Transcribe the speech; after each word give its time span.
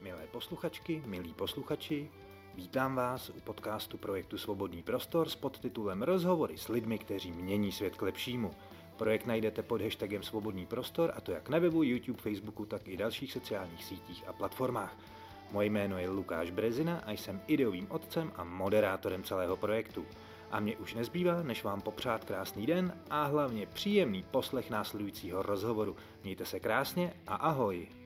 Milé 0.00 0.26
posluchačky, 0.30 1.02
milí 1.06 1.34
posluchači, 1.34 2.10
vítám 2.54 2.94
vás 2.94 3.30
u 3.30 3.40
podcastu 3.40 3.98
projektu 3.98 4.38
Svobodný 4.38 4.82
prostor 4.82 5.28
s 5.28 5.36
podtitulem 5.36 6.02
Rozhovory 6.02 6.58
s 6.58 6.68
lidmi, 6.68 6.98
kteří 6.98 7.32
mění 7.32 7.72
svět 7.72 7.96
k 7.96 8.02
lepšímu. 8.02 8.50
Projekt 8.96 9.26
najdete 9.26 9.62
pod 9.62 9.82
hashtagem 9.82 10.22
Svobodný 10.22 10.66
prostor 10.66 11.12
a 11.16 11.20
to 11.20 11.32
jak 11.32 11.48
na 11.48 11.58
webu, 11.58 11.82
YouTube, 11.82 12.18
Facebooku, 12.18 12.66
tak 12.66 12.88
i 12.88 12.96
dalších 12.96 13.32
sociálních 13.32 13.84
sítích 13.84 14.28
a 14.28 14.32
platformách. 14.32 14.96
Moje 15.50 15.66
jméno 15.66 15.98
je 15.98 16.10
Lukáš 16.10 16.50
Brezina 16.50 17.02
a 17.06 17.10
jsem 17.10 17.40
ideovým 17.46 17.86
otcem 17.90 18.32
a 18.36 18.44
moderátorem 18.44 19.22
celého 19.22 19.56
projektu. 19.56 20.06
A 20.50 20.60
mě 20.60 20.76
už 20.76 20.94
nezbývá, 20.94 21.42
než 21.42 21.64
vám 21.64 21.80
popřát 21.80 22.24
krásný 22.24 22.66
den 22.66 23.00
a 23.10 23.24
hlavně 23.24 23.66
příjemný 23.66 24.22
poslech 24.30 24.70
následujícího 24.70 25.42
rozhovoru. 25.42 25.96
Mějte 26.22 26.44
se 26.44 26.60
krásně 26.60 27.14
a 27.26 27.34
ahoj! 27.34 27.97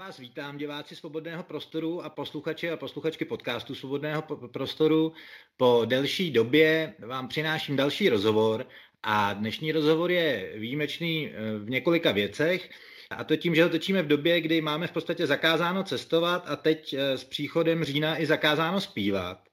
Vás 0.00 0.18
vítám, 0.18 0.58
diváci 0.58 0.96
Svobodného 0.96 1.42
prostoru 1.42 2.04
a 2.04 2.08
posluchači 2.08 2.70
a 2.70 2.76
posluchačky 2.76 3.24
podcastu 3.24 3.74
Svobodného 3.74 4.22
prostoru. 4.52 5.12
Po 5.56 5.82
delší 5.84 6.30
době 6.30 6.94
vám 6.98 7.28
přináším 7.28 7.76
další 7.76 8.08
rozhovor 8.08 8.66
a 9.02 9.32
dnešní 9.32 9.72
rozhovor 9.72 10.10
je 10.10 10.52
výjimečný 10.56 11.28
eh, 11.28 11.58
v 11.58 11.70
několika 11.70 12.12
věcech. 12.12 12.70
A 13.10 13.24
to 13.24 13.36
tím, 13.36 13.54
že 13.54 13.62
ho 13.62 13.68
točíme 13.68 14.02
v 14.02 14.06
době, 14.06 14.40
kdy 14.40 14.60
máme 14.60 14.86
v 14.86 14.92
podstatě 14.92 15.26
zakázáno 15.26 15.84
cestovat 15.84 16.44
a 16.46 16.56
teď 16.56 16.92
eh, 16.94 17.18
s 17.18 17.24
příchodem 17.24 17.84
října 17.84 18.20
i 18.20 18.26
zakázáno 18.26 18.80
zpívat. 18.80 19.49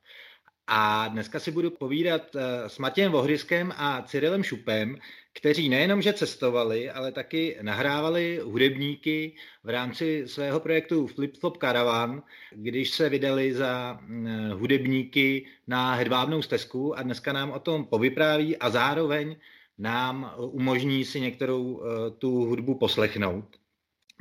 A 0.67 1.07
dneska 1.07 1.39
si 1.39 1.52
budu 1.52 1.71
povídat 1.71 2.35
eh, 2.35 2.70
s 2.70 2.77
Matějem 2.77 3.12
Vohryskem 3.12 3.73
a 3.77 4.02
Cyrilem 4.02 4.44
Šupem, 4.44 4.98
kteří 5.34 5.70
nejenom, 5.70 6.02
že 6.02 6.13
cestovali, 6.13 6.90
ale 6.90 7.12
taky 7.12 7.57
nahrávali 7.62 8.40
hudebníky 8.43 9.35
v 9.63 9.70
rámci 9.70 10.27
svého 10.27 10.59
projektu 10.59 11.07
Flip 11.07 11.38
Flop 11.38 11.57
Caravan, 11.57 12.23
když 12.51 12.90
se 12.90 13.10
vydali 13.10 13.54
za 13.54 13.99
mm, 14.01 14.51
hudebníky 14.51 15.45
na 15.68 15.93
hedvábnou 15.93 16.41
stezku 16.41 16.98
a 16.98 17.04
dneska 17.04 17.34
nám 17.34 17.51
o 17.51 17.60
tom 17.60 17.85
povypráví 17.85 18.57
a 18.57 18.70
zároveň 18.70 19.35
nám 19.77 20.34
umožní 20.38 21.05
si 21.05 21.21
některou 21.21 21.82
eh, 21.82 22.12
tu 22.12 22.45
hudbu 22.45 22.76
poslechnout. 22.76 23.45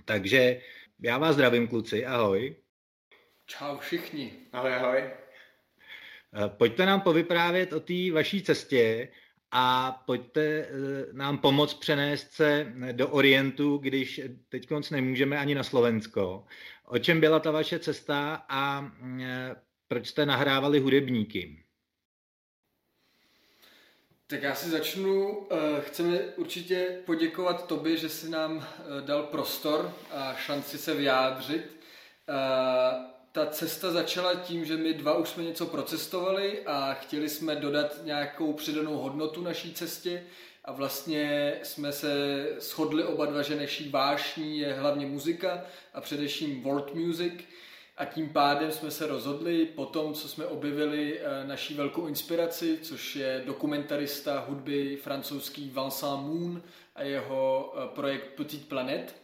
Takže 0.04 0.60
já 1.02 1.18
vás 1.18 1.34
zdravím, 1.34 1.68
kluci, 1.68 2.06
ahoj. 2.06 2.56
Čau 3.46 3.78
všichni. 3.78 4.32
Ahoj, 4.52 4.74
ahoj. 4.74 5.25
Eh, 6.34 6.48
pojďte 6.48 6.86
nám 6.86 7.00
povyprávět 7.00 7.72
o 7.72 7.80
té 7.80 8.12
vaší 8.12 8.42
cestě 8.42 9.08
a 9.50 9.92
pojďte 10.06 10.40
eh, 10.42 10.68
nám 11.12 11.38
pomoct 11.38 11.74
přenést 11.74 12.32
se 12.32 12.72
do 12.92 13.08
Orientu, 13.08 13.76
když 13.78 14.20
teď 14.48 14.68
nemůžeme 14.90 15.38
ani 15.38 15.54
na 15.54 15.62
Slovensko. 15.62 16.44
O 16.84 16.98
čem 16.98 17.20
byla 17.20 17.40
ta 17.40 17.50
vaše 17.50 17.78
cesta 17.78 18.44
a 18.48 18.92
proč 19.88 20.08
jste 20.08 20.26
nahrávali 20.26 20.78
hudebníky? 20.78 21.66
Tak 24.28 24.42
já 24.42 24.54
si 24.54 24.70
začnu. 24.70 25.46
Eh, 25.50 25.80
chceme 25.80 26.18
určitě 26.18 27.02
poděkovat 27.04 27.66
tobě, 27.66 27.96
že 27.96 28.08
jsi 28.08 28.30
nám 28.30 28.66
eh, 28.66 29.06
dal 29.06 29.22
prostor 29.22 29.94
a 30.10 30.34
šanci 30.34 30.78
se 30.78 30.94
vyjádřit. 30.94 31.76
Ta 33.36 33.46
cesta 33.46 33.92
začala 33.92 34.34
tím, 34.34 34.64
že 34.64 34.76
my 34.76 34.94
dva 34.94 35.14
už 35.14 35.28
jsme 35.28 35.42
něco 35.42 35.66
procestovali 35.66 36.62
a 36.66 36.94
chtěli 36.94 37.28
jsme 37.28 37.56
dodat 37.56 38.04
nějakou 38.04 38.52
přidanou 38.52 38.98
hodnotu 38.98 39.42
naší 39.42 39.74
cestě. 39.74 40.22
A 40.64 40.72
vlastně 40.72 41.54
jsme 41.62 41.92
se 41.92 42.46
shodli 42.60 43.04
oba 43.04 43.26
dva, 43.26 43.42
že 43.42 43.56
naší 43.56 43.88
vášní 43.88 44.58
je 44.58 44.72
hlavně 44.72 45.06
muzika 45.06 45.64
a 45.94 46.00
především 46.00 46.62
world 46.62 46.94
music. 46.94 47.32
A 47.96 48.04
tím 48.04 48.28
pádem 48.28 48.72
jsme 48.72 48.90
se 48.90 49.06
rozhodli 49.06 49.66
po 49.66 49.86
tom, 49.86 50.14
co 50.14 50.28
jsme 50.28 50.46
objevili 50.46 51.20
eh, 51.20 51.46
naší 51.46 51.74
velkou 51.74 52.06
inspiraci, 52.06 52.78
což 52.82 53.16
je 53.16 53.42
dokumentarista 53.46 54.44
hudby 54.48 54.98
francouzský 55.02 55.72
Vincent 55.74 56.22
Moon 56.22 56.62
a 56.94 57.02
jeho 57.02 57.74
eh, 57.76 57.88
projekt 57.94 58.26
Petit 58.36 58.68
Planet, 58.68 59.14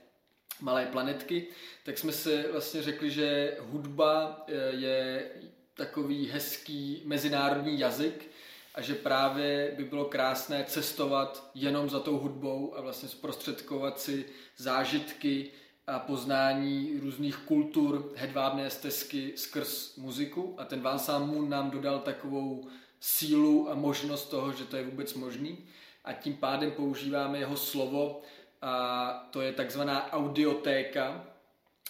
Malé 0.60 0.86
planetky, 0.86 1.46
tak 1.84 1.98
jsme 1.98 2.12
si 2.12 2.44
vlastně 2.52 2.82
řekli, 2.82 3.10
že 3.10 3.56
hudba 3.60 4.44
eh, 4.48 4.52
je 4.70 5.30
takový 5.74 6.28
hezký 6.28 7.02
mezinárodní 7.04 7.78
jazyk 7.78 8.30
a 8.74 8.82
že 8.82 8.94
právě 8.94 9.74
by 9.76 9.84
bylo 9.84 10.04
krásné 10.04 10.64
cestovat 10.64 11.50
jenom 11.54 11.90
za 11.90 12.00
tou 12.00 12.18
hudbou 12.18 12.76
a 12.76 12.80
vlastně 12.80 13.08
zprostředkovat 13.08 14.00
si 14.00 14.24
zážitky, 14.56 15.50
a 15.86 15.98
poznání 15.98 16.98
různých 17.00 17.36
kultur 17.36 18.12
hedvábné 18.16 18.70
stezky 18.70 19.32
skrz 19.36 19.96
muziku. 19.96 20.54
A 20.58 20.64
ten 20.64 20.88
Vincent 20.88 21.26
Moon 21.26 21.48
nám 21.48 21.70
dodal 21.70 21.98
takovou 21.98 22.68
sílu 23.00 23.70
a 23.70 23.74
možnost 23.74 24.28
toho, 24.28 24.52
že 24.52 24.64
to 24.64 24.76
je 24.76 24.84
vůbec 24.84 25.14
možný. 25.14 25.66
A 26.04 26.12
tím 26.12 26.36
pádem 26.36 26.70
používáme 26.70 27.38
jeho 27.38 27.56
slovo 27.56 28.22
a 28.62 29.28
to 29.30 29.40
je 29.40 29.52
takzvaná 29.52 30.12
audiotéka, 30.12 31.26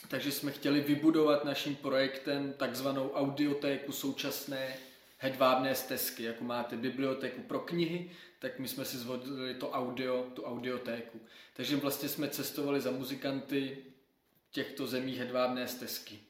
takže 0.09 0.33
jsme 0.33 0.53
chtěli 0.53 0.81
vybudovat 0.81 1.45
naším 1.45 1.77
projektem 1.77 2.53
takzvanou 2.53 3.13
audiotéku 3.13 3.93
současné 3.93 4.77
hedvábné 5.19 5.75
stezky, 5.75 6.23
jako 6.23 6.45
máte 6.45 6.77
bibliotéku 6.77 7.43
pro 7.43 7.61
knihy, 7.61 8.11
tak 8.39 8.59
my 8.59 8.69
jsme 8.69 8.85
si 8.85 8.97
zvolili 8.99 9.55
to 9.55 9.71
audio, 9.71 10.23
tu 10.35 10.45
audiotéku. 10.45 11.21
Takže 11.57 11.77
vlastně 11.77 12.09
jsme 12.09 12.29
cestovali 12.29 12.81
za 12.81 12.91
muzikanty 12.91 13.85
těchto 14.51 14.87
zemí 14.87 15.17
hedvábné 15.17 15.69
stezky. 15.69 16.21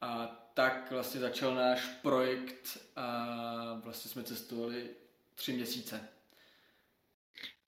A 0.00 0.26
tak 0.54 0.90
vlastně 0.90 1.20
začal 1.20 1.54
náš 1.54 1.80
projekt 2.02 2.78
a 2.96 3.80
vlastně 3.84 4.10
jsme 4.10 4.22
cestovali 4.22 4.88
tři 5.34 5.52
měsíce. 5.52 6.08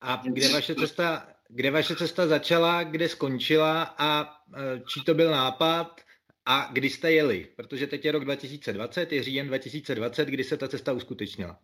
A 0.01 0.17
kde 0.17 0.49
vaše 0.49 0.75
cesta, 0.75 1.29
kde 1.49 1.71
vaše 1.71 1.97
cesta 1.97 2.27
začala, 2.27 2.83
kde 2.83 3.09
skončila 3.09 3.83
a 3.99 4.37
e, 4.57 4.81
čí 4.87 5.05
to 5.05 5.15
byl 5.15 5.31
nápad 5.31 6.01
a 6.47 6.69
kdy 6.73 6.91
jste 6.91 7.13
jeli? 7.13 7.49
Protože 7.57 7.87
teď 7.87 8.05
je 8.05 8.13
rok 8.13 8.25
2020, 8.25 9.13
je 9.13 9.23
říjen 9.23 9.47
2020, 9.47 10.29
kdy 10.29 10.45
se 10.45 10.57
ta 10.57 10.69
cesta 10.69 10.93
uskutečnila. 10.93 11.59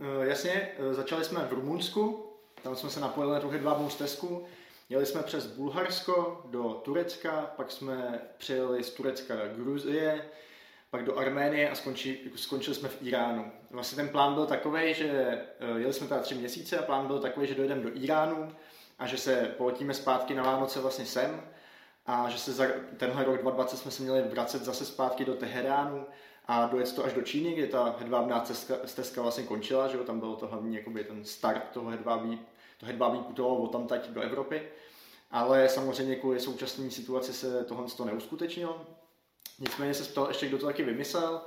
Uh, 0.00 0.22
jasně, 0.22 0.68
uh, 0.78 0.92
začali 0.92 1.24
jsme 1.24 1.44
v 1.44 1.52
Rumunsku, 1.52 2.32
tam 2.62 2.76
jsme 2.76 2.90
se 2.90 3.00
napojili 3.00 3.32
na 3.32 3.40
tu 3.40 3.48
hedvábnou 3.48 3.90
stezku. 3.90 4.46
Jeli 4.88 5.06
jsme 5.06 5.22
přes 5.22 5.46
Bulharsko 5.46 6.46
do 6.50 6.68
Turecka, 6.68 7.52
pak 7.56 7.70
jsme 7.70 8.20
přijeli 8.38 8.84
z 8.84 8.90
Turecka 8.90 9.36
do 9.36 9.64
Gruzie, 9.64 10.24
pak 10.92 11.04
do 11.04 11.18
Arménie 11.18 11.70
a 11.70 11.74
skonči, 11.74 12.20
skončili 12.36 12.76
jsme 12.76 12.88
v 12.88 13.02
Iránu. 13.02 13.52
Vlastně 13.70 13.96
ten 13.96 14.08
plán 14.08 14.34
byl 14.34 14.46
takový, 14.46 14.94
že 14.94 15.38
uh, 15.70 15.76
jeli 15.76 15.92
jsme 15.92 16.06
teda 16.06 16.20
tři 16.20 16.34
měsíce 16.34 16.78
a 16.78 16.82
plán 16.82 17.06
byl 17.06 17.18
takový, 17.18 17.46
že 17.46 17.54
dojdeme 17.54 17.82
do 17.82 17.90
Iránu 17.94 18.52
a 18.98 19.06
že 19.06 19.16
se 19.16 19.54
poletíme 19.58 19.94
zpátky 19.94 20.34
na 20.34 20.42
Vánoce 20.42 20.80
vlastně 20.80 21.06
sem 21.06 21.42
a 22.06 22.28
že 22.28 22.38
se 22.38 22.52
za 22.52 22.64
tenhle 22.96 23.24
rok 23.24 23.42
2020 23.42 23.76
jsme 23.76 23.90
se 23.90 24.02
měli 24.02 24.22
vracet 24.22 24.62
zase 24.62 24.84
zpátky 24.84 25.24
do 25.24 25.34
Teheránu 25.34 26.06
a 26.46 26.66
dojet 26.66 26.94
to 26.94 27.04
až 27.04 27.12
do 27.12 27.22
Číny, 27.22 27.54
kde 27.54 27.66
ta 27.66 27.96
hedvábná 27.98 28.44
stezka 28.84 29.22
vlastně 29.22 29.44
končila, 29.44 29.88
že 29.88 29.96
jo, 29.96 30.04
tam 30.04 30.20
bylo 30.20 30.36
to 30.36 30.46
hlavní 30.46 30.76
jakoby 30.76 31.04
ten 31.04 31.24
start 31.24 31.70
toho 31.72 31.90
hedvábí, 31.90 32.40
to 32.78 32.86
hedvábí 32.86 33.18
putovalo 33.18 33.56
od 33.56 33.72
tam 33.72 33.88
do 34.08 34.20
Evropy, 34.20 34.62
ale 35.30 35.68
samozřejmě 35.68 36.16
kvůli 36.16 36.40
současné 36.40 36.90
situaci 36.90 37.32
se 37.32 37.64
tohle 37.64 37.86
to 37.96 38.04
neuskutečnilo. 38.04 39.01
Nicméně 39.58 39.94
se 39.94 40.12
ptal 40.12 40.28
ještě, 40.28 40.46
kdo 40.46 40.58
to 40.58 40.66
taky 40.66 40.82
vymyslel. 40.82 41.40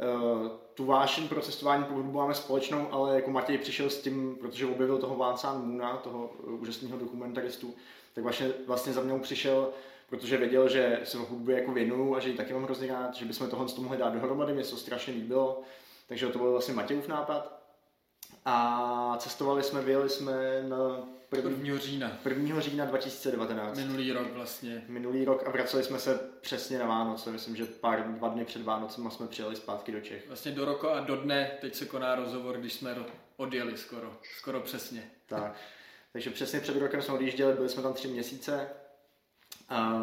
Uh, 0.00 0.48
tu 0.74 0.84
vášeň 0.84 1.28
pro 1.28 1.40
cestování 1.40 1.84
po 1.84 1.94
hudbu 1.94 2.12
máme 2.12 2.34
společnou, 2.34 2.92
ale 2.92 3.14
jako 3.14 3.30
Matěj 3.30 3.58
přišel 3.58 3.90
s 3.90 4.00
tím, 4.00 4.36
protože 4.40 4.66
objevil 4.66 4.98
toho 4.98 5.16
Váncán 5.16 5.68
Moona, 5.68 5.96
toho 5.96 6.30
úžasného 6.44 6.98
dokumentaristu, 6.98 7.74
tak 8.14 8.24
vlastně, 8.24 8.52
vlastně 8.66 8.92
za 8.92 9.00
mnou 9.00 9.18
přišel 9.18 9.72
protože 10.08 10.36
věděl, 10.36 10.68
že 10.68 11.00
se 11.04 11.18
hudbě 11.18 11.56
jako 11.56 11.72
věnuju 11.72 12.14
a 12.14 12.20
že 12.20 12.28
ji 12.28 12.36
taky 12.36 12.52
mám 12.52 12.64
hrozně 12.64 12.88
rád, 12.88 13.14
že 13.14 13.24
bychom 13.24 13.50
tohle 13.50 13.66
mohli 13.78 13.98
dát 13.98 14.12
dohromady, 14.12 14.52
mě 14.52 14.64
to 14.64 14.76
strašně 14.76 15.12
líbilo, 15.12 15.62
takže 16.06 16.26
to 16.26 16.38
byl 16.38 16.52
vlastně 16.52 16.74
Matějův 16.74 17.08
nápad. 17.08 17.57
A 18.50 19.16
cestovali 19.18 19.62
jsme, 19.62 19.82
vyjeli 19.82 20.08
jsme 20.08 20.62
na 20.68 20.76
první, 21.28 21.68
1. 21.68 21.78
října. 21.78 22.18
1. 22.28 22.60
října 22.60 22.84
2019. 22.84 23.76
Minulý 23.76 24.12
rok 24.12 24.32
vlastně. 24.32 24.84
Minulý 24.88 25.24
rok 25.24 25.42
a 25.46 25.50
vraceli 25.50 25.84
jsme 25.84 25.98
se 25.98 26.20
přesně 26.40 26.78
na 26.78 26.86
Vánoce. 26.86 27.30
Myslím, 27.30 27.56
že 27.56 27.64
pár, 27.64 28.12
dva 28.12 28.28
dny 28.28 28.44
před 28.44 28.62
Vánocem 28.62 29.10
jsme 29.10 29.26
přijeli 29.26 29.56
zpátky 29.56 29.92
do 29.92 30.00
Čech. 30.00 30.26
Vlastně 30.26 30.52
do 30.52 30.64
roku 30.64 30.88
a 30.88 31.00
do 31.00 31.16
dne, 31.16 31.50
teď 31.60 31.74
se 31.74 31.86
koná 31.86 32.14
rozhovor, 32.14 32.56
když 32.56 32.72
jsme 32.72 32.96
odjeli 33.36 33.76
skoro, 33.76 34.16
skoro 34.38 34.60
přesně. 34.60 35.10
Tak. 35.26 35.56
Takže 36.12 36.30
přesně 36.30 36.60
před 36.60 36.76
rokem 36.76 37.02
jsme 37.02 37.14
odjížděli, 37.14 37.54
byli 37.54 37.68
jsme 37.68 37.82
tam 37.82 37.92
tři 37.92 38.08
měsíce 38.08 38.68
a 39.68 40.02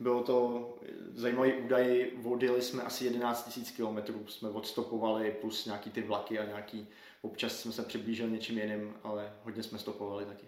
bylo 0.00 0.22
to 0.22 0.68
zajímavý 1.14 1.52
údaj, 1.52 2.10
odjeli 2.24 2.62
jsme 2.62 2.82
asi 2.82 3.04
11 3.04 3.58
000 3.78 4.02
km, 4.02 4.28
jsme 4.28 4.48
odstopovali 4.48 5.36
plus 5.40 5.66
nějaký 5.66 5.90
ty 5.90 6.02
vlaky 6.02 6.38
a 6.38 6.44
nějaký, 6.44 6.88
občas 7.26 7.60
jsme 7.60 7.72
se 7.72 7.82
přiblížili 7.82 8.30
něčím 8.30 8.58
jiným, 8.58 8.94
ale 9.02 9.32
hodně 9.42 9.62
jsme 9.62 9.78
stopovali 9.78 10.24
taky. 10.24 10.46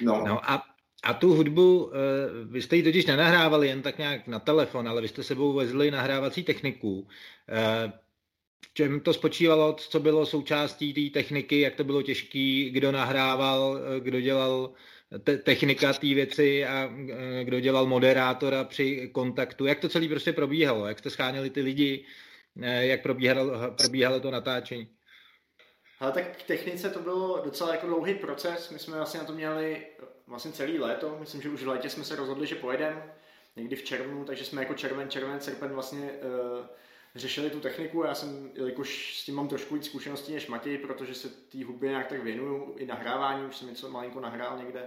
No, 0.00 0.24
no 0.26 0.50
a, 0.50 0.64
a 1.02 1.14
tu 1.14 1.34
hudbu, 1.34 1.92
vy 2.44 2.62
jste 2.62 2.76
ji 2.76 2.82
totiž 2.82 3.06
nenahrávali 3.06 3.68
jen 3.68 3.82
tak 3.82 3.98
nějak 3.98 4.26
na 4.26 4.38
telefon, 4.38 4.88
ale 4.88 5.02
vy 5.02 5.08
jste 5.08 5.22
sebou 5.22 5.52
vezli 5.52 5.90
nahrávací 5.90 6.42
techniku. 6.42 7.08
V 8.60 8.74
čem 8.74 9.00
to 9.00 9.12
spočívalo, 9.12 9.72
co 9.72 10.00
bylo 10.00 10.26
součástí 10.26 10.94
té 10.94 11.20
techniky, 11.20 11.60
jak 11.60 11.74
to 11.74 11.84
bylo 11.84 12.02
těžký, 12.02 12.70
kdo 12.70 12.92
nahrával, 12.92 13.80
kdo 14.00 14.20
dělal 14.20 14.72
te- 15.24 15.38
technika 15.38 15.92
té 15.92 16.06
věci 16.06 16.64
a 16.64 16.90
kdo 17.42 17.60
dělal 17.60 17.86
moderátora 17.86 18.64
při 18.64 19.10
kontaktu, 19.12 19.66
jak 19.66 19.80
to 19.80 19.88
celé 19.88 20.08
prostě 20.08 20.32
probíhalo, 20.32 20.86
jak 20.86 20.98
jste 20.98 21.10
scháněli 21.10 21.50
ty 21.50 21.62
lidi, 21.62 22.04
jak 22.80 23.02
probíhalo, 23.02 23.52
probíhalo 23.76 24.20
to 24.20 24.30
natáčení. 24.30 24.95
Ale 26.00 26.12
tak 26.12 26.36
k 26.36 26.42
technice 26.42 26.90
to 26.90 26.98
bylo 26.98 27.40
docela 27.44 27.74
jako 27.74 27.86
dlouhý 27.86 28.14
proces. 28.14 28.70
My 28.70 28.78
jsme 28.78 28.96
vlastně 28.96 29.20
na 29.20 29.26
to 29.26 29.32
měli 29.32 29.86
vlastně 30.26 30.52
celý 30.52 30.78
léto. 30.78 31.16
Myslím, 31.20 31.42
že 31.42 31.48
už 31.48 31.62
v 31.62 31.68
létě 31.68 31.90
jsme 31.90 32.04
se 32.04 32.16
rozhodli, 32.16 32.46
že 32.46 32.54
pojedeme 32.54 33.14
někdy 33.56 33.76
v 33.76 33.84
červnu, 33.84 34.24
takže 34.24 34.44
jsme 34.44 34.62
jako 34.62 34.74
červen, 34.74 35.10
červen, 35.10 35.40
srpen 35.40 35.72
vlastně 35.72 36.10
uh, 36.10 36.66
řešili 37.14 37.50
tu 37.50 37.60
techniku. 37.60 38.02
Já 38.02 38.14
jsem, 38.14 38.50
jelikož 38.54 39.20
s 39.20 39.24
tím 39.24 39.34
mám 39.34 39.48
trošku 39.48 39.74
víc 39.74 39.86
zkušeností 39.86 40.34
než 40.34 40.46
Matěj, 40.46 40.78
protože 40.78 41.14
se 41.14 41.28
té 41.28 41.64
hudbě 41.64 41.90
nějak 41.90 42.06
tak 42.06 42.22
věnuju, 42.22 42.74
i 42.78 42.86
nahrávání, 42.86 43.46
už 43.46 43.56
jsem 43.56 43.68
něco 43.68 43.90
malinko 43.90 44.20
nahrál 44.20 44.58
někde, 44.58 44.84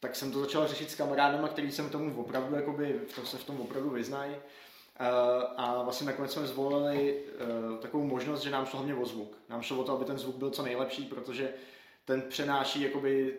tak 0.00 0.16
jsem 0.16 0.32
to 0.32 0.40
začal 0.40 0.66
řešit 0.66 0.90
s 0.90 0.94
kamarádama, 0.94 1.48
který 1.48 1.72
jsem 1.72 1.90
tomu 1.90 2.20
opravdu, 2.20 2.56
jakoby, 2.56 3.00
to 3.14 3.26
se 3.26 3.38
v 3.38 3.44
tom 3.44 3.60
opravdu 3.60 3.90
vyznají. 3.90 4.34
Eh, 5.00 5.46
a 5.56 5.82
vlastně 5.82 6.06
nakonec 6.06 6.32
jsme 6.32 6.46
zvolili 6.46 7.22
eh, 7.26 7.38
takovou 7.38 7.49
možnost, 8.20 8.42
že 8.42 8.50
nám 8.50 8.66
šlo 8.66 8.78
hlavně 8.78 8.94
o 8.94 9.06
zvuk. 9.06 9.36
Nám 9.48 9.62
šlo 9.62 9.78
o 9.78 9.84
to, 9.84 9.92
aby 9.92 10.04
ten 10.04 10.18
zvuk 10.18 10.36
byl 10.36 10.50
co 10.50 10.62
nejlepší, 10.62 11.04
protože 11.04 11.54
ten 12.04 12.22
přenáší 12.22 12.82
jakoby 12.82 13.38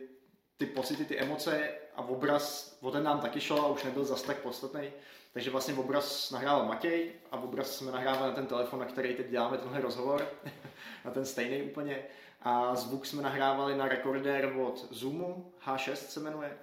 ty 0.58 0.66
pocity, 0.66 1.06
ty 1.06 1.20
emoce 1.20 1.70
a 1.96 2.02
obraz, 2.02 2.78
o 2.82 2.92
ten 2.92 3.04
nám 3.04 3.20
taky 3.20 3.42
šlo 3.42 3.66
a 3.66 3.68
už 3.68 3.84
nebyl 3.84 4.06
zas 4.06 4.22
tak 4.22 4.38
podstatný. 4.38 4.92
Takže 5.34 5.52
vlastně 5.52 5.74
obraz 5.74 6.32
nahrával 6.32 6.66
Matěj 6.66 7.12
a 7.32 7.38
obraz 7.38 7.76
jsme 7.76 7.92
nahrávali 7.92 8.30
na 8.30 8.36
ten 8.36 8.46
telefon, 8.46 8.80
na 8.80 8.86
který 8.86 9.16
teď 9.16 9.30
děláme 9.30 9.58
tenhle 9.58 9.82
rozhovor, 9.82 10.28
na 11.06 11.12
ten 11.12 11.26
stejný 11.26 11.62
úplně. 11.62 12.04
A 12.42 12.76
zvuk 12.76 13.06
jsme 13.06 13.22
nahrávali 13.22 13.78
na 13.78 13.88
rekordér 13.88 14.54
od 14.62 14.88
Zoomu, 14.92 15.54
H6 15.66 15.94
se 15.94 16.20
jmenuje. 16.20 16.58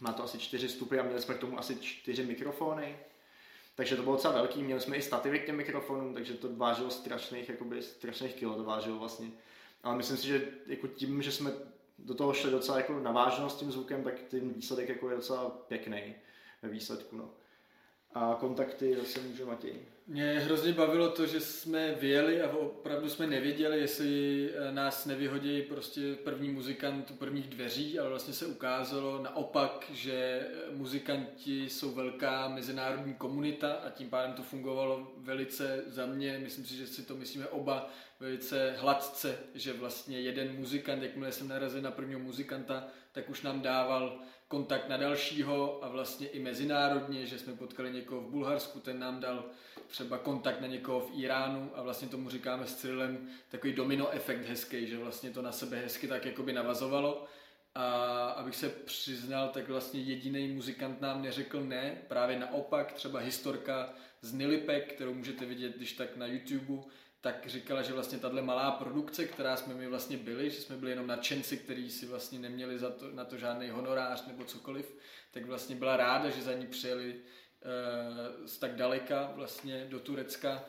Má 0.00 0.12
to 0.12 0.24
asi 0.24 0.38
čtyři 0.38 0.68
stupy 0.68 0.98
a 0.98 1.02
měli 1.02 1.22
jsme 1.22 1.34
k 1.34 1.38
tomu 1.38 1.58
asi 1.58 1.76
čtyři 1.76 2.24
mikrofony. 2.24 2.98
Takže 3.78 3.96
to 3.96 4.02
bylo 4.02 4.14
docela 4.14 4.34
velký, 4.34 4.62
měli 4.62 4.80
jsme 4.80 4.96
i 4.96 5.02
stativy 5.02 5.38
k 5.38 5.46
těm 5.46 5.56
mikrofonům, 5.56 6.14
takže 6.14 6.34
to 6.34 6.56
vážilo 6.56 6.90
strašných, 6.90 7.48
jakoby, 7.48 7.82
strašných 7.82 8.34
kilo 8.34 8.54
to 8.54 8.64
vážilo 8.64 8.98
vlastně. 8.98 9.30
Ale 9.82 9.96
myslím 9.96 10.16
si, 10.16 10.26
že 10.26 10.48
jako 10.66 10.88
tím, 10.88 11.22
že 11.22 11.32
jsme 11.32 11.52
do 11.98 12.14
toho 12.14 12.34
šli 12.34 12.50
docela 12.50 12.78
jako 12.78 13.00
naváženo 13.00 13.50
s 13.50 13.56
tím 13.56 13.72
zvukem, 13.72 14.04
tak 14.04 14.14
ten 14.20 14.52
výsledek 14.52 14.88
jako 14.88 15.10
je 15.10 15.16
docela 15.16 15.50
pěkný 15.50 16.14
ve 16.62 16.68
výsledku. 16.68 17.16
No 17.16 17.30
a 18.14 18.36
kontakty 18.40 18.96
zase 18.96 19.20
může 19.20 19.44
Matěj. 19.44 19.74
Mě 20.10 20.40
hrozně 20.40 20.72
bavilo 20.72 21.10
to, 21.10 21.26
že 21.26 21.40
jsme 21.40 21.94
vyjeli 21.94 22.42
a 22.42 22.50
opravdu 22.50 23.08
jsme 23.08 23.26
nevěděli, 23.26 23.80
jestli 23.80 24.50
eh, 24.50 24.72
nás 24.72 25.06
nevyhodí 25.06 25.62
prostě 25.62 26.14
první 26.14 26.50
muzikant 26.50 27.10
u 27.10 27.14
prvních 27.14 27.48
dveří, 27.48 27.98
ale 27.98 28.08
vlastně 28.08 28.34
se 28.34 28.46
ukázalo 28.46 29.22
naopak, 29.22 29.90
že 29.92 30.12
eh, 30.12 30.76
muzikanti 30.76 31.68
jsou 31.68 31.90
velká 31.94 32.48
mezinárodní 32.48 33.14
komunita 33.14 33.72
a 33.72 33.90
tím 33.90 34.10
pádem 34.10 34.32
to 34.32 34.42
fungovalo 34.42 35.12
velice 35.16 35.82
za 35.86 36.06
mě, 36.06 36.38
myslím 36.38 36.66
si, 36.66 36.76
že 36.76 36.86
si 36.86 37.02
to 37.02 37.16
myslíme 37.16 37.46
oba 37.46 37.90
velice 38.20 38.74
hladce, 38.78 39.38
že 39.54 39.72
vlastně 39.72 40.20
jeden 40.20 40.56
muzikant, 40.56 41.02
jakmile 41.02 41.32
jsem 41.32 41.48
narazil 41.48 41.82
na 41.82 41.90
prvního 41.90 42.20
muzikanta, 42.20 42.86
tak 43.12 43.30
už 43.30 43.42
nám 43.42 43.60
dával 43.60 44.20
kontakt 44.48 44.88
na 44.88 44.96
dalšího 44.96 45.84
a 45.84 45.88
vlastně 45.88 46.28
i 46.28 46.40
mezinárodně, 46.40 47.26
že 47.26 47.38
jsme 47.38 47.52
potkali 47.52 47.92
někoho 47.92 48.20
v 48.20 48.30
Bulharsku, 48.30 48.80
ten 48.80 48.98
nám 48.98 49.20
dal 49.20 49.44
třeba 49.88 50.18
kontakt 50.18 50.60
na 50.60 50.66
někoho 50.66 51.00
v 51.00 51.10
Iránu 51.14 51.70
a 51.74 51.82
vlastně 51.82 52.08
tomu 52.08 52.30
říkáme 52.30 52.66
s 52.66 52.74
Cyrilem 52.74 53.28
takový 53.50 53.72
domino 53.72 54.10
efekt 54.10 54.46
hezký, 54.48 54.86
že 54.86 54.98
vlastně 54.98 55.30
to 55.30 55.42
na 55.42 55.52
sebe 55.52 55.76
hezky 55.76 56.08
tak 56.08 56.26
jakoby 56.26 56.52
navazovalo. 56.52 57.26
A 57.74 57.84
abych 58.28 58.56
se 58.56 58.68
přiznal, 58.68 59.48
tak 59.48 59.68
vlastně 59.68 60.00
jediný 60.00 60.48
muzikant 60.48 61.00
nám 61.00 61.22
neřekl 61.22 61.64
ne, 61.64 62.02
právě 62.08 62.38
naopak, 62.38 62.92
třeba 62.92 63.20
historka 63.20 63.92
z 64.20 64.32
Nilipek, 64.32 64.92
kterou 64.92 65.14
můžete 65.14 65.44
vidět 65.44 65.76
když 65.76 65.92
tak 65.92 66.16
na 66.16 66.26
YouTube, 66.26 66.82
tak 67.20 67.46
říkala, 67.46 67.82
že 67.82 67.92
vlastně 67.92 68.18
tahle 68.18 68.42
malá 68.42 68.70
produkce, 68.70 69.24
která 69.24 69.56
jsme 69.56 69.74
my 69.74 69.86
vlastně 69.86 70.16
byli, 70.16 70.50
že 70.50 70.60
jsme 70.60 70.76
byli 70.76 70.90
jenom 70.90 71.06
nadšenci, 71.06 71.56
kteří 71.56 71.90
si 71.90 72.06
vlastně 72.06 72.38
neměli 72.38 72.78
za 72.78 72.90
to, 72.90 73.10
na 73.10 73.24
to 73.24 73.36
žádný 73.36 73.68
honorář 73.68 74.26
nebo 74.26 74.44
cokoliv, 74.44 74.96
tak 75.30 75.46
vlastně 75.46 75.76
byla 75.76 75.96
ráda, 75.96 76.30
že 76.30 76.42
za 76.42 76.52
ní 76.52 76.66
přijeli 76.66 77.16
z 78.46 78.58
tak 78.58 78.76
daleka 78.76 79.32
vlastně 79.34 79.84
do 79.84 80.00
Turecka 80.00 80.64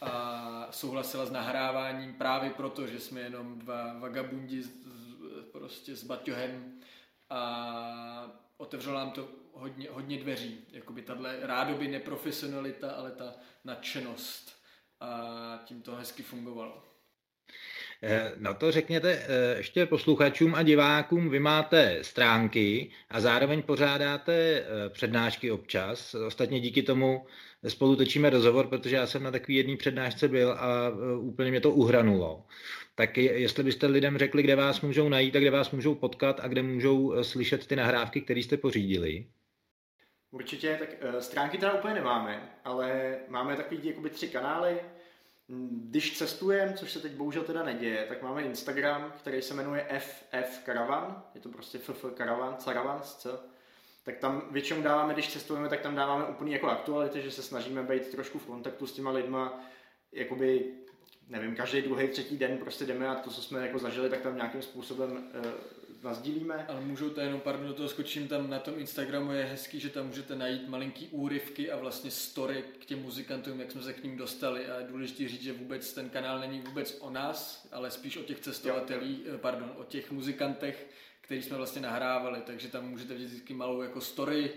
a 0.00 0.68
souhlasila 0.70 1.26
s 1.26 1.30
nahráváním 1.30 2.14
právě 2.14 2.50
proto, 2.50 2.86
že 2.86 3.00
jsme 3.00 3.20
jenom 3.20 3.58
dva 3.58 3.98
vagabundi 3.98 4.62
prostě 5.52 5.96
s 5.96 6.04
baťohem 6.04 6.80
a 7.30 8.30
otevřelo 8.56 8.98
nám 8.98 9.10
to 9.10 9.28
hodně, 9.52 9.88
hodně 9.90 10.18
dveří. 10.18 10.66
Jakoby 10.70 11.02
tahle 11.02 11.38
rádoby 11.40 11.88
neprofesionalita, 11.88 12.90
ale 12.90 13.10
ta 13.10 13.34
nadšenost 13.64 14.62
a 15.00 15.60
tím 15.64 15.82
to 15.82 15.94
hezky 15.94 16.22
fungovalo. 16.22 16.84
Eh, 18.06 18.32
no 18.36 18.54
to 18.54 18.72
řekněte 18.72 19.12
eh, 19.12 19.56
ještě 19.56 19.86
posluchačům 19.86 20.54
a 20.54 20.62
divákům, 20.62 21.30
vy 21.30 21.40
máte 21.40 21.98
stránky 22.02 22.90
a 23.10 23.20
zároveň 23.20 23.62
pořádáte 23.62 24.32
eh, 24.34 24.88
přednášky 24.88 25.50
občas. 25.50 26.14
Ostatně 26.14 26.60
díky 26.60 26.82
tomu 26.82 27.26
spolu 27.68 27.96
točíme 27.96 28.30
rozhovor, 28.30 28.66
protože 28.66 28.96
já 28.96 29.06
jsem 29.06 29.22
na 29.22 29.30
takový 29.30 29.56
jedný 29.56 29.76
přednášce 29.76 30.28
byl 30.28 30.52
a 30.52 30.90
úplně 31.18 31.50
mě 31.50 31.60
to 31.60 31.70
uhranulo. 31.70 32.46
Tak 32.94 33.16
jestli 33.16 33.64
byste 33.64 33.86
lidem 33.86 34.18
řekli, 34.18 34.42
kde 34.42 34.56
vás 34.56 34.80
můžou 34.80 35.08
najít 35.08 35.36
a 35.36 35.40
kde 35.40 35.50
vás 35.50 35.70
můžou 35.70 35.94
potkat 35.94 36.40
a 36.42 36.48
kde 36.48 36.62
můžou 36.62 37.24
slyšet 37.24 37.66
ty 37.66 37.76
nahrávky, 37.76 38.20
které 38.20 38.40
jste 38.40 38.56
pořídili. 38.56 39.26
Určitě, 40.30 40.76
tak 40.78 40.88
stránky 41.22 41.58
teda 41.58 41.72
úplně 41.72 41.94
nemáme, 41.94 42.50
ale 42.64 43.16
máme 43.28 43.56
takový 43.56 43.80
jakoby 43.82 44.10
tři 44.10 44.28
kanály. 44.28 44.80
Když 45.48 46.18
cestujeme, 46.18 46.74
což 46.74 46.92
se 46.92 47.00
teď 47.00 47.12
bohužel 47.12 47.44
teda 47.44 47.62
neděje, 47.62 48.06
tak 48.08 48.22
máme 48.22 48.42
Instagram, 48.42 49.12
který 49.18 49.42
se 49.42 49.54
jmenuje 49.54 49.86
FF 49.98 50.64
Caravan, 50.64 51.22
je 51.34 51.40
to 51.40 51.48
prostě 51.48 51.78
FF 51.78 52.04
Caravan, 52.16 52.56
Caravan, 52.56 53.02
C. 53.02 53.28
Tak 54.02 54.18
tam 54.18 54.42
většinou 54.50 54.82
dáváme, 54.82 55.12
když 55.12 55.32
cestujeme, 55.32 55.68
tak 55.68 55.80
tam 55.80 55.94
dáváme 55.94 56.24
úplně 56.24 56.52
jako 56.52 56.68
aktuality, 56.68 57.22
že 57.22 57.30
se 57.30 57.42
snažíme 57.42 57.82
být 57.82 58.08
trošku 58.08 58.38
v 58.38 58.46
kontaktu 58.46 58.86
s 58.86 58.92
těma 58.92 59.10
lidma, 59.10 59.64
jakoby, 60.12 60.72
nevím, 61.28 61.56
každý 61.56 61.82
druhý, 61.82 62.08
třetí 62.08 62.38
den 62.38 62.58
prostě 62.58 62.86
jdeme 62.86 63.08
a 63.08 63.14
to, 63.14 63.30
co 63.30 63.42
jsme 63.42 63.66
jako 63.66 63.78
zažili, 63.78 64.10
tak 64.10 64.20
tam 64.20 64.36
nějakým 64.36 64.62
způsobem 64.62 65.30
e, 65.34 65.52
nazdílíme. 66.04 66.66
Ale 66.66 66.80
můžou 66.80 67.10
to 67.10 67.20
jenom, 67.20 67.40
pardon, 67.40 67.66
do 67.66 67.74
toho 67.74 67.88
skočím, 67.88 68.28
tam 68.28 68.50
na 68.50 68.58
tom 68.58 68.74
Instagramu 68.78 69.32
je 69.32 69.44
hezký, 69.44 69.80
že 69.80 69.90
tam 69.90 70.06
můžete 70.06 70.36
najít 70.36 70.68
malinký 70.68 71.08
úryvky 71.08 71.70
a 71.70 71.76
vlastně 71.76 72.10
story 72.10 72.64
k 72.80 72.84
těm 72.84 73.02
muzikantům, 73.02 73.60
jak 73.60 73.70
jsme 73.70 73.82
se 73.82 73.92
k 73.92 74.04
ním 74.04 74.16
dostali. 74.16 74.66
A 74.66 74.80
je 74.80 74.86
důležité 74.86 75.28
říct, 75.28 75.42
že 75.42 75.52
vůbec 75.52 75.92
ten 75.92 76.10
kanál 76.10 76.38
není 76.38 76.60
vůbec 76.60 76.98
o 77.00 77.10
nás, 77.10 77.68
ale 77.72 77.90
spíš 77.90 78.16
o 78.16 78.22
těch 78.22 78.40
cestovatelích, 78.40 79.20
pardon, 79.36 79.72
o 79.76 79.84
těch 79.84 80.10
muzikantech, 80.10 80.86
který 81.20 81.42
jsme 81.42 81.56
vlastně 81.56 81.82
nahrávali, 81.82 82.40
takže 82.46 82.68
tam 82.68 82.88
můžete 82.88 83.14
vidět 83.14 83.26
vždycky 83.26 83.54
malou 83.54 83.82
jako 83.82 84.00
story 84.00 84.50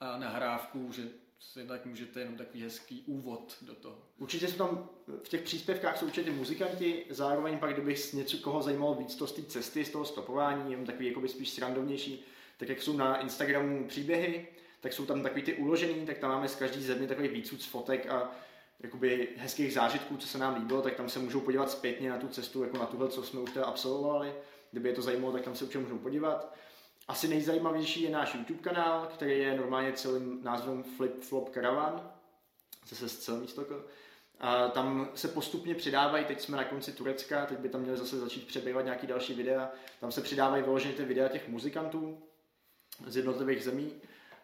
a 0.00 0.18
nahrávku, 0.18 0.92
že 0.92 1.02
si 1.40 1.66
tak 1.66 1.86
můžete 1.86 2.20
jenom 2.20 2.36
takový 2.36 2.62
hezký 2.62 3.04
úvod 3.06 3.56
do 3.62 3.74
toho. 3.74 3.98
Určitě 4.18 4.48
jsou 4.48 4.56
tam 4.56 4.88
v 5.24 5.28
těch 5.28 5.42
příspěvkách 5.42 5.98
jsou 5.98 6.06
určitě 6.06 6.30
muzikanti, 6.30 7.06
zároveň 7.10 7.58
pak, 7.58 7.72
kdyby 7.72 7.96
něco 8.12 8.38
koho 8.38 8.62
zajímalo 8.62 8.94
víc 8.94 9.14
to 9.14 9.26
z 9.26 9.32
té 9.32 9.42
cesty, 9.42 9.84
z 9.84 9.90
toho 9.90 10.04
stopování, 10.04 10.70
jenom 10.70 10.86
takový 10.86 11.06
jakoby 11.06 11.28
spíš 11.28 11.50
srandovnější, 11.50 12.24
tak 12.58 12.68
jak 12.68 12.82
jsou 12.82 12.96
na 12.96 13.20
Instagramu 13.20 13.88
příběhy, 13.88 14.48
tak 14.80 14.92
jsou 14.92 15.06
tam 15.06 15.22
takový 15.22 15.42
ty 15.42 15.54
uložený, 15.54 16.06
tak 16.06 16.18
tam 16.18 16.30
máme 16.30 16.48
z 16.48 16.54
každý 16.54 16.82
země 16.82 17.08
takový 17.08 17.28
víc 17.28 17.64
fotek 17.64 18.06
a 18.10 18.30
jakoby 18.80 19.28
hezkých 19.36 19.72
zážitků, 19.72 20.16
co 20.16 20.28
se 20.28 20.38
nám 20.38 20.54
líbilo, 20.54 20.82
tak 20.82 20.94
tam 20.94 21.08
se 21.08 21.18
můžou 21.18 21.40
podívat 21.40 21.70
zpětně 21.70 22.10
na 22.10 22.18
tu 22.18 22.28
cestu, 22.28 22.64
jako 22.64 22.78
na 22.78 22.86
tuhle, 22.86 23.08
co 23.08 23.22
jsme 23.22 23.40
už 23.40 23.50
teda 23.50 23.66
absolvovali. 23.66 24.34
Kdyby 24.70 24.88
je 24.88 24.94
to 24.94 25.02
zajímalo, 25.02 25.32
tak 25.32 25.42
tam 25.42 25.56
se 25.56 25.64
určitě 25.64 25.78
můžou 25.78 25.98
podívat. 25.98 26.54
Asi 27.08 27.28
nejzajímavější 27.28 28.02
je 28.02 28.10
náš 28.10 28.34
YouTube 28.34 28.62
kanál, 28.62 29.06
který 29.06 29.38
je 29.38 29.56
normálně 29.56 29.92
celým 29.92 30.40
názvem 30.42 30.82
Flip 30.82 31.22
Flop 31.22 31.54
Caravan, 31.54 32.10
zase 32.88 33.08
z 33.08 33.18
celý 33.18 33.40
místo. 33.40 33.64
A 34.40 34.68
tam 34.68 35.08
se 35.14 35.28
postupně 35.28 35.74
přidávají, 35.74 36.24
teď 36.24 36.40
jsme 36.40 36.56
na 36.56 36.64
konci 36.64 36.92
Turecka, 36.92 37.46
teď 37.46 37.58
by 37.58 37.68
tam 37.68 37.80
měli 37.80 37.96
zase 37.96 38.20
začít 38.20 38.46
přebývat 38.46 38.84
nějaký 38.84 39.06
další 39.06 39.34
videa. 39.34 39.70
Tam 40.00 40.12
se 40.12 40.20
přidávají 40.20 40.62
vyloženě 40.62 40.94
ty 40.94 41.04
videa 41.04 41.28
těch 41.28 41.48
muzikantů 41.48 42.22
z 43.06 43.16
jednotlivých 43.16 43.64
zemí. 43.64 43.92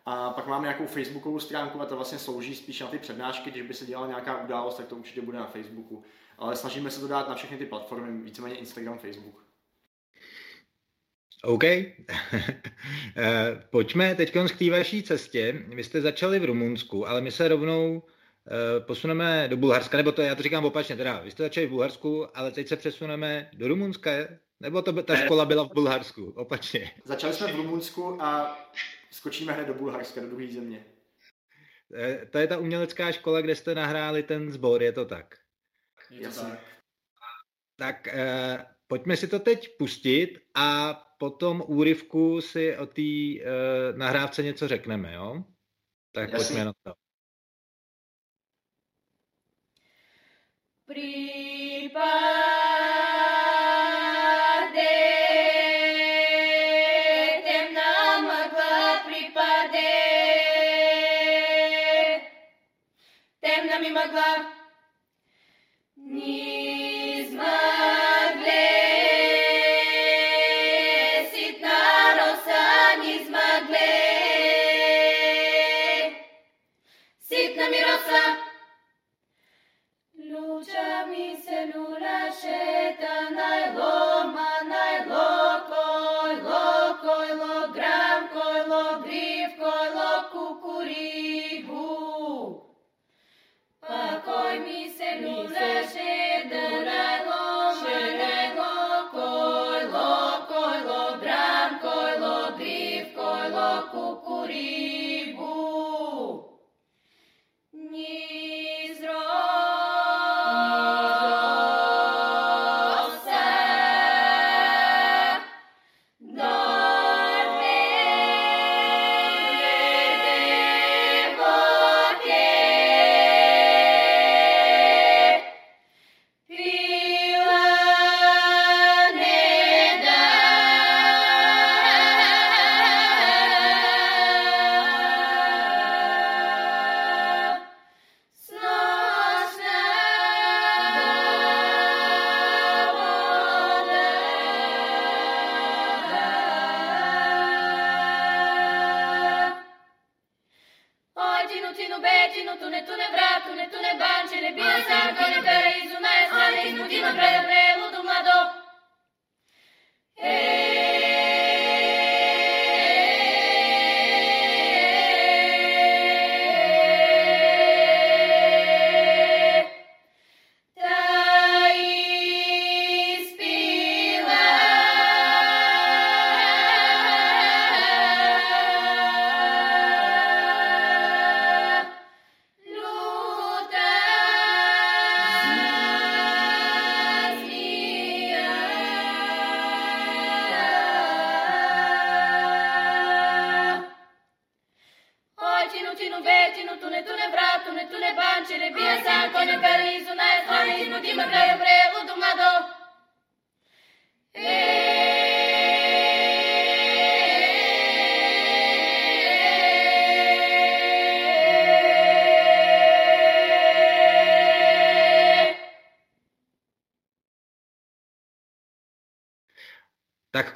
A 0.06 0.30
pak 0.30 0.46
máme 0.46 0.62
nějakou 0.62 0.86
facebookovou 0.86 1.40
stránku 1.40 1.80
a 1.80 1.86
ta 1.86 1.94
vlastně 1.94 2.18
slouží 2.18 2.56
spíš 2.56 2.80
na 2.80 2.86
ty 2.86 2.98
přednášky, 2.98 3.50
když 3.50 3.62
by 3.62 3.74
se 3.74 3.86
dělala 3.86 4.08
nějaká 4.08 4.44
událost, 4.44 4.76
tak 4.76 4.86
to 4.86 4.96
určitě 4.96 5.20
bude 5.20 5.38
na 5.38 5.46
Facebooku. 5.46 6.04
Ale 6.38 6.56
snažíme 6.56 6.90
se 6.90 7.00
to 7.00 7.08
dát 7.08 7.28
na 7.28 7.34
všechny 7.34 7.58
ty 7.58 7.66
platformy, 7.66 8.24
víceméně 8.24 8.56
Instagram, 8.56 8.98
Facebook. 8.98 9.49
OK. 11.44 11.64
Eh, 13.16 13.62
pojďme 13.70 14.14
teď 14.14 14.32
k 14.32 14.58
té 14.58 14.70
vaší 14.70 15.02
cestě. 15.02 15.52
Vy 15.52 15.84
jste 15.84 16.00
začali 16.00 16.38
v 16.38 16.44
Rumunsku, 16.44 17.08
ale 17.08 17.20
my 17.20 17.32
se 17.32 17.48
rovnou 17.48 18.02
eh, 18.46 18.80
posuneme 18.80 19.48
do 19.48 19.56
Bulharska, 19.56 19.96
nebo 19.96 20.12
to 20.12 20.22
já 20.22 20.34
to 20.34 20.42
říkám 20.42 20.64
opačně, 20.64 20.96
teda 20.96 21.20
vy 21.20 21.30
jste 21.30 21.42
začali 21.42 21.66
v 21.66 21.70
Bulharsku, 21.70 22.38
ale 22.38 22.50
teď 22.50 22.68
se 22.68 22.76
přesuneme 22.76 23.50
do 23.52 23.68
Rumunska, 23.68 24.10
nebo 24.60 24.82
to, 24.82 25.02
ta 25.02 25.16
škola 25.16 25.44
byla 25.44 25.64
v 25.64 25.72
Bulharsku, 25.74 26.32
opačně. 26.36 26.90
Začali 27.04 27.32
jsme 27.32 27.52
v 27.52 27.56
Rumunsku 27.56 28.22
a 28.22 28.58
skočíme 29.10 29.52
hned 29.52 29.66
do 29.66 29.74
Bulharska, 29.74 30.20
do 30.20 30.26
druhé 30.26 30.52
země. 30.52 30.84
Eh, 31.94 32.26
to 32.30 32.38
je 32.38 32.46
ta 32.46 32.58
umělecká 32.58 33.12
škola, 33.12 33.40
kde 33.40 33.54
jste 33.54 33.74
nahráli 33.74 34.22
ten 34.22 34.52
sbor, 34.52 34.82
je 34.82 34.92
to 34.92 35.04
tak? 35.04 35.34
Je 36.10 36.28
to 36.28 36.40
tak. 36.40 36.60
Tak 37.76 38.08
eh, 38.08 38.66
pojďme 38.86 39.16
si 39.16 39.28
to 39.28 39.38
teď 39.38 39.76
pustit 39.78 40.38
a 40.54 40.96
potom 41.20 41.62
úryvku 41.66 42.40
si 42.40 42.76
o 42.76 42.86
té 42.86 43.02
eh, 43.02 43.44
nahrávce 43.96 44.42
něco 44.42 44.68
řekneme, 44.68 45.12
jo? 45.12 45.44
Tak 46.12 46.32
Jasně. 46.32 46.46
pojďme 46.46 46.64
na 46.64 46.72
to. 46.82 46.92
Případ 50.86 52.40
Tak 64.10 64.59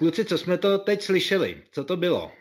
kluci, 0.05 0.25
co 0.25 0.39
jsme 0.39 0.59
to 0.59 0.79
teď 0.79 1.03
slyšeli? 1.03 1.63
Co 1.73 1.85
to 1.85 1.97
bylo? 1.97 2.33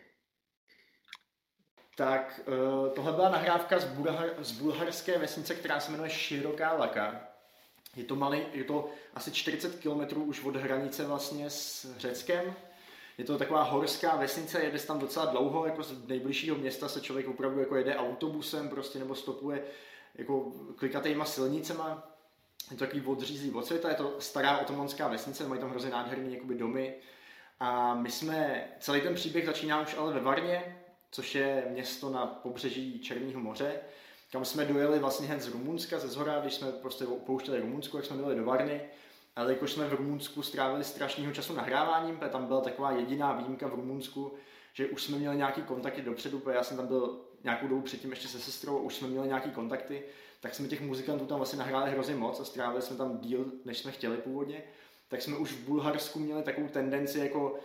Tak 1.96 2.40
eh, 2.40 2.90
tohle 2.90 3.12
byla 3.12 3.30
nahrávka 3.30 3.80
z, 3.80 3.86
Bulhar, 3.86 4.30
z 4.40 4.52
bulharské 4.52 5.18
vesnice, 5.18 5.56
která 5.56 5.80
se 5.80 5.92
jmenuje 5.92 6.10
Široká 6.10 6.74
Laka. 6.74 7.22
Je 7.96 8.04
to, 8.04 8.16
malý, 8.16 8.42
je 8.54 8.64
to 8.64 8.90
asi 9.14 9.32
40 9.32 9.80
km 9.80 10.22
už 10.22 10.44
od 10.44 10.56
hranice 10.56 11.06
vlastně 11.06 11.50
s 11.50 11.98
Řeckem. 11.98 12.54
Je 13.18 13.26
to 13.26 13.38
taková 13.38 13.64
horská 13.64 14.16
vesnice, 14.16 14.64
jede 14.64 14.80
tam 14.80 15.00
docela 15.00 15.26
dlouho, 15.26 15.66
jako 15.66 15.84
z 15.84 16.08
nejbližšího 16.08 16.56
města 16.56 16.90
se 16.90 17.02
člověk 17.02 17.28
opravdu 17.28 17.60
jako 17.60 17.76
jede 17.76 17.96
autobusem 17.96 18.70
prostě, 18.70 19.00
nebo 19.00 19.16
stopuje 19.16 19.64
jako 20.16 20.52
klikatýma 20.76 21.26
silnicema. 21.26 22.10
Je 22.72 22.78
to 22.78 22.86
takový 22.86 23.02
odřízlý 23.06 23.52
od 23.52 23.66
světa, 23.66 23.90
je 23.90 23.96
to 23.96 24.16
stará 24.20 24.58
otomonská 24.58 25.08
vesnice, 25.08 25.48
mají 25.48 25.62
tam 25.62 25.70
hrozně 25.70 25.92
nádherný 25.92 26.34
jakoby 26.34 26.56
domy, 26.56 26.96
a 27.60 27.96
my 27.96 28.12
jsme, 28.12 28.68
celý 28.80 29.02
ten 29.02 29.16
příběh 29.16 29.46
začíná 29.46 29.82
už 29.82 29.96
ale 29.98 30.14
ve 30.14 30.20
Varně, 30.20 30.78
což 31.12 31.36
je 31.36 31.66
město 31.70 32.10
na 32.10 32.26
pobřeží 32.26 33.00
Černého 33.00 33.40
moře, 33.40 33.74
kam 34.32 34.46
jsme 34.46 34.66
dojeli 34.66 35.00
vlastně 35.00 35.28
hned 35.28 35.42
z 35.42 35.48
Rumunska, 35.48 36.00
ze 36.00 36.08
zhora, 36.08 36.40
když 36.40 36.54
jsme 36.54 36.72
prostě 36.72 37.06
opouštěli 37.06 37.60
Rumunsku, 37.60 37.98
jak 37.98 38.06
jsme 38.06 38.16
byli 38.16 38.36
do 38.36 38.46
Varny. 38.46 38.82
Ale 39.36 39.54
jakož 39.54 39.72
jsme 39.72 39.88
v 39.88 39.94
Rumunsku 39.94 40.42
strávili 40.42 40.84
strašného 40.84 41.34
času 41.34 41.54
nahráváním, 41.54 42.18
protože 42.18 42.32
tam 42.32 42.46
byla 42.46 42.62
taková 42.62 42.92
jediná 42.92 43.34
výjimka 43.34 43.68
v 43.68 43.74
Rumunsku, 43.74 44.34
že 44.74 44.88
už 44.88 45.04
jsme 45.04 45.18
měli 45.18 45.38
nějaký 45.38 45.62
kontakty 45.62 46.02
dopředu, 46.02 46.40
protože 46.40 46.56
já 46.56 46.64
jsem 46.64 46.78
tam 46.78 46.88
byl 46.88 47.22
nějakou 47.44 47.68
dobu 47.68 47.82
předtím 47.82 48.10
ještě 48.10 48.28
se 48.28 48.40
sestrou, 48.40 48.78
už 48.78 48.96
jsme 48.96 49.08
měli 49.08 49.28
nějaký 49.28 49.52
kontakty, 49.52 50.04
tak 50.42 50.56
jsme 50.56 50.68
těch 50.68 50.82
muzikantů 50.82 51.26
tam 51.26 51.38
vlastně 51.38 51.60
nahráli 51.60 51.92
hrozně 51.92 52.16
moc 52.16 52.40
a 52.40 52.46
strávili 52.46 52.82
jsme 52.82 52.98
tam 52.98 53.18
díl, 53.18 53.46
než 53.66 53.78
jsme 53.78 53.92
chtěli 53.92 54.18
původně 54.18 54.64
tak 55.14 55.22
jsme 55.22 55.38
už 55.38 55.52
v 55.52 55.68
Bulharsku 55.68 56.20
měli 56.20 56.44
takovou 56.44 56.68
tendenci 56.68 57.20
jako 57.20 57.60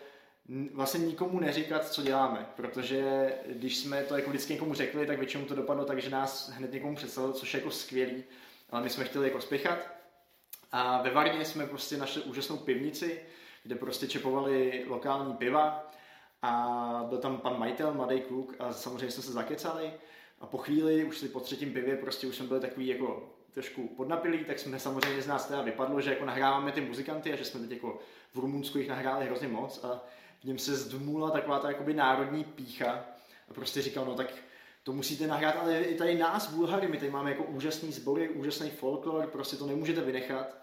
vlastně 0.75 1.07
nikomu 1.07 1.41
neříkat, 1.41 1.89
co 1.89 2.03
děláme, 2.03 2.47
protože 2.57 3.33
když 3.47 3.77
jsme 3.77 4.03
to 4.03 4.17
jako 4.17 4.31
vždycky 4.31 4.53
někomu 4.53 4.75
řekli, 4.75 5.07
tak 5.07 5.19
většinou 5.19 5.45
to 5.45 5.55
dopadlo 5.55 5.85
tak, 5.85 6.03
že 6.03 6.11
nás 6.11 6.51
hned 6.51 6.73
někomu 6.73 6.97
představil, 6.97 7.33
což 7.33 7.55
je 7.55 7.61
jako 7.61 7.71
skvělý, 7.71 8.25
ale 8.71 8.83
my 8.83 8.91
jsme 8.91 9.05
chtěli 9.05 9.27
jako 9.29 9.41
spěchat. 9.41 9.79
A 10.73 11.03
ve 11.03 11.11
Varně 11.11 11.45
jsme 11.45 11.67
prostě 11.67 11.97
našli 11.97 12.23
úžasnou 12.23 12.57
pivnici, 12.57 13.21
kde 13.63 13.75
prostě 13.75 14.07
čepovali 14.07 14.85
lokální 14.89 15.35
piva 15.35 15.91
a 16.43 17.05
byl 17.09 17.19
tam 17.19 17.39
pan 17.39 17.59
majitel, 17.59 17.95
mladý 17.95 18.21
kluk 18.21 18.55
a 18.59 18.73
samozřejmě 18.73 19.11
jsme 19.11 19.23
se 19.23 19.33
zakecali 19.33 19.93
a 20.41 20.47
po 20.47 20.59
chvíli, 20.59 21.05
už 21.05 21.19
si 21.19 21.29
po 21.29 21.41
třetím 21.41 21.73
pivě, 21.73 21.97
prostě 21.97 22.27
už 22.27 22.37
jsme 22.37 22.47
byli 22.47 22.61
takový 22.61 22.87
jako 22.87 23.38
trošku 23.55 23.89
podnapilí, 23.89 24.45
tak 24.45 24.59
jsme 24.59 24.79
samozřejmě 24.79 25.23
z 25.23 25.27
nás 25.27 25.47
teda 25.47 25.63
vypadlo, 25.63 26.01
že 26.01 26.11
jako 26.11 26.25
nahráváme 26.25 26.73
ty 26.73 26.81
muzikanty 26.81 27.33
a 27.33 27.37
že 27.37 27.45
jsme 27.45 27.61
teď 27.61 27.71
jako 27.71 27.99
v 28.35 28.39
Rumunsku 28.39 28.79
jich 28.79 28.89
nahráli 28.89 29.27
hrozně 29.27 29.49
moc 29.49 29.85
a 29.85 30.05
v 30.41 30.45
něm 30.45 30.59
se 30.59 30.77
zdmula 30.77 31.31
taková 31.31 31.59
ta 31.59 31.69
jakoby 31.69 31.95
národní 31.95 32.45
pícha 32.45 33.05
a 33.49 33.55
prostě 33.55 33.83
říkal, 33.83 34.05
no 34.05 34.15
tak 34.15 34.27
to 34.83 34.93
musíte 34.93 35.27
nahrát, 35.27 35.57
ale 35.57 35.81
i 35.81 35.95
tady 35.95 36.15
nás, 36.15 36.55
Bulhary, 36.55 36.89
my 36.89 36.97
tady 36.97 37.11
máme 37.11 37.31
jako 37.31 37.43
úžasný 37.43 37.93
sbory, 37.93 38.29
úžasný 38.29 38.71
folklor, 38.71 39.27
prostě 39.27 39.57
to 39.57 39.67
nemůžete 39.67 40.01
vynechat. 40.01 40.57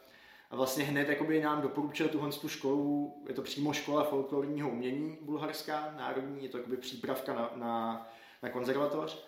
A 0.51 0.56
vlastně 0.56 0.84
hned 0.84 1.10
jakoby 1.10 1.42
nám 1.42 1.62
doporučil 1.62 2.08
tuhle 2.08 2.32
tu 2.32 2.50
školu, 2.50 3.24
je 3.27 3.34
to 3.34 3.42
přímo 3.42 3.74
škola 3.74 4.04
folklorního 4.04 4.70
umění 4.70 5.18
bulharská, 5.22 5.94
národní, 5.98 6.44
je 6.44 6.50
to 6.50 6.58
jakoby 6.58 6.77
přípravka 6.77 7.34
na, 7.34 7.51
na, 7.56 8.08
na 8.44 8.50
konzervatoř. 8.50 9.25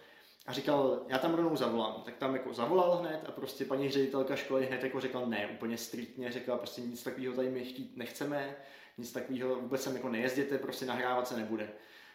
A 0.47 0.53
říkal, 0.53 1.01
já 1.07 1.17
tam 1.17 1.33
rovnou 1.33 1.55
zavolám. 1.55 2.01
Tak 2.05 2.17
tam 2.17 2.33
jako 2.33 2.53
zavolal 2.53 2.97
hned 2.97 3.21
a 3.27 3.31
prostě 3.31 3.65
paní 3.65 3.89
ředitelka 3.89 4.35
školy 4.35 4.65
hned 4.65 4.83
jako 4.83 4.99
řekla 4.99 5.25
ne, 5.25 5.47
úplně 5.47 5.77
striktně, 5.77 6.31
řekla 6.31 6.57
prostě 6.57 6.81
nic 6.81 7.03
takového 7.03 7.35
tady 7.35 7.49
my 7.49 7.65
chtít 7.65 7.97
nechceme, 7.97 8.55
nic 8.97 9.11
takového, 9.11 9.55
vůbec 9.55 9.83
sem 9.83 9.95
jako 9.95 10.09
nejezděte, 10.09 10.57
prostě 10.57 10.85
nahrávat 10.85 11.27
se 11.27 11.37
nebude. 11.37 11.69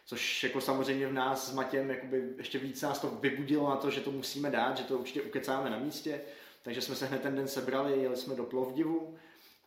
Což 0.05 0.43
jako 0.43 0.61
samozřejmě 0.61 1.07
v 1.07 1.13
nás 1.13 1.49
s 1.49 1.53
Matěm 1.53 1.89
jakoby 1.89 2.33
ještě 2.37 2.59
víc 2.59 2.81
nás 2.81 2.99
to 2.99 3.07
vybudilo 3.07 3.69
na 3.69 3.75
to, 3.75 3.91
že 3.91 4.01
to 4.01 4.11
musíme 4.11 4.49
dát, 4.49 4.77
že 4.77 4.83
to 4.83 4.97
určitě 4.97 5.21
ukecáme 5.21 5.69
na 5.69 5.79
místě. 5.79 6.21
Takže 6.63 6.81
jsme 6.81 6.95
se 6.95 7.05
hned 7.05 7.21
ten 7.21 7.35
den 7.35 7.47
sebrali, 7.47 8.01
jeli 8.01 8.17
jsme 8.17 8.35
do 8.35 8.43
Plovdivu 8.43 9.17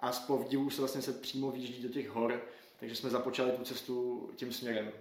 a 0.00 0.12
z 0.12 0.18
Plovdivu 0.18 0.70
se 0.70 0.80
vlastně 0.80 1.02
se 1.02 1.12
přímo 1.12 1.50
výjíždí 1.50 1.82
do 1.82 1.88
těch 1.88 2.08
hor, 2.08 2.42
takže 2.80 2.96
jsme 2.96 3.10
započali 3.10 3.52
tu 3.52 3.64
cestu 3.64 4.30
tím 4.36 4.52
směrem. 4.52 4.92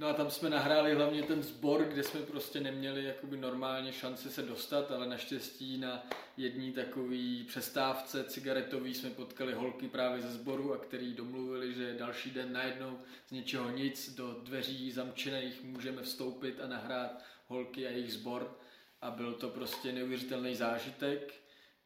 No 0.00 0.08
a 0.08 0.12
tam 0.12 0.30
jsme 0.30 0.50
nahráli 0.50 0.94
hlavně 0.94 1.22
ten 1.22 1.42
sbor, 1.42 1.84
kde 1.84 2.02
jsme 2.02 2.20
prostě 2.20 2.60
neměli 2.60 3.04
jakoby 3.04 3.36
normálně 3.36 3.92
šanci 3.92 4.30
se 4.30 4.42
dostat, 4.42 4.90
ale 4.90 5.06
naštěstí 5.06 5.78
na 5.78 6.06
jední 6.36 6.72
takový 6.72 7.44
přestávce 7.48 8.24
cigaretový 8.24 8.94
jsme 8.94 9.10
potkali 9.10 9.54
holky 9.54 9.88
právě 9.88 10.22
ze 10.22 10.30
sboru 10.30 10.74
a 10.74 10.78
který 10.78 11.14
domluvili, 11.14 11.74
že 11.74 11.94
další 11.98 12.30
den 12.30 12.52
najednou 12.52 12.98
z 13.28 13.30
něčeho 13.30 13.70
nic 13.70 14.14
do 14.14 14.40
dveří 14.42 14.92
zamčených 14.92 15.62
můžeme 15.62 16.02
vstoupit 16.02 16.60
a 16.60 16.66
nahrát 16.66 17.24
holky 17.46 17.86
a 17.86 17.90
jejich 17.90 18.12
sbor. 18.12 18.58
A 19.02 19.10
byl 19.10 19.34
to 19.34 19.48
prostě 19.48 19.92
neuvěřitelný 19.92 20.54
zážitek 20.54 21.34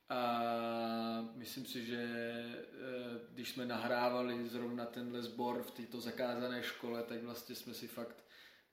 a 0.09 1.31
myslím 1.35 1.67
si, 1.67 1.87
že 1.87 2.03
eh, 2.03 3.21
když 3.31 3.51
jsme 3.51 3.67
nahrávali 3.67 4.49
zrovna 4.49 4.87
tenhle 4.87 5.23
sbor 5.23 5.63
v 5.63 5.71
této 5.71 6.01
zakázané 6.01 6.63
škole, 6.63 7.03
tak 7.03 7.23
vlastně 7.23 7.55
jsme 7.55 7.75
si 7.75 7.89
fakt 7.89 8.25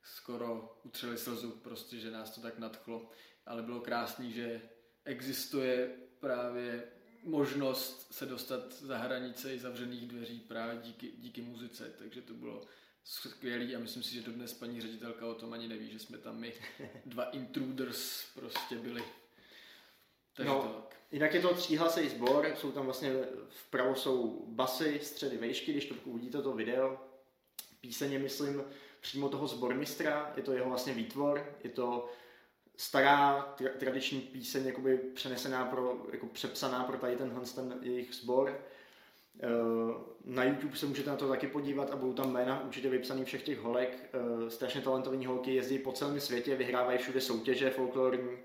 skoro 0.04 0.80
utřeli 0.84 1.18
slzu, 1.18 1.52
prostě, 1.52 2.00
že 2.00 2.12
nás 2.12 2.36
to 2.36 2.42
tak 2.42 2.60
nadchlo. 2.60 3.10
Ale 3.46 3.64
bylo 3.64 3.82
krásný, 3.82 4.32
že 4.32 4.62
existuje 5.06 5.98
právě 6.20 6.84
možnost 7.24 8.14
se 8.14 8.26
dostat 8.26 8.74
za 8.74 8.98
hranice 8.98 9.56
i 9.56 9.60
zavřených 9.60 10.08
dveří 10.08 10.40
právě 10.40 10.80
díky, 10.84 11.12
díky 11.18 11.42
muzice, 11.42 11.94
takže 11.98 12.22
to 12.22 12.34
bylo 12.34 12.68
skvělý 13.04 13.76
a 13.76 13.80
myslím 13.80 14.04
si, 14.04 14.14
že 14.14 14.22
dnes 14.22 14.54
paní 14.54 14.82
ředitelka 14.82 15.28
o 15.28 15.36
tom 15.36 15.54
ani 15.54 15.68
neví, 15.68 15.92
že 15.92 16.00
jsme 16.00 16.18
tam 16.18 16.40
my 16.40 16.54
dva 17.06 17.24
intruders 17.24 18.26
prostě 18.34 18.76
byli. 18.76 19.04
Takže 20.34 20.50
no, 20.50 20.64
tak. 20.64 21.00
Jinak 21.12 21.34
je 21.34 21.41
to 21.41 21.53
tříhlasý 21.53 22.10
sbor, 22.10 22.48
jsou 22.56 22.72
tam 22.72 22.86
vlastně 22.86 23.13
vpravo 23.50 23.96
jsou 23.96 24.46
basy, 24.48 25.00
středy, 25.03 25.38
vejšky, 25.38 25.72
když 25.72 25.86
to 25.86 25.96
uvidíte 26.06 26.41
to 26.41 26.53
video. 26.53 26.98
Píseně, 27.82 28.20
myslím, 28.20 28.63
přímo 29.01 29.30
toho 29.30 29.48
sbormistra, 29.48 30.34
je 30.36 30.44
to 30.44 30.53
jeho 30.53 30.70
vlastně 30.70 30.94
výtvor, 30.94 31.56
je 31.63 31.70
to 31.70 32.10
stará 32.77 33.53
tra- 33.58 33.72
tradiční 33.80 34.20
píseň, 34.20 34.65
jakoby 34.65 34.98
přenesená 34.98 35.65
pro, 35.65 36.06
jako 36.12 36.25
přepsaná 36.25 36.84
pro 36.84 36.98
tady 36.98 37.15
tenhle 37.15 37.46
ten 37.56 37.80
jejich 37.82 38.15
sbor. 38.15 38.60
Eh, 39.44 39.48
na 40.25 40.44
YouTube 40.44 40.77
se 40.77 40.86
můžete 40.86 41.10
na 41.10 41.15
to 41.15 41.27
taky 41.27 41.48
podívat 41.48 41.91
a 41.91 41.96
budou 41.96 42.13
tam 42.13 42.32
jména 42.32 42.63
určitě 42.65 42.89
vypsaný 42.89 43.25
všech 43.25 43.44
těch 43.44 43.60
holek. 43.60 44.10
Eh, 44.13 44.50
strašně 44.50 44.82
talentovaní 44.82 45.25
holky 45.25 45.56
jezdí 45.56 45.80
po 45.80 45.91
celém 45.91 46.20
světě, 46.20 46.56
vyhrávají 46.56 46.98
všude 46.98 47.21
soutěže 47.21 47.69
folklorní, 47.69 48.38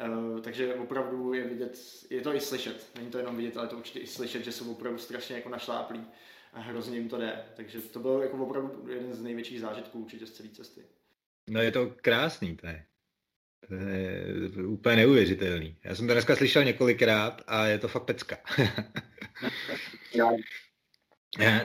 eh, 0.00 0.40
takže 0.40 0.74
opravdu 0.74 1.32
je 1.32 1.44
vidět, 1.44 1.78
je 2.10 2.20
to 2.20 2.34
i 2.34 2.40
slyšet, 2.40 2.90
není 2.94 3.10
to 3.10 3.18
jenom 3.18 3.36
vidět, 3.36 3.56
ale 3.56 3.68
to 3.68 3.76
určitě 3.76 3.98
i 3.98 4.06
slyšet, 4.06 4.44
že 4.44 4.52
jsou 4.52 4.72
opravdu 4.72 4.98
strašně 4.98 5.36
jako 5.36 5.48
našláplí 5.48 6.06
a 6.52 6.60
hrozně 6.60 6.98
jim 6.98 7.08
to 7.08 7.18
jde. 7.18 7.44
Takže 7.56 7.80
to 7.80 8.00
byl 8.00 8.20
jako 8.22 8.46
opravdu 8.46 8.88
jeden 8.88 9.14
z 9.14 9.22
největších 9.22 9.60
zážitků 9.60 9.98
určitě 9.98 10.26
z 10.26 10.32
celé 10.32 10.48
cesty. 10.48 10.80
No 11.50 11.60
je 11.60 11.72
to 11.72 11.94
krásný, 12.02 12.56
to 12.56 12.66
je. 12.66 12.84
To 13.68 13.74
je 13.74 14.66
úplně 14.66 14.96
neuvěřitelný. 14.96 15.76
Já 15.84 15.94
jsem 15.94 16.06
to 16.06 16.12
dneska 16.12 16.36
slyšel 16.36 16.64
několikrát 16.64 17.42
a 17.46 17.66
je 17.66 17.78
to 17.78 17.88
fakt 17.88 18.04
pecka. 18.04 18.36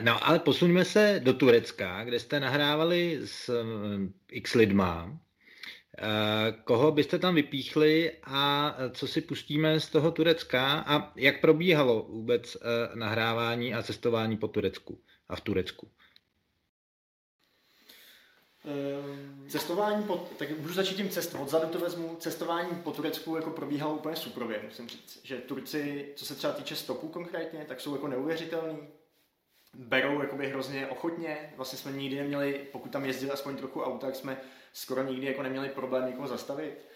No 0.02 0.26
ale 0.26 0.38
posuňme 0.38 0.84
se 0.84 1.20
do 1.24 1.34
Turecka, 1.34 2.04
kde 2.04 2.20
jste 2.20 2.40
nahrávali 2.40 3.20
s 3.24 3.48
eh, 3.48 4.12
x 4.30 4.54
lidma. 4.54 5.20
Eh, 5.98 6.52
koho 6.64 6.92
byste 6.92 7.18
tam 7.18 7.34
vypíchli 7.34 8.12
a 8.24 8.74
co 8.90 9.06
si 9.06 9.20
pustíme 9.20 9.80
z 9.80 9.88
toho 9.88 10.10
Turecka 10.10 10.84
a 10.86 11.12
jak 11.16 11.40
probíhalo 11.40 12.06
vůbec 12.08 12.56
nahrávání 12.94 13.74
a 13.74 13.82
cestování 13.82 14.36
po 14.36 14.48
Turecku 14.48 15.00
a 15.28 15.36
v 15.36 15.40
Turecku? 15.40 15.88
Ehm, 18.64 19.44
cestování 19.48 20.02
po, 20.02 20.28
tak 20.38 20.58
můžu 20.58 20.74
začít 20.74 20.96
tím 20.96 21.08
cest, 21.08 21.34
odzadu 21.34 21.68
to 21.68 21.78
vezmu, 21.78 22.16
cestování 22.18 22.70
po 22.84 22.92
Turecku 22.92 23.36
jako 23.36 23.50
probíhalo 23.50 23.94
úplně 23.94 24.16
suprově, 24.16 24.60
musím 24.64 24.88
říct, 24.88 25.20
že 25.24 25.36
Turci, 25.36 26.12
co 26.16 26.26
se 26.26 26.34
třeba 26.34 26.52
týče 26.52 26.76
stopů 26.76 27.08
konkrétně, 27.08 27.64
tak 27.68 27.80
jsou 27.80 27.94
jako 27.94 28.08
neuvěřitelný, 28.08 28.78
berou 29.74 30.22
jakoby 30.22 30.48
hrozně 30.48 30.86
ochotně, 30.86 31.52
vlastně 31.56 31.78
jsme 31.78 31.92
nikdy 31.92 32.16
neměli, 32.16 32.66
pokud 32.72 32.92
tam 32.92 33.04
jezdili 33.04 33.32
aspoň 33.32 33.56
trochu 33.56 33.82
auta, 33.82 34.06
tak 34.06 34.16
jsme 34.16 34.40
skoro 34.74 35.02
nikdy 35.02 35.26
jako 35.26 35.42
neměli 35.42 35.68
problém 35.68 36.06
někoho 36.06 36.28
zastavit. 36.28 36.88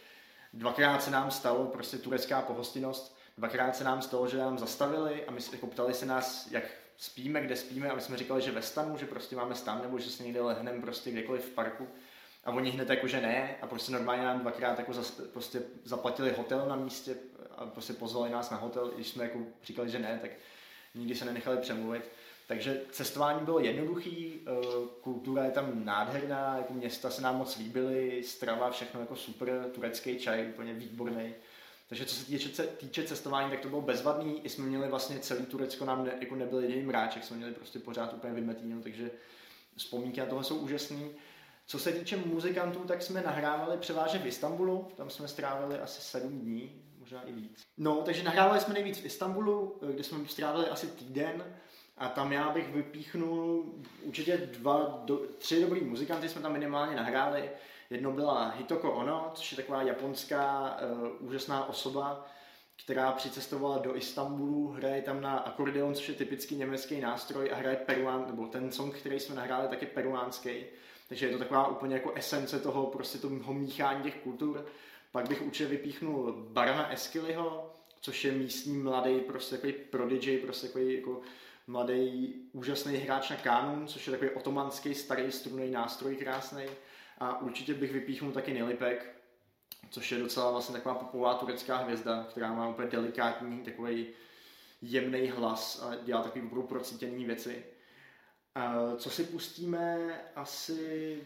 Dvakrát 0.53 1.03
se 1.03 1.11
nám 1.11 1.31
stalo, 1.31 1.67
prostě 1.67 1.99
turecká 1.99 2.43
pohostinnost, 2.43 3.19
dvakrát 3.39 3.77
se 3.77 3.85
nám 3.85 4.03
stalo, 4.03 4.29
že 4.29 4.39
nám 4.39 4.59
zastavili 4.59 5.25
a 5.27 5.31
my 5.31 5.41
jako 5.53 5.67
ptali 5.67 5.95
se 5.95 6.07
nás, 6.07 6.49
jak 6.51 6.65
spíme, 6.97 7.41
kde 7.41 7.57
spíme 7.57 7.91
a 7.91 7.95
my 7.95 8.01
jsme 8.01 8.17
říkali, 8.17 8.43
že 8.43 8.51
ve 8.51 8.63
stanu, 8.63 8.99
že 8.99 9.07
prostě 9.07 9.37
máme 9.37 9.55
stan 9.55 9.83
nebo 9.83 9.99
že 9.99 10.11
se 10.11 10.23
někde 10.23 10.41
lehneme 10.41 10.81
prostě 10.81 11.11
kdekoliv 11.11 11.45
v 11.45 11.55
parku. 11.55 11.89
A 12.45 12.51
oni 12.51 12.71
hned 12.71 12.91
jako, 12.91 13.07
že 13.07 13.21
ne 13.21 13.57
a 13.63 13.67
prostě 13.67 13.93
normálně 13.93 14.23
nám 14.23 14.41
dvakrát 14.41 14.79
jako 14.79 14.93
zas, 14.93 15.11
prostě 15.11 15.63
zaplatili 15.85 16.33
hotel 16.33 16.67
na 16.69 16.77
místě 16.77 17.17
a 17.57 17.67
prostě 17.67 17.93
pozvali 17.93 18.31
nás 18.31 18.51
na 18.51 18.57
hotel, 18.57 18.93
když 18.95 19.09
jsme 19.09 19.25
jako 19.25 19.39
říkali, 19.65 19.91
že 19.91 19.99
ne, 19.99 20.19
tak 20.23 20.31
nikdy 20.95 21.15
se 21.15 21.25
nenechali 21.25 21.57
přemluvit. 21.57 22.11
Takže 22.49 22.81
cestování 22.91 23.45
bylo 23.45 23.59
jednoduchý, 23.59 24.41
eh, 24.41 24.51
kultura 25.01 25.45
je 25.45 25.51
tam 25.51 25.85
nádherná, 25.85 26.57
jako 26.57 26.75
města 26.75 27.11
se 27.11 27.23
nám 27.23 27.37
moc 27.37 27.57
líbily, 27.57 28.23
strava, 28.25 28.71
všechno 28.71 29.01
jako 29.01 29.17
super, 29.17 29.65
turecký 29.75 30.19
čaj, 30.19 30.49
úplně 30.49 30.75
výborný. 30.75 31.35
Takže 31.89 32.05
co 32.05 32.15
se 32.15 32.27
týče, 32.27 32.63
týče 32.63 33.05
cestování, 33.05 33.51
tak 33.51 33.61
to 33.61 33.69
bylo 33.69 33.81
bezvadný. 33.81 34.45
I 34.45 34.49
jsme 34.49 34.65
měli 34.65 34.89
vlastně 34.89 35.19
celý 35.19 35.47
Turecko, 35.47 35.85
nám 35.85 36.05
ne, 36.05 36.13
jako 36.21 36.35
nebyl 36.35 36.61
jediný 36.61 36.83
mráček, 36.83 37.25
jsme 37.25 37.37
měli 37.37 37.53
prostě 37.53 37.79
pořád 37.79 38.13
úplně 38.13 38.33
vymetýno, 38.33 38.83
takže 38.83 39.11
vzpomínky 39.77 40.21
na 40.21 40.27
tohle 40.27 40.45
jsou 40.45 40.57
úžasné. 40.57 41.07
Co 41.67 41.79
se 41.79 41.93
týče 41.93 42.17
muzikantů, 42.17 42.79
tak 42.79 43.03
jsme 43.03 43.23
nahrávali 43.23 43.77
převážně 43.77 44.19
v 44.19 44.27
Istanbulu, 44.27 44.89
tam 44.97 45.11
jsme 45.11 45.29
strávili 45.29 45.79
asi 45.79 46.03
sedm 46.03 46.39
dní, 46.41 46.83
možná 46.99 47.23
i 47.23 47.33
víc. 47.33 47.67
No, 47.79 48.03
takže 48.03 48.23
nahrávali 48.23 48.61
jsme 48.61 48.75
nejvíc 48.75 48.99
v 48.99 49.05
Istanbulu, 49.05 49.79
kde 49.93 50.05
jsme 50.05 50.19
strávili 50.29 50.69
asi 50.69 50.87
týden 50.87 51.45
a 51.99 52.09
tam 52.09 52.33
já 52.33 52.51
bych 52.51 52.75
vypíchnul 52.75 53.65
určitě 54.03 54.37
dva, 54.37 55.03
do, 55.05 55.21
tři 55.39 55.61
dobrý 55.61 55.81
muzikanty 55.81 56.29
jsme 56.29 56.43
tam 56.43 56.53
minimálně 56.53 56.97
nahráli. 56.97 57.51
Jedno 57.91 58.13
byla 58.13 58.49
Hitoko 58.49 58.93
Ono, 58.93 59.31
což 59.35 59.51
je 59.53 59.57
taková 59.57 59.83
japonská 59.83 60.77
uh, 60.93 61.29
úžasná 61.29 61.69
osoba, 61.69 62.27
která 62.85 63.13
přicestovala 63.13 63.79
do 63.79 63.97
Istanbulu, 63.97 64.69
hraje 64.69 65.03
tam 65.03 65.21
na 65.21 65.39
akordeon, 65.39 65.95
což 65.95 66.09
je 66.09 66.15
typický 66.15 66.57
německý 66.57 67.01
nástroj 67.01 67.51
a 67.53 67.57
hraje 67.57 67.77
peruán, 67.77 68.25
nebo 68.27 68.47
ten 68.47 68.73
song, 68.73 68.95
který 68.95 69.21
jsme 69.21 69.35
nahráli, 69.35 69.69
tak 69.69 69.83
je 69.83 69.89
peruánský. 69.89 70.51
Takže 71.09 71.27
je 71.27 71.33
to 71.33 71.39
taková 71.39 71.69
úplně 71.69 71.95
jako 71.95 72.13
esence 72.15 72.59
toho, 72.59 72.87
prostě 72.87 73.19
toho 73.19 73.55
míchání 73.55 74.03
těch 74.03 74.17
kultur. 74.17 74.67
Pak 75.13 75.29
bych 75.29 75.43
určitě 75.43 75.69
vypíchnul 75.69 76.33
Barana 76.33 76.93
Eskiliho, 76.93 77.73
což 78.01 78.25
je 78.25 78.33
místní 78.33 78.79
mladý, 78.79 79.21
prostě 79.21 79.57
takový 79.57 79.73
prodigy, 79.73 80.39
prostě 80.39 80.67
takový 80.67 80.95
jako 80.95 81.21
mladý 81.69 82.35
úžasný 82.53 82.97
hráč 82.97 83.31
na 83.31 83.37
kánun, 83.37 83.87
což 83.87 84.07
je 84.07 84.11
takový 84.11 84.31
otomanský 84.31 84.95
starý 84.95 85.33
strunný 85.33 85.71
nástroj 85.71 86.17
krásný. 86.17 86.65
A 87.19 87.41
určitě 87.41 87.75
bych 87.75 87.93
vypíchnul 87.93 88.33
taky 88.33 88.53
Nilipek, 88.53 89.17
což 89.91 90.13
je 90.13 90.19
docela 90.19 90.51
vlastně 90.51 90.73
taková 90.73 90.95
popová 90.95 91.35
turecká 91.35 91.77
hvězda, 91.77 92.27
která 92.31 92.53
má 92.53 92.69
úplně 92.69 92.89
delikátní, 92.89 93.61
takový 93.61 94.07
jemný 94.83 95.29
hlas 95.29 95.83
a 95.83 95.95
dělá 96.05 96.23
takový 96.23 96.47
opravdu 96.47 96.69
procítěný 96.69 97.25
věci. 97.25 97.65
A 98.55 98.75
co 98.97 99.11
si 99.11 99.25
pustíme, 99.25 100.15
asi 100.37 101.21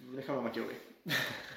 necháme 0.00 0.40
Matějovi. 0.40 0.76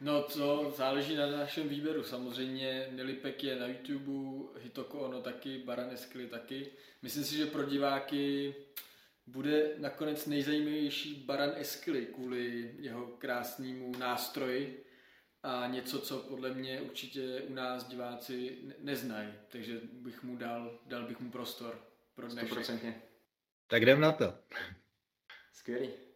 No 0.00 0.22
to 0.22 0.74
záleží 0.76 1.14
na 1.14 1.26
našem 1.26 1.68
výběru. 1.68 2.02
Samozřejmě 2.02 2.88
Nilipek 2.90 3.44
je 3.44 3.56
na 3.56 3.66
YouTube, 3.66 4.48
Hitoko 4.60 4.98
ono 4.98 5.22
taky, 5.22 5.58
Baraneskli 5.58 6.26
taky. 6.26 6.66
Myslím 7.02 7.24
si, 7.24 7.36
že 7.36 7.46
pro 7.46 7.64
diváky 7.64 8.54
bude 9.26 9.74
nakonec 9.78 10.26
nejzajímavější 10.26 11.14
Baran 11.14 11.52
Eskily 11.56 12.06
kvůli 12.06 12.74
jeho 12.78 13.06
krásnému 13.06 13.92
nástroji 13.98 14.84
a 15.42 15.66
něco, 15.66 16.00
co 16.00 16.18
podle 16.18 16.54
mě 16.54 16.80
určitě 16.80 17.42
u 17.48 17.54
nás 17.54 17.88
diváci 17.88 18.58
neznají. 18.78 19.28
Takže 19.48 19.80
bych 19.92 20.22
mu 20.22 20.36
dal, 20.36 20.80
dal 20.86 21.06
bych 21.06 21.20
mu 21.20 21.30
prostor 21.30 21.84
pro 22.14 22.28
dnešek. 22.28 22.58
100%. 22.58 22.94
Tak 23.66 23.82
jdem 23.82 24.00
na 24.00 24.12
to. 24.12 24.34
Skvělý. 25.52 26.09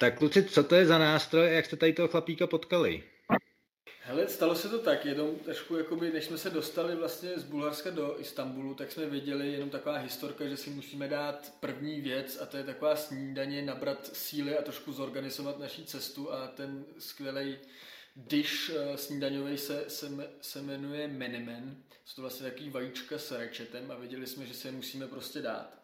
Tak 0.00 0.18
kluci, 0.18 0.44
co 0.44 0.64
to 0.64 0.74
je 0.74 0.86
za 0.86 0.98
nástroj 0.98 1.46
a 1.46 1.50
jak 1.50 1.66
jste 1.66 1.76
tady 1.76 1.92
toho 1.92 2.08
chlapíka 2.08 2.46
potkali? 2.46 3.02
Hele, 4.02 4.28
stalo 4.28 4.54
se 4.54 4.68
to 4.68 4.78
tak, 4.78 5.04
jenom 5.04 5.36
trošku, 5.36 5.76
jakoby, 5.76 6.10
než 6.10 6.24
jsme 6.24 6.38
se 6.38 6.50
dostali 6.50 6.96
vlastně 6.96 7.30
z 7.36 7.44
Bulharska 7.44 7.90
do 7.90 8.20
Istanbulu, 8.20 8.74
tak 8.74 8.92
jsme 8.92 9.06
věděli 9.06 9.52
jenom 9.52 9.70
taková 9.70 9.96
historka, 9.96 10.46
že 10.46 10.56
si 10.56 10.70
musíme 10.70 11.08
dát 11.08 11.54
první 11.60 12.00
věc 12.00 12.38
a 12.42 12.46
to 12.46 12.56
je 12.56 12.64
taková 12.64 12.96
snídaně, 12.96 13.62
nabrat 13.62 14.10
síly 14.16 14.58
a 14.58 14.62
trošku 14.62 14.92
zorganizovat 14.92 15.58
naší 15.58 15.84
cestu 15.84 16.32
a 16.32 16.46
ten 16.46 16.84
skvělý 16.98 17.56
dish 18.16 18.70
uh, 18.70 18.96
snídaňový 18.96 19.58
se, 19.58 19.84
se, 19.88 20.08
se 20.40 20.62
jmenuje 20.62 21.08
menemen. 21.08 21.76
Jsou 22.04 22.14
to 22.14 22.22
vlastně 22.22 22.50
takový 22.50 22.70
vajíčka 22.70 23.18
s 23.18 23.32
rečetem 23.32 23.90
a 23.90 23.96
věděli 23.96 24.26
jsme, 24.26 24.46
že 24.46 24.54
se 24.54 24.68
je 24.68 24.72
musíme 24.72 25.06
prostě 25.06 25.42
dát. 25.42 25.80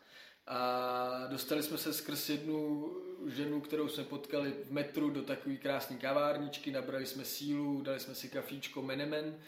A 0.46 1.26
dostali 1.26 1.62
jsme 1.62 1.78
se 1.78 1.92
skrz 1.92 2.28
jednu 2.28 2.90
ženu, 3.26 3.60
kterou 3.60 3.88
jsme 3.88 4.04
potkali 4.04 4.50
v 4.50 4.70
metru 4.70 5.10
do 5.10 5.22
takové 5.22 5.56
krásné 5.56 5.96
kavárničky, 5.96 6.70
nabrali 6.70 7.06
jsme 7.06 7.24
sílu, 7.24 7.82
dali 7.82 8.00
jsme 8.00 8.14
si 8.14 8.28
kafíčko 8.28 8.82
Menemen 8.82 9.38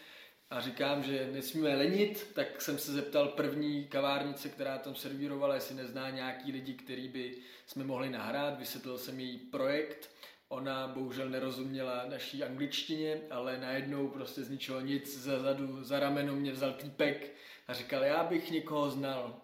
a 0.50 0.60
říkám, 0.60 1.02
že 1.02 1.30
nesmíme 1.32 1.76
lenit, 1.76 2.26
tak 2.34 2.62
jsem 2.62 2.78
se 2.78 2.92
zeptal 2.92 3.28
první 3.28 3.84
kavárnice, 3.84 4.48
která 4.48 4.78
tam 4.78 4.94
servírovala, 4.94 5.54
jestli 5.54 5.74
nezná 5.74 6.10
nějaký 6.10 6.52
lidi, 6.52 6.74
který 6.74 7.08
by 7.08 7.38
jsme 7.66 7.84
mohli 7.84 8.10
nahrát, 8.10 8.58
vysvětlil 8.58 8.98
jsem 8.98 9.20
její 9.20 9.38
projekt, 9.38 10.10
ona 10.48 10.88
bohužel 10.88 11.28
nerozuměla 11.28 12.04
naší 12.08 12.44
angličtině, 12.44 13.20
ale 13.30 13.58
najednou 13.58 14.08
prostě 14.08 14.42
z 14.42 14.50
ničeho 14.50 14.80
nic 14.80 15.18
za 15.18 15.38
zadu, 15.38 15.84
za 15.84 16.00
rameno 16.00 16.36
mě 16.36 16.52
vzal 16.52 16.72
týpek 16.72 17.30
a 17.68 17.74
říkal, 17.74 18.02
já 18.02 18.24
bych 18.24 18.50
někoho 18.50 18.90
znal. 18.90 19.40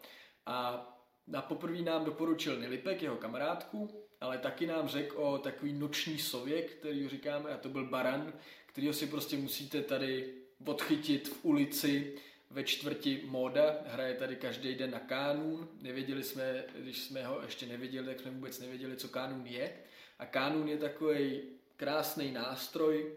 A 0.46 0.90
na 1.26 1.42
poprvé 1.42 1.82
nám 1.82 2.04
doporučil 2.04 2.60
Nilipek, 2.60 3.02
jeho 3.02 3.16
kamarádku, 3.16 4.04
ale 4.20 4.38
taky 4.38 4.66
nám 4.66 4.88
řekl 4.88 5.16
o 5.18 5.38
takový 5.38 5.72
noční 5.72 6.18
sově, 6.18 6.62
který 6.62 7.08
říkáme, 7.08 7.50
a 7.50 7.56
to 7.56 7.68
byl 7.68 7.86
Baran, 7.86 8.32
kterýho 8.66 8.92
si 8.92 9.06
prostě 9.06 9.36
musíte 9.36 9.82
tady 9.82 10.34
odchytit 10.66 11.28
v 11.28 11.44
ulici 11.44 12.14
ve 12.50 12.64
čtvrti 12.64 13.22
Moda. 13.26 13.76
Hraje 13.86 14.14
tady 14.14 14.36
každý 14.36 14.74
den 14.74 14.90
na 14.90 15.00
kánun. 15.00 15.68
Nevěděli 15.80 16.24
jsme, 16.24 16.64
když 16.78 17.02
jsme 17.02 17.26
ho 17.26 17.42
ještě 17.42 17.66
nevěděli, 17.66 18.06
tak 18.06 18.20
jsme 18.20 18.30
vůbec 18.30 18.60
nevěděli, 18.60 18.96
co 18.96 19.08
kánun 19.08 19.46
je. 19.46 19.72
A 20.18 20.26
kánun 20.26 20.68
je 20.68 20.78
takový 20.78 21.42
krásný 21.76 22.32
nástroj 22.32 23.12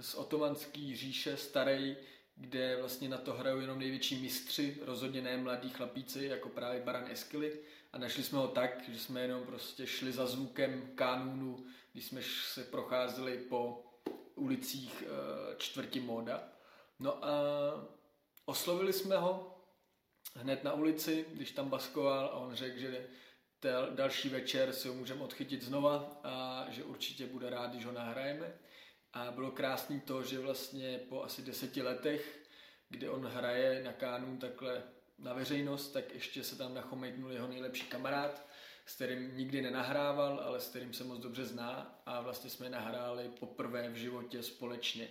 z 0.00 0.14
otomanský 0.14 0.96
říše, 0.96 1.36
starý, 1.36 1.96
kde 2.36 2.76
vlastně 2.76 3.08
na 3.08 3.18
to 3.18 3.32
hrajou 3.32 3.60
jenom 3.60 3.78
největší 3.78 4.22
mistři, 4.22 4.78
rozhodně 4.82 5.22
ne 5.22 5.36
mladí 5.36 5.70
chlapíci, 5.70 6.24
jako 6.24 6.48
právě 6.48 6.80
Baran 6.80 7.06
Eskily. 7.10 7.60
A 7.92 7.98
našli 7.98 8.22
jsme 8.22 8.38
ho 8.38 8.48
tak, 8.48 8.88
že 8.88 8.98
jsme 8.98 9.20
jenom 9.20 9.44
prostě 9.44 9.86
šli 9.86 10.12
za 10.12 10.26
zvukem 10.26 10.90
kanunu, 10.94 11.66
když 11.92 12.06
jsme 12.06 12.20
se 12.52 12.64
procházeli 12.64 13.38
po 13.38 13.84
ulicích 14.34 15.04
eh, 15.06 15.56
čtvrti 15.58 16.00
Moda. 16.00 16.48
No 16.98 17.24
a 17.24 17.30
oslovili 18.44 18.92
jsme 18.92 19.16
ho 19.16 19.60
hned 20.36 20.64
na 20.64 20.72
ulici, 20.72 21.26
když 21.32 21.52
tam 21.52 21.68
baskoval 21.68 22.24
a 22.24 22.34
on 22.34 22.54
řekl, 22.54 22.78
že 22.78 23.06
další 23.90 24.28
večer 24.28 24.72
si 24.72 24.88
ho 24.88 24.94
můžeme 24.94 25.22
odchytit 25.22 25.62
znova 25.62 26.20
a 26.24 26.66
že 26.70 26.84
určitě 26.84 27.26
bude 27.26 27.50
rád, 27.50 27.70
když 27.70 27.84
ho 27.84 27.92
nahrajeme. 27.92 28.58
A 29.14 29.30
bylo 29.30 29.50
krásný 29.50 30.00
to, 30.00 30.22
že 30.22 30.38
vlastně 30.38 31.00
po 31.08 31.22
asi 31.22 31.42
deseti 31.42 31.82
letech, 31.82 32.42
kdy 32.88 33.08
on 33.08 33.26
hraje 33.26 33.82
na 33.84 33.92
kánu 33.92 34.36
takhle 34.36 34.82
na 35.18 35.32
veřejnost, 35.32 35.88
tak 35.88 36.14
ještě 36.14 36.44
se 36.44 36.58
tam 36.58 36.74
nachomejtnul 36.74 37.32
jeho 37.32 37.48
nejlepší 37.48 37.86
kamarád, 37.86 38.46
s 38.86 38.94
kterým 38.94 39.36
nikdy 39.36 39.62
nenahrával, 39.62 40.40
ale 40.44 40.60
s 40.60 40.68
kterým 40.68 40.92
se 40.92 41.04
moc 41.04 41.18
dobře 41.18 41.44
zná 41.44 42.02
a 42.06 42.20
vlastně 42.20 42.50
jsme 42.50 42.70
nahráli 42.70 43.28
poprvé 43.40 43.88
v 43.88 43.96
životě 43.96 44.42
společně. 44.42 45.08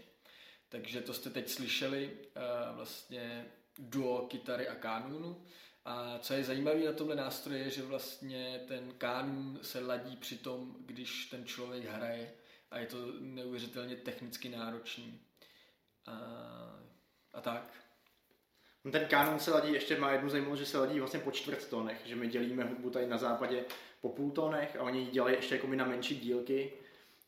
Takže 0.70 1.02
to 1.02 1.14
jste 1.14 1.30
teď 1.30 1.50
slyšeli, 1.50 2.18
vlastně 2.76 3.46
duo 3.78 4.28
kytary 4.28 4.68
a 4.68 4.76
kánunu. 4.76 5.46
A 5.86 6.20
co 6.20 6.34
je 6.34 6.44
zajímavé 6.44 6.86
na 6.86 6.94
tomhle 6.94 7.16
nástroji 7.16 7.62
je, 7.62 7.70
že 7.70 7.82
vlastně 7.82 8.62
ten 8.68 8.94
kánun 8.98 9.60
se 9.62 9.80
ladí 9.80 10.16
při 10.16 10.38
tom, 10.38 10.76
když 10.80 11.26
ten 11.26 11.46
člověk 11.46 11.86
hraje 11.86 12.34
a 12.74 12.80
je 12.80 12.86
to 12.86 12.98
neuvěřitelně 13.20 13.96
technicky 13.96 14.50
náročný. 14.50 15.20
A, 16.06 16.14
a 17.34 17.42
tak. 17.42 17.74
No 18.84 18.92
ten 18.92 19.06
kánon 19.06 19.40
se 19.40 19.52
ladí, 19.52 19.74
ještě 19.74 20.00
má 20.00 20.12
jednu 20.12 20.30
zajímavost, 20.30 20.60
že 20.60 20.66
se 20.66 20.78
ladí 20.78 21.00
vlastně 21.00 21.20
po 21.20 21.32
čtvrttónech, 21.32 22.02
že 22.06 22.16
my 22.16 22.28
dělíme 22.28 22.64
hudbu 22.64 22.90
tady 22.90 23.08
na 23.08 23.18
západě 23.18 23.66
po 24.02 24.10
půltónech 24.10 24.76
a 24.76 24.84
oni 24.84 25.00
ji 25.00 25.12
dělají 25.12 25.36
ještě 25.36 25.56
jako 25.56 25.68
na 25.68 25.86
menší 25.86 26.16
dílky, 26.16 26.74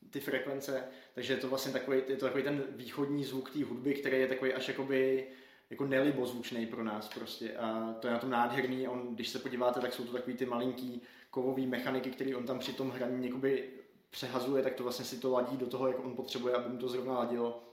ty 0.10 0.20
frekvence, 0.20 0.84
takže 1.14 1.34
je 1.34 1.38
to 1.38 1.50
vlastně 1.50 1.72
takový, 1.72 2.02
je 2.08 2.16
to 2.16 2.26
takový 2.26 2.44
ten 2.44 2.64
východní 2.70 3.24
zvuk 3.24 3.52
té 3.52 3.64
hudby, 3.64 3.94
který 3.94 4.20
je 4.20 4.28
takový 4.28 4.54
až 4.54 4.68
jakoby 4.68 5.28
jako 5.70 5.86
nelibozvučný 5.86 6.66
pro 6.66 6.84
nás 6.84 7.10
prostě 7.10 7.58
a 7.58 7.94
to 8.00 8.08
je 8.08 8.14
na 8.14 8.20
tom 8.20 8.30
nádherný, 8.30 8.88
on, 8.88 9.16
když 9.16 9.30
se 9.30 9.40
podíváte, 9.40 9.80
tak 9.80 9.94
jsou 9.94 10.06
to 10.06 10.14
takový 10.14 10.38
ty 10.38 10.46
malinký 10.46 11.02
kovový 11.30 11.68
mechaniky, 11.68 12.12
který 12.12 12.36
on 12.36 12.46
tam 12.46 12.60
při 12.60 12.74
tom 12.74 12.90
hraní 12.90 13.28
jakoby 13.28 13.70
přehazuje, 14.16 14.64
tak 14.64 14.74
to 14.74 14.84
vlastně 14.84 15.06
si 15.06 15.18
to 15.18 15.32
ladí 15.32 15.58
do 15.58 15.66
toho, 15.66 15.88
jak 15.88 16.06
on 16.06 16.16
potřebuje, 16.16 16.54
aby 16.54 16.70
mu 16.70 16.78
to 16.78 16.90
zrovna 16.90 17.14
ladilo. 17.14 17.64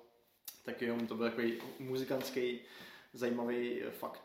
Tak 0.64 0.83
jo, 0.83 0.96
to 1.09 1.14
byl 1.14 1.31
takový 1.31 1.52
muzikantský 1.78 2.59
zajímavý 3.12 3.81
fakt. 3.90 4.22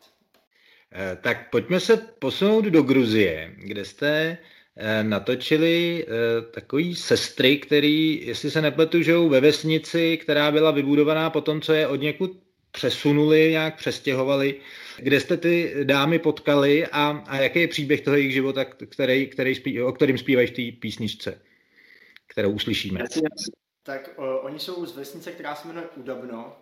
Eh, 0.92 1.18
tak 1.20 1.50
pojďme 1.50 1.80
se 1.80 1.96
posunout 1.96 2.64
do 2.64 2.82
Gruzie, 2.82 3.54
kde 3.56 3.84
jste 3.84 4.38
eh, 4.76 5.04
natočili 5.04 6.04
eh, 6.04 6.42
takový 6.42 6.94
sestry, 6.94 7.58
který, 7.58 8.26
jestli 8.26 8.50
se 8.50 8.62
nepletu, 8.62 9.02
žijou 9.02 9.28
ve 9.28 9.40
vesnici, 9.40 10.16
která 10.16 10.50
byla 10.50 10.70
vybudovaná 10.70 11.30
po 11.30 11.40
tom, 11.40 11.60
co 11.60 11.72
je 11.72 11.86
od 11.86 12.00
někud 12.00 12.40
přesunuli, 12.70 13.50
nějak 13.50 13.76
přestěhovali. 13.76 14.54
Kde 14.98 15.20
jste 15.20 15.36
ty 15.36 15.74
dámy 15.82 16.18
potkali 16.18 16.86
a, 16.86 17.24
a 17.26 17.36
jaký 17.36 17.60
je 17.60 17.68
příběh 17.68 18.00
toho 18.00 18.16
jejich 18.16 18.32
života, 18.32 18.64
který, 18.64 19.26
který 19.26 19.54
spí, 19.54 19.82
o 19.82 19.92
kterým 19.92 20.18
zpívají 20.18 20.46
v 20.46 20.50
té 20.50 20.80
písničce? 20.80 21.47
Kterou 22.28 22.50
uslyšíme. 22.50 23.00
tak 23.82 24.10
uh, 24.18 24.24
oni 24.24 24.58
jsou 24.58 24.86
z 24.86 24.96
vesnice, 24.96 25.32
která 25.32 25.54
se 25.54 25.68
jmenuje 25.68 25.88
Udabno, 25.96 26.56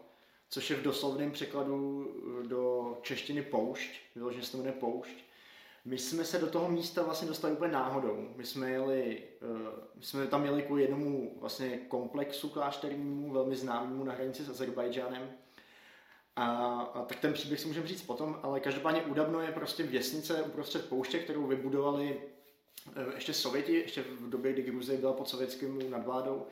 což 0.51 0.71
je 0.71 0.77
v 0.77 0.83
doslovném 0.83 1.31
překladu 1.31 2.07
do 2.49 2.95
češtiny 3.03 3.43
poušť, 3.43 3.91
vyloženě 4.15 4.45
se 4.45 4.53
to 4.53 4.59
jmenuje 4.59 4.75
poušť. 4.81 5.25
My 5.85 5.99
jsme 5.99 6.25
se 6.25 6.39
do 6.39 6.47
toho 6.47 6.69
místa 6.69 7.03
vlastně 7.03 7.29
dostali 7.29 7.55
úplně 7.55 7.73
náhodou. 7.73 8.29
My 8.37 8.45
jsme, 8.45 8.71
jeli, 8.71 9.23
uh, 9.43 9.59
my 9.95 10.03
jsme 10.05 10.27
tam 10.27 10.45
jeli 10.45 10.63
kvůli 10.63 10.83
jednomu 10.83 11.37
vlastně 11.41 11.79
komplexu 11.79 12.49
klášternímu, 12.49 13.33
velmi 13.33 13.57
známému 13.57 14.05
na 14.05 14.13
hranici 14.13 14.43
s 14.43 14.49
Azerbajdžánem. 14.49 15.31
A, 16.37 16.47
a 16.95 17.05
tak 17.05 17.21
ten 17.21 17.33
příběh 17.33 17.61
si 17.61 17.69
můžeme 17.69 17.87
říct 17.87 18.03
potom, 18.03 18.41
ale 18.43 18.61
každopádně 18.61 19.03
Udabno 19.03 19.41
je 19.41 19.53
prostě 19.53 19.83
věsnice 19.83 20.43
uprostřed 20.43 20.89
pouště, 20.89 21.19
kterou 21.19 21.47
vybudovali 21.47 22.21
ještě 23.14 23.33
Sověti, 23.33 23.72
ještě 23.72 24.03
v 24.03 24.31
době, 24.31 24.53
kdy 24.53 24.62
Gruzie 24.62 24.99
byla 24.99 25.12
pod 25.12 25.29
sovětským 25.29 25.90
nadvládou. 25.90 26.46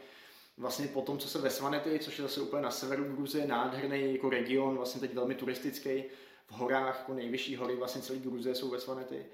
Vlastně 0.56 0.88
po 0.88 1.02
tom, 1.02 1.18
co 1.18 1.28
se 1.28 1.38
ve 1.38 1.50
Svanety, 1.50 1.98
což 1.98 2.18
je 2.18 2.22
zase 2.22 2.40
úplně 2.40 2.62
na 2.62 2.70
severu 2.70 3.04
Gruzie, 3.04 3.46
nádherný 3.46 4.12
jako 4.12 4.30
region, 4.30 4.76
vlastně 4.76 5.00
teď 5.00 5.14
velmi 5.14 5.34
turistický, 5.34 6.04
v 6.46 6.52
horách, 6.52 6.98
jako 6.98 7.14
nejvyšší 7.14 7.56
hory, 7.56 7.76
vlastně 7.76 8.02
celý 8.02 8.20
Gruzie 8.20 8.54
jsou 8.54 8.70
ve 8.70 8.80
Svanety, 8.80 9.26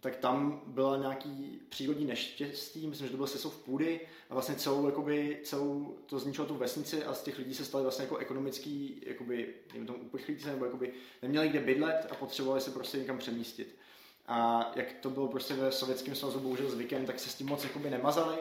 tak 0.00 0.16
tam 0.16 0.62
byla 0.66 0.96
nějaký 0.96 1.60
přírodní 1.68 2.06
neštěstí, 2.06 2.86
myslím, 2.86 3.06
že 3.06 3.10
to 3.10 3.16
byl 3.16 3.26
sesov 3.26 3.56
půdy 3.56 4.00
a 4.30 4.34
vlastně 4.34 4.54
celou, 4.54 4.86
jakoby, 4.86 5.40
celou 5.42 5.98
to 6.06 6.18
zničilo 6.18 6.46
tu 6.46 6.54
vesnici 6.54 7.04
a 7.04 7.14
z 7.14 7.22
těch 7.22 7.38
lidí 7.38 7.54
se 7.54 7.64
stali 7.64 7.82
vlastně 7.82 8.04
jako 8.04 8.16
ekonomický, 8.16 9.02
jakoby, 9.06 9.54
nevím 9.72 9.86
tomu 9.86 9.98
uprchlíci, 9.98 10.46
nebo 10.46 10.64
jakoby 10.64 10.92
neměli 11.22 11.48
kde 11.48 11.60
bydlet 11.60 12.06
a 12.10 12.14
potřebovali 12.14 12.60
se 12.60 12.70
prostě 12.70 12.98
někam 12.98 13.18
přemístit. 13.18 13.76
A 14.28 14.70
jak 14.74 14.92
to 14.92 15.10
bylo 15.10 15.28
prostě 15.28 15.54
ve 15.54 15.72
Sovětském 15.72 16.14
svazu 16.14 16.40
bohužel 16.40 16.70
zvykem, 16.70 17.06
tak 17.06 17.18
se 17.18 17.30
s 17.30 17.34
tím 17.34 17.46
moc 17.46 17.64
jakoby 17.64 17.90
nemazali. 17.90 18.36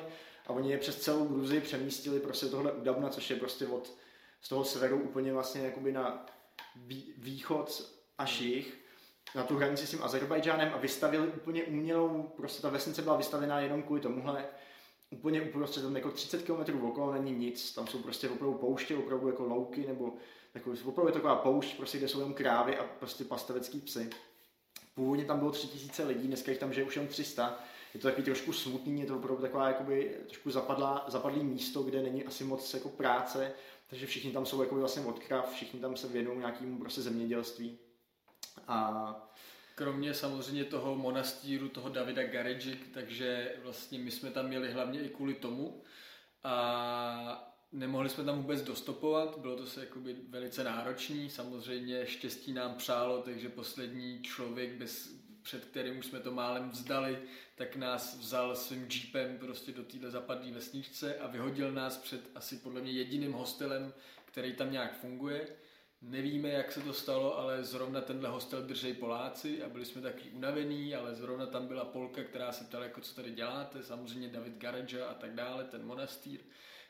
A 0.47 0.49
oni 0.49 0.71
je 0.71 0.77
přes 0.77 0.99
celou 0.99 1.25
Gruzii 1.27 1.61
přemístili 1.61 2.19
prostě 2.19 2.45
tohle 2.45 2.71
Udabna, 2.71 3.09
což 3.09 3.29
je 3.29 3.35
prostě 3.35 3.67
od 3.67 3.93
z 4.41 4.49
toho 4.49 4.65
severu 4.65 4.99
úplně 4.99 5.33
vlastně 5.33 5.61
jakoby 5.61 5.91
na 5.91 6.25
východ 7.17 7.91
až 8.17 8.41
jich 8.41 8.77
na 9.35 9.43
tu 9.43 9.57
hranici 9.57 9.87
s 9.87 9.89
tím 9.89 10.03
Azerbajdžánem 10.03 10.71
a 10.73 10.77
vystavili 10.77 11.27
úplně 11.27 11.63
umělou, 11.63 12.31
prostě 12.37 12.61
ta 12.61 12.69
vesnice 12.69 13.01
byla 13.01 13.17
vystavená 13.17 13.59
jenom 13.59 13.83
kvůli 13.83 14.01
tomuhle, 14.01 14.45
úplně 15.09 15.41
uprostřed, 15.41 15.81
tam 15.81 15.95
jako 15.95 16.11
30 16.11 16.43
km 16.43 16.85
okolo 16.85 17.13
není 17.13 17.31
nic, 17.31 17.73
tam 17.73 17.87
jsou 17.87 17.99
prostě 17.99 18.29
opravdu 18.29 18.57
pouště, 18.57 18.97
opravdu 18.97 19.27
jako 19.27 19.43
louky, 19.43 19.87
nebo 19.87 20.13
takový, 20.53 20.79
opravdu 20.85 21.09
je 21.09 21.13
taková 21.13 21.35
poušť, 21.35 21.77
prostě, 21.77 21.97
kde 21.97 22.07
jsou 22.07 22.19
jenom 22.19 22.33
krávy 22.33 22.77
a 22.77 22.83
prostě 22.83 23.23
pastevecký 23.23 23.79
psy. 23.79 24.09
Původně 24.97 25.25
tam 25.25 25.39
bylo 25.39 25.51
3000 25.51 26.03
lidí, 26.03 26.27
dneska 26.27 26.51
jich 26.51 26.59
tam 26.59 26.73
žije 26.73 26.85
už 26.85 26.95
jen 26.95 27.07
300. 27.07 27.59
Je 27.93 27.99
to 27.99 28.07
takový 28.07 28.23
trošku 28.23 28.53
smutný, 28.53 29.01
je 29.01 29.07
to 29.07 29.17
opravdu 29.17 29.41
taková 29.41 29.67
jakoby, 29.67 30.17
trošku 30.27 30.51
zapadlá, 30.51 31.05
zapadlý 31.07 31.43
místo, 31.43 31.83
kde 31.83 32.01
není 32.01 32.23
asi 32.23 32.43
moc 32.43 32.73
jako 32.73 32.89
práce, 32.89 33.51
takže 33.89 34.05
všichni 34.05 34.31
tam 34.31 34.45
jsou 34.45 34.61
jako 34.61 34.75
vlastně 34.75 35.01
od 35.01 35.19
krav, 35.19 35.53
všichni 35.53 35.79
tam 35.79 35.97
se 35.97 36.07
věnují 36.07 36.39
nějakému 36.39 36.79
prostě 36.79 37.01
zemědělství. 37.01 37.77
A 38.67 39.27
Kromě 39.77 40.13
samozřejmě 40.13 40.65
toho 40.65 40.95
monastýru, 40.95 41.69
toho 41.69 41.89
Davida 41.89 42.23
Garedžik, 42.23 42.93
takže 42.93 43.55
vlastně 43.63 43.99
my 43.99 44.11
jsme 44.11 44.31
tam 44.31 44.47
měli 44.47 44.71
hlavně 44.71 45.01
i 45.01 45.09
kvůli 45.09 45.33
tomu 45.33 45.83
a 46.43 47.56
nemohli 47.71 48.09
jsme 48.09 48.23
tam 48.23 48.37
vůbec 48.37 48.61
dostopovat, 48.61 49.37
bylo 49.37 49.55
to 49.55 49.65
se 49.65 49.79
jakoby 49.79 50.15
velice 50.29 50.63
náročný, 50.63 51.29
samozřejmě 51.29 52.05
štěstí 52.05 52.53
nám 52.53 52.75
přálo, 52.75 53.21
takže 53.21 53.49
poslední 53.49 54.21
člověk, 54.23 54.73
bez, 54.73 55.13
před 55.41 55.65
kterým 55.65 55.97
už 55.97 56.05
jsme 56.05 56.19
to 56.19 56.31
málem 56.31 56.69
vzdali, 56.69 57.19
tak 57.55 57.75
nás 57.75 58.17
vzal 58.17 58.55
svým 58.55 58.87
jeepem 58.93 59.37
prostě 59.37 59.71
do 59.71 59.83
téhle 59.83 60.11
zapadlé 60.11 60.51
vesničce 60.51 61.17
a 61.17 61.27
vyhodil 61.27 61.71
nás 61.71 61.97
před 61.97 62.21
asi 62.35 62.57
podle 62.57 62.81
mě 62.81 62.91
jediným 62.91 63.33
hostelem, 63.33 63.93
který 64.25 64.53
tam 64.53 64.71
nějak 64.71 64.99
funguje. 64.99 65.47
Nevíme, 66.01 66.49
jak 66.49 66.71
se 66.71 66.81
to 66.81 66.93
stalo, 66.93 67.37
ale 67.37 67.63
zrovna 67.63 68.01
tenhle 68.01 68.29
hostel 68.29 68.61
držej 68.61 68.93
Poláci 68.93 69.63
a 69.63 69.69
byli 69.69 69.85
jsme 69.85 70.01
taky 70.01 70.29
unavení, 70.29 70.95
ale 70.95 71.15
zrovna 71.15 71.45
tam 71.45 71.67
byla 71.67 71.85
Polka, 71.85 72.23
která 72.23 72.51
se 72.51 72.63
ptala, 72.63 72.83
jako 72.83 73.01
co 73.01 73.15
tady 73.15 73.31
děláte, 73.31 73.83
samozřejmě 73.83 74.27
David 74.27 74.57
Garedža 74.57 75.07
a 75.07 75.13
tak 75.13 75.35
dále, 75.35 75.63
ten 75.63 75.85
monastýr, 75.85 76.39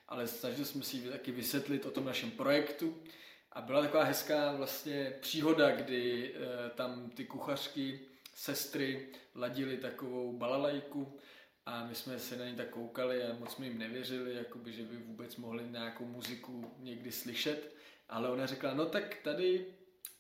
ale 0.08 0.28
snažili 0.28 0.66
jsme 0.66 0.84
si 0.84 1.02
taky 1.02 1.32
vysvětlit 1.32 1.86
o 1.86 1.92
tom 1.92 2.06
našem 2.06 2.32
projektu 2.32 3.04
a 3.52 3.62
byla 3.62 3.82
taková 3.82 4.04
hezká 4.04 4.52
vlastně 4.52 5.18
příhoda, 5.22 5.72
kdy 5.72 6.34
e, 6.36 6.70
tam 6.70 7.10
ty 7.10 7.26
kuchařky, 7.26 8.00
sestry 8.36 9.10
ladili 9.36 9.78
takovou 9.78 10.38
balalajku 10.38 11.20
a 11.66 11.86
my 11.86 11.96
jsme 11.96 12.20
se 12.20 12.38
na 12.38 12.46
ní 12.46 12.56
tak 12.56 12.70
koukali 12.70 13.24
a 13.24 13.34
moc 13.34 13.52
jsme 13.52 13.66
jim 13.66 13.78
nevěřili, 13.78 14.36
jakoby, 14.36 14.74
že 14.74 14.84
by 14.84 14.98
vůbec 14.98 15.36
mohli 15.36 15.64
nějakou 15.64 16.06
muziku 16.06 16.76
někdy 16.80 17.12
slyšet. 17.12 17.76
Ale 18.10 18.30
ona 18.30 18.46
řekla, 18.46 18.74
no 18.74 18.86
tak 18.86 19.16
tady 19.16 19.66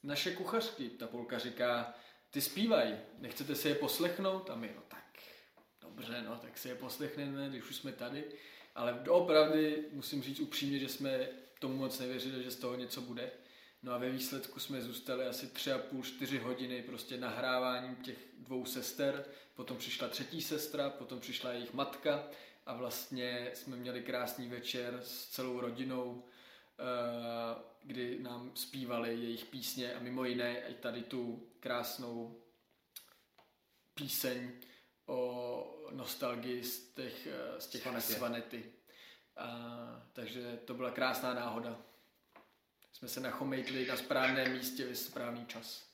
naše 0.04 0.36
kuchařky, 0.36 0.90
ta 0.90 1.08
Polka 1.08 1.40
říká, 1.40 1.94
ty 2.30 2.42
zpívají, 2.42 2.96
nechcete 3.20 3.56
si 3.56 3.70
je 3.70 3.76
poslechnout? 3.76 4.50
A 4.50 4.56
my, 4.56 4.72
no 4.76 4.82
tak, 4.88 5.20
dobře, 5.82 6.22
no 6.22 6.38
tak 6.38 6.58
si 6.58 6.70
je 6.70 6.76
poslechneme, 6.76 7.50
když 7.50 7.64
už 7.64 7.76
jsme 7.76 7.92
tady. 7.92 8.24
Ale 8.78 9.00
opravdu 9.10 9.60
musím 9.92 10.24
říct 10.24 10.40
upřímně, 10.40 10.80
že 10.80 10.90
jsme 10.90 11.28
tomu 11.60 11.78
moc 11.78 12.00
nevěřili, 12.00 12.44
že 12.44 12.52
z 12.52 12.56
toho 12.56 12.76
něco 12.76 13.02
bude. 13.02 13.32
No 13.84 13.94
a 13.94 13.98
ve 13.98 14.10
výsledku 14.10 14.60
jsme 14.60 14.82
zůstali 14.82 15.26
asi 15.26 15.48
tři 15.48 15.72
a 15.72 15.78
půl, 15.78 16.04
čtyři 16.04 16.38
hodiny 16.38 16.82
prostě 16.82 17.18
nahráváním 17.18 17.96
těch 17.96 18.18
dvou 18.40 18.66
sester. 18.66 19.26
Potom 19.56 19.78
přišla 19.78 20.08
třetí 20.08 20.42
sestra, 20.42 20.90
potom 20.90 21.20
přišla 21.20 21.52
jejich 21.52 21.74
matka 21.74 22.28
a 22.66 22.74
vlastně 22.74 23.52
jsme 23.54 23.76
měli 23.76 24.02
krásný 24.02 24.48
večer 24.48 25.00
s 25.04 25.28
celou 25.28 25.60
rodinou 25.60 26.24
Eh, 26.80 27.56
kdy 27.84 28.20
nám 28.20 28.52
zpívali 28.56 29.10
jejich 29.10 29.46
písně 29.46 29.94
a 29.94 30.00
mimo 30.00 30.24
jiné 30.24 30.60
i 30.60 30.74
tady 30.74 31.04
tu 31.04 31.48
krásnou 31.60 32.42
píseň 33.94 34.52
o 35.08 35.90
nostalgii 35.92 36.64
z 36.64 36.94
těch, 36.94 37.28
eh, 37.28 37.62
z 37.62 37.68
těch 37.68 37.82
Svanety. 37.82 38.14
Svanety. 38.14 38.64
A, 39.38 39.50
takže 40.14 40.60
to 40.66 40.74
byla 40.74 40.92
krásná 40.92 41.34
náhoda. 41.34 41.78
Jsme 42.94 43.08
se 43.08 43.20
nachomejtli 43.20 43.88
na 43.88 43.98
správném 43.98 44.54
místě 44.54 44.86
ve 44.86 44.96
správný 44.96 45.46
čas. 45.46 45.88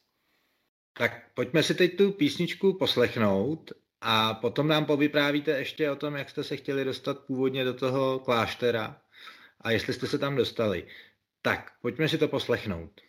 Tak 0.94 1.34
pojďme 1.34 1.64
si 1.64 1.76
teď 1.76 1.98
tu 1.98 2.12
písničku 2.12 2.74
poslechnout 2.74 3.72
a 4.02 4.34
potom 4.34 4.68
nám 4.68 4.86
povyprávíte 4.86 5.52
ještě 5.52 5.92
o 5.92 5.96
tom, 5.96 6.16
jak 6.16 6.30
jste 6.30 6.44
se 6.44 6.58
chtěli 6.58 6.86
dostat 6.86 7.20
původně 7.20 7.64
do 7.64 7.74
toho 7.74 8.20
kláštera 8.20 9.02
a 9.62 9.72
jestli 9.72 9.94
jste 9.94 10.08
se 10.08 10.18
tam 10.18 10.36
dostali. 10.36 10.88
Tak, 11.42 11.72
pojďme 11.82 12.10
si 12.10 12.18
to 12.18 12.28
poslechnout. 12.28 13.02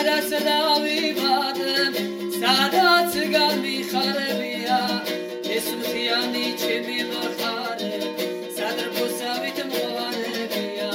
სადაც 0.00 0.30
დავიბადებ 0.44 1.96
სადაც 2.40 3.16
გამიხარებია 3.32 4.78
ეს 5.56 5.66
მთიანი 5.80 6.44
ჩემი 6.62 6.96
მახარე 7.10 7.90
სადრფოსავით 8.56 9.60
მოარებია 9.72 10.88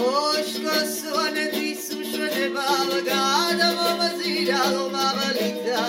ოშკოს 0.00 0.96
ვანების 1.18 1.84
უშველება 2.00 2.66
გადამომაზირა 3.12 4.64
მომავალითა 4.72 5.86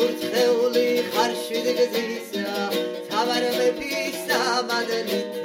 გურთხეული 0.00 0.86
ხარშვიდ 1.14 1.74
გზისა 1.78 2.60
თავარ 3.14 3.52
მეფისა 3.58 4.42
მადელით 4.72 5.37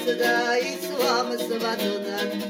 Sudai 0.00 0.80
Swam 0.80 1.28
Svadunat 1.36 2.49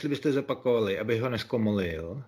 jestli 0.00 0.08
byste 0.08 0.32
zopakovali, 0.32 0.98
aby 0.98 1.18
ho 1.18 1.28
neskomolil. 1.28 2.22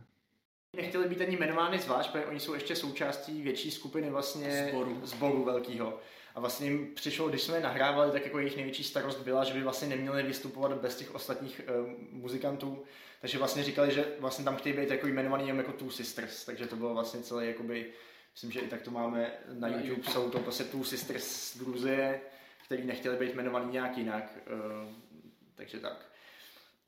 Nechtěli 0.77 1.09
být 1.09 1.21
ani 1.21 1.37
jmenovány 1.37 1.79
zvlášť, 1.79 2.11
protože 2.11 2.27
oni 2.27 2.41
jsou 2.41 2.55
ještě 2.55 2.77
součástí 2.77 3.43
větší 3.43 3.71
skupiny 3.71 4.11
vlastně 4.11 4.69
zboru, 4.69 5.01
zboru 5.03 5.45
velkého. 5.45 5.99
A 6.35 6.41
vlastně 6.41 6.71
jim 6.71 6.95
přišlo, 6.95 7.29
když 7.29 7.43
jsme 7.43 7.57
je 7.57 7.63
nahrávali, 7.63 8.13
tak 8.13 8.25
jako 8.25 8.39
jejich 8.39 8.57
největší 8.57 8.85
starost 8.85 9.21
byla, 9.21 9.45
že 9.45 9.55
by 9.55 9.63
vlastně 9.63 9.89
neměli 9.89 10.23
vystupovat 10.23 10.73
bez 10.73 10.97
těch 10.97 11.15
ostatních 11.15 11.61
uh, 11.81 11.91
muzikantů. 12.11 12.83
Takže 13.21 13.39
vlastně 13.39 13.63
říkali, 13.63 13.95
že 13.95 14.05
vlastně 14.19 14.45
tam 14.45 14.57
chtějí 14.57 14.77
být 14.77 14.91
jako 14.91 15.07
jmenovaný 15.07 15.43
jenom 15.47 15.59
jako 15.59 15.73
Two 15.73 15.91
Sisters. 15.91 16.45
Takže 16.45 16.67
to 16.67 16.77
bylo 16.77 16.95
vlastně 16.95 17.21
celé 17.21 17.47
jakoby, 17.47 17.87
myslím, 18.35 18.51
že 18.51 18.61
i 18.61 18.69
tak 18.69 18.83
to 18.83 18.91
máme 18.91 19.33
na 19.53 19.69
YouTube, 19.69 20.11
jsou 20.11 20.31
to 20.31 20.39
prostě 20.39 20.65
Two 20.65 20.85
Sisters 20.85 21.25
z 21.25 21.59
Gruzie, 21.59 22.21
který 22.65 22.85
nechtěli 22.85 23.17
být 23.17 23.33
jmenovaný 23.33 23.73
nějak 23.73 23.99
jinak. 23.99 24.39
Uh, 24.53 24.93
takže 25.55 25.79
tak. 25.79 26.12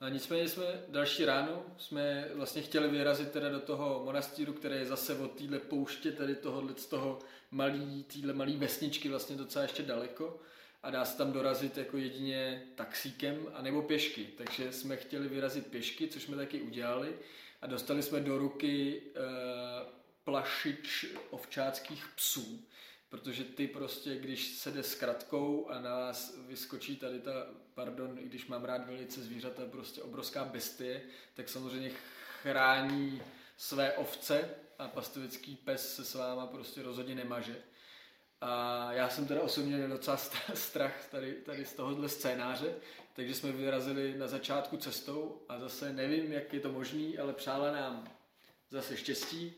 A 0.05 0.09
nicméně 0.09 0.49
jsme 0.49 0.65
další 0.89 1.25
ráno 1.25 1.63
jsme 1.79 2.29
vlastně 2.35 2.63
chtěli 2.63 2.89
vyrazit 2.89 3.31
teda 3.31 3.49
do 3.49 3.61
toho 3.61 4.03
monastýru, 4.05 4.53
který 4.53 4.77
je 4.77 4.87
zase 4.87 5.19
od 5.19 5.39
téhle 5.39 5.59
pouště, 5.59 6.13
tady 6.13 6.35
tohohle 6.35 6.73
z 6.77 6.87
toho 6.87 7.19
malý, 7.51 8.05
téhle 8.05 8.33
malý 8.33 8.57
vesničky 8.57 9.09
vlastně 9.09 9.37
docela 9.37 9.63
ještě 9.63 9.83
daleko. 9.83 10.41
A 10.83 10.91
dá 10.91 11.05
se 11.05 11.19
tam 11.19 11.33
dorazit 11.33 11.79
jako 11.79 11.97
jedině 11.97 12.63
taxíkem 12.75 13.47
a 13.55 13.63
nebo 13.63 13.83
pěšky. 13.83 14.25
Takže 14.39 14.73
jsme 14.73 14.97
chtěli 14.97 15.29
vyrazit 15.29 15.67
pěšky, 15.67 16.09
což 16.09 16.23
jsme 16.23 16.37
taky 16.37 16.63
udělali. 16.63 17.17
A 17.63 17.67
dostali 17.67 18.03
jsme 18.03 18.21
do 18.21 18.39
ruky 18.39 19.03
e, 19.03 19.21
plašič 20.25 21.07
ovčáckých 21.31 22.07
psů 22.17 22.65
protože 23.15 23.45
ty 23.45 23.67
prostě, 23.67 24.17
když 24.17 24.49
se 24.49 24.71
jde 24.71 24.83
s 24.83 24.95
kratkou 24.95 25.69
a 25.69 25.81
na 25.81 25.91
vás 25.91 26.35
vyskočí 26.47 26.97
tady 26.97 27.21
ta, 27.21 27.31
pardon, 27.75 28.19
i 28.19 28.25
když 28.25 28.47
mám 28.47 28.65
rád 28.65 28.87
velice 28.87 29.23
zvířata, 29.23 29.63
prostě 29.71 30.03
obrovská 30.03 30.45
bestie, 30.45 31.03
tak 31.35 31.49
samozřejmě 31.49 31.91
chrání 32.43 33.23
své 33.57 33.93
ovce 33.93 34.51
a 34.79 34.89
pastovický 34.89 35.57
pes 35.57 35.95
se 35.95 36.05
s 36.05 36.15
váma 36.15 36.47
prostě 36.47 36.83
rozhodně 36.83 37.15
nemaže. 37.15 37.57
A 38.41 38.93
já 38.93 39.09
jsem 39.09 39.27
teda 39.27 39.43
osobně 39.43 39.77
měl 39.77 39.89
docela 39.89 40.17
strach 40.55 41.09
tady, 41.11 41.33
tady 41.33 41.65
z 41.65 41.73
tohohle 41.73 42.09
scénáře, 42.09 42.75
takže 43.13 43.35
jsme 43.35 43.53
vyrazili 43.53 44.19
na 44.19 44.29
začátku 44.29 44.77
cestou 44.77 45.43
a 45.49 45.59
zase 45.59 45.93
nevím, 45.93 46.33
jak 46.33 46.53
je 46.53 46.61
to 46.61 46.73
možný, 46.73 47.19
ale 47.19 47.33
přála 47.33 47.73
nám 47.73 48.17
zase 48.71 48.97
štěstí 48.97 49.55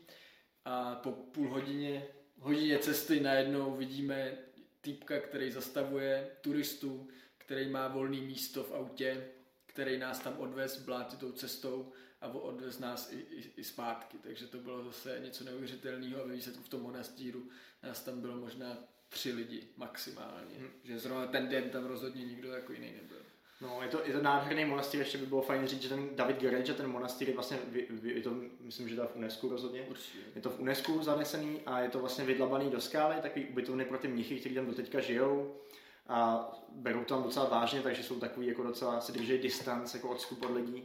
a 0.65 0.95
po 0.95 1.11
půl 1.11 1.49
hodině 1.49 2.07
hodině 2.39 2.79
cesty 2.79 3.19
najednou 3.19 3.75
vidíme 3.75 4.37
týpka, 4.81 5.19
který 5.19 5.51
zastavuje 5.51 6.31
turistu, 6.41 7.07
který 7.37 7.69
má 7.69 7.87
volné 7.87 8.17
místo 8.17 8.63
v 8.63 8.71
autě, 8.71 9.27
který 9.65 9.97
nás 9.97 10.19
tam 10.19 10.37
odvez 10.37 10.79
blátitou 10.79 11.31
cestou 11.31 11.91
a 12.21 12.27
odvez 12.27 12.79
nás 12.79 13.11
i, 13.11 13.15
i, 13.15 13.51
i 13.57 13.63
zpátky. 13.63 14.17
Takže 14.17 14.47
to 14.47 14.57
bylo 14.57 14.83
zase 14.83 15.19
něco 15.23 15.43
neuvěřitelného 15.43 16.23
a 16.23 16.27
ve 16.27 16.33
výsledku 16.33 16.63
v 16.63 16.69
tom 16.69 16.81
monastýru 16.81 17.49
nás 17.83 18.03
tam 18.03 18.21
bylo 18.21 18.37
možná 18.37 18.77
tři 19.09 19.33
lidi 19.33 19.67
maximálně. 19.77 20.55
Hmm. 20.57 20.69
Že 20.83 20.99
zrovna 20.99 21.27
ten 21.27 21.49
den 21.49 21.69
tam 21.69 21.85
rozhodně 21.85 22.25
nikdo 22.25 22.51
jako 22.51 22.73
jiný 22.73 22.91
nebyl. 22.91 23.26
No, 23.61 23.81
je 23.81 23.87
to, 23.87 24.01
je 24.05 24.13
to 24.13 24.21
nádherný 24.21 24.65
monastýr, 24.65 24.99
ještě 24.99 25.17
by 25.17 25.25
bylo 25.25 25.41
fajn 25.41 25.67
říct, 25.67 25.81
že 25.81 25.89
ten 25.89 26.09
David 26.15 26.39
Gereč, 26.39 26.69
ten 26.77 26.87
monastýr 26.87 27.27
je 27.27 27.33
vlastně, 27.33 27.57
je 28.03 28.21
to, 28.21 28.35
myslím, 28.61 28.89
že 28.89 28.95
to 28.95 29.01
je 29.01 29.07
v 29.07 29.15
UNESCO 29.15 29.49
rozhodně. 29.49 29.81
Určitě. 29.81 30.17
Je 30.35 30.41
to 30.41 30.49
v 30.49 30.59
UNESCO 30.59 31.03
zanesený 31.03 31.61
a 31.65 31.79
je 31.79 31.89
to 31.89 31.99
vlastně 31.99 32.25
vydlabaný 32.25 32.69
do 32.69 32.81
skály, 32.81 33.15
takový 33.21 33.45
ubytovny 33.45 33.85
pro 33.85 33.97
ty 33.97 34.07
mnichy, 34.07 34.39
kteří 34.39 34.55
tam 34.55 34.65
doteďka 34.65 34.99
žijou 34.99 35.55
a 36.07 36.49
berou 36.69 36.99
to 36.99 37.13
tam 37.13 37.23
docela 37.23 37.45
vážně, 37.45 37.81
takže 37.81 38.03
jsou 38.03 38.19
takový 38.19 38.47
jako 38.47 38.63
docela, 38.63 39.01
si 39.01 39.11
drží 39.11 39.37
distanc 39.37 39.93
jako 39.93 40.09
od 40.09 40.27
od 40.41 40.55
lidí. 40.55 40.83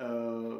Uh, 0.00 0.54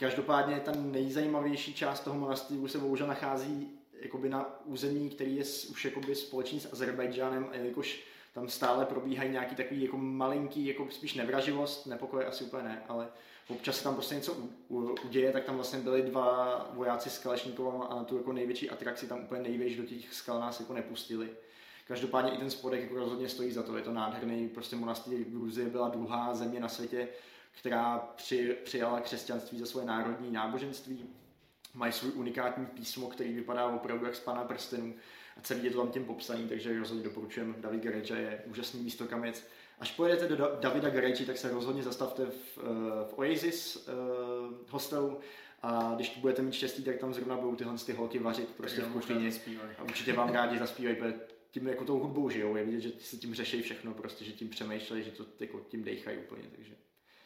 každopádně 0.00 0.60
ta 0.60 0.72
nejzajímavější 0.72 1.74
část 1.74 2.00
toho 2.00 2.18
monastýru 2.18 2.68
se 2.68 2.78
bohužel 2.78 3.06
nachází 3.06 3.70
jakoby 3.92 4.28
na 4.28 4.60
území, 4.64 5.10
který 5.10 5.36
je 5.36 5.44
už 5.70 5.84
jakoby 5.84 6.14
společný 6.14 6.60
s 6.60 6.72
Azerbajdžánem 6.72 7.48
a 7.52 7.56
jelikož 7.56 8.04
tam 8.38 8.48
stále 8.48 8.84
probíhají 8.84 9.30
nějaký 9.30 9.56
takový 9.56 9.82
jako 9.82 9.96
malinký, 9.96 10.66
jako 10.66 10.86
spíš 10.90 11.14
nevraživost, 11.14 11.86
nepokoje 11.86 12.26
asi 12.26 12.44
úplně 12.44 12.62
ne, 12.62 12.82
ale 12.88 13.08
občas 13.48 13.76
se 13.76 13.84
tam 13.84 13.94
prostě 13.94 14.14
něco 14.14 14.36
uděje, 15.04 15.32
tak 15.32 15.44
tam 15.44 15.54
vlastně 15.54 15.78
byli 15.78 16.02
dva 16.02 16.70
vojáci 16.72 17.10
s 17.10 17.18
Kalešníkovem 17.18 17.82
a 17.82 17.94
na 17.94 18.04
tu 18.04 18.16
jako 18.16 18.32
největší 18.32 18.70
atrakci 18.70 19.06
tam 19.06 19.20
úplně 19.20 19.42
největší 19.42 19.76
do 19.76 19.84
těch 19.84 20.14
skal 20.14 20.40
nás 20.40 20.60
jako 20.60 20.72
nepustili. 20.72 21.30
Každopádně 21.86 22.32
i 22.32 22.38
ten 22.38 22.50
spodek 22.50 22.80
jako 22.80 22.94
rozhodně 22.94 23.28
stojí 23.28 23.52
za 23.52 23.62
to, 23.62 23.76
je 23.76 23.82
to 23.82 23.92
nádherný, 23.92 24.48
prostě 24.48 24.76
monastýr 24.76 25.18
Gruzie 25.18 25.68
byla 25.68 25.88
druhá 25.88 26.34
země 26.34 26.60
na 26.60 26.68
světě, 26.68 27.08
která 27.60 27.98
při, 27.98 28.56
přijala 28.64 29.00
křesťanství 29.00 29.58
za 29.58 29.66
svoje 29.66 29.86
národní 29.86 30.32
náboženství. 30.32 31.06
Mají 31.74 31.92
svůj 31.92 32.12
unikátní 32.14 32.66
písmo, 32.66 33.08
který 33.08 33.32
vypadá 33.32 33.66
opravdu 33.66 34.06
jak 34.06 34.16
z 34.16 34.20
pana 34.20 34.44
prstenů 34.44 34.94
celý 35.42 35.64
je 35.64 35.70
to 35.70 35.78
tam 35.78 35.90
tím 35.90 36.04
popsaný, 36.04 36.48
takže 36.48 36.78
rozhodně 36.78 37.04
doporučujem. 37.04 37.54
David 37.58 37.82
Gareja 37.82 38.16
je 38.16 38.42
úžasný 38.46 38.82
místo, 38.82 39.06
kam 39.06 39.24
jet. 39.24 39.44
Až 39.80 39.90
pojedete 39.90 40.28
do 40.28 40.36
Da- 40.36 40.60
Davida 40.60 40.90
Gareji, 40.90 41.26
tak 41.26 41.38
se 41.38 41.50
rozhodně 41.50 41.82
zastavte 41.82 42.26
v, 42.26 42.58
eh, 42.58 42.62
v 43.10 43.18
Oasis 43.18 43.76
uh, 43.76 44.54
hostelu 44.68 45.20
a 45.62 45.92
když 45.94 46.08
tu 46.08 46.20
budete 46.20 46.42
mít 46.42 46.52
štěstí, 46.54 46.84
tak 46.84 46.98
tam 46.98 47.14
zrovna 47.14 47.36
budou 47.36 47.56
tyhle 47.56 47.74
ty 47.86 47.92
holky 47.92 48.18
vařit 48.18 48.48
prostě 48.56 48.80
v 48.80 48.92
kuchyni. 48.92 49.32
A 49.78 49.82
určitě 49.82 50.12
vám 50.12 50.32
rádi 50.32 50.58
zaspívají, 50.58 50.96
protože 50.96 51.14
tím 51.50 51.68
jako 51.68 51.84
tou 51.84 51.98
hudbou 51.98 52.30
žijou, 52.30 52.56
je 52.56 52.64
vidět, 52.64 52.80
že 52.80 52.90
si 53.00 53.16
tím 53.16 53.34
řeší 53.34 53.62
všechno, 53.62 53.94
prostě, 53.94 54.24
že 54.24 54.32
tím 54.32 54.48
přemýšlejí, 54.48 55.04
že 55.04 55.10
to 55.10 55.24
jako 55.40 55.60
tím 55.68 55.84
dejchají 55.84 56.18
úplně, 56.18 56.42
takže 56.56 56.74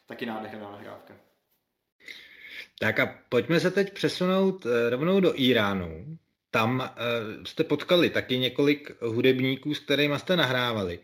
taky 0.07 0.27
nádherná 0.27 0.71
nahrávka. 0.71 1.15
Tak 2.79 3.01
a 3.01 3.19
pojďme 3.29 3.61
se 3.61 3.71
teď 3.71 3.93
přesunout 3.93 4.67
eh, 4.67 4.91
rovnou 4.91 5.21
do 5.21 5.41
Iránu. 5.41 6.19
Tam 6.55 6.81
uh, 6.81 7.45
jste 7.45 7.65
potkali 7.65 8.11
taky 8.11 8.39
několik 8.39 9.03
hudebníků, 9.03 9.75
s 9.75 9.81
kterými 9.81 10.19
jste 10.19 10.37
nahrávali. 10.37 10.99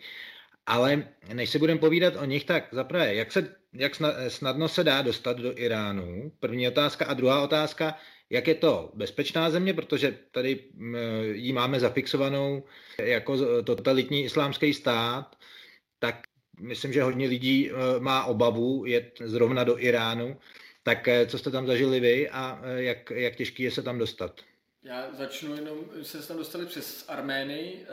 Ale 0.67 1.09
než 1.33 1.51
se 1.51 1.59
budeme 1.59 1.81
povídat 1.81 2.17
o 2.17 2.25
nich, 2.25 2.45
tak 2.45 2.69
zaprvé, 2.73 3.15
jak, 3.15 3.33
se, 3.33 3.57
jak 3.73 3.93
snadno 4.29 4.69
se 4.69 4.85
dá 4.85 5.03
dostat 5.03 5.37
do 5.37 5.59
Iránu? 5.59 6.33
První 6.41 6.69
otázka. 6.69 7.05
A 7.05 7.15
druhá 7.15 7.43
otázka, 7.43 7.97
jak 8.31 8.47
je 8.47 8.55
to 8.55 8.91
bezpečná 8.95 9.51
země, 9.51 9.75
protože 9.75 10.19
tady 10.31 10.65
ji 11.33 11.53
máme 11.53 11.81
zafixovanou 11.81 12.65
jako 13.01 13.63
totalitní 13.63 14.25
islámský 14.25 14.75
stát, 14.75 15.37
tak 15.99 16.23
myslím, 16.61 16.93
že 16.93 17.03
hodně 17.03 17.29
lidí 17.29 17.71
má 17.99 18.25
obavu 18.25 18.85
jet 18.87 19.19
zrovna 19.25 19.65
do 19.65 19.79
Iránu. 19.79 20.37
Tak 20.83 21.09
co 21.27 21.39
jste 21.39 21.51
tam 21.51 21.67
zažili 21.67 22.01
vy 22.01 22.29
a 22.29 22.61
jak, 22.77 23.11
jak 23.11 23.37
těžký 23.37 23.63
je 23.63 23.71
se 23.71 23.83
tam 23.83 23.99
dostat? 23.99 24.41
Já 24.89 25.15
začnu 25.15 25.55
jenom, 25.55 25.85
se 26.03 26.29
tam 26.29 26.37
dostali 26.37 26.67
přes 26.67 27.05
Arménii, 27.09 27.87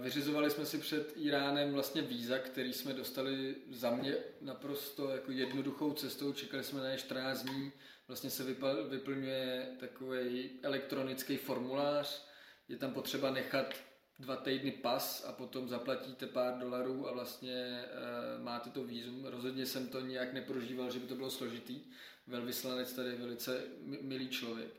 vyřizovali 0.00 0.50
jsme 0.50 0.66
si 0.66 0.78
před 0.78 1.12
Iránem 1.16 1.72
vlastně 1.72 2.02
víza, 2.02 2.38
který 2.38 2.72
jsme 2.72 2.92
dostali 2.92 3.54
za 3.70 3.90
mě 3.90 4.16
naprosto 4.40 5.10
jako 5.10 5.32
jednoduchou 5.32 5.92
cestou, 5.92 6.32
čekali 6.32 6.64
jsme 6.64 6.80
na 6.80 6.90
ně 6.90 6.98
14 6.98 7.42
dní, 7.42 7.72
vlastně 8.08 8.30
se 8.30 8.44
vyplňuje 8.88 9.68
takový 9.80 10.50
elektronický 10.62 11.36
formulář, 11.36 12.26
je 12.68 12.76
tam 12.76 12.92
potřeba 12.92 13.30
nechat 13.30 13.74
dva 14.18 14.36
týdny 14.36 14.70
pas 14.70 15.24
a 15.28 15.32
potom 15.32 15.68
zaplatíte 15.68 16.26
pár 16.26 16.58
dolarů 16.58 17.08
a 17.08 17.12
vlastně 17.12 17.54
e, 17.54 17.84
máte 18.42 18.70
to 18.70 18.84
výzum. 18.84 19.24
Rozhodně 19.24 19.66
jsem 19.66 19.88
to 19.88 20.00
nijak 20.00 20.32
neprožíval, 20.32 20.90
že 20.90 20.98
by 20.98 21.06
to 21.06 21.14
bylo 21.14 21.30
složitý. 21.30 21.80
Velvyslanec 22.26 22.92
tady 22.92 23.08
je 23.08 23.16
velice 23.16 23.62
milý 24.00 24.28
člověk. 24.28 24.70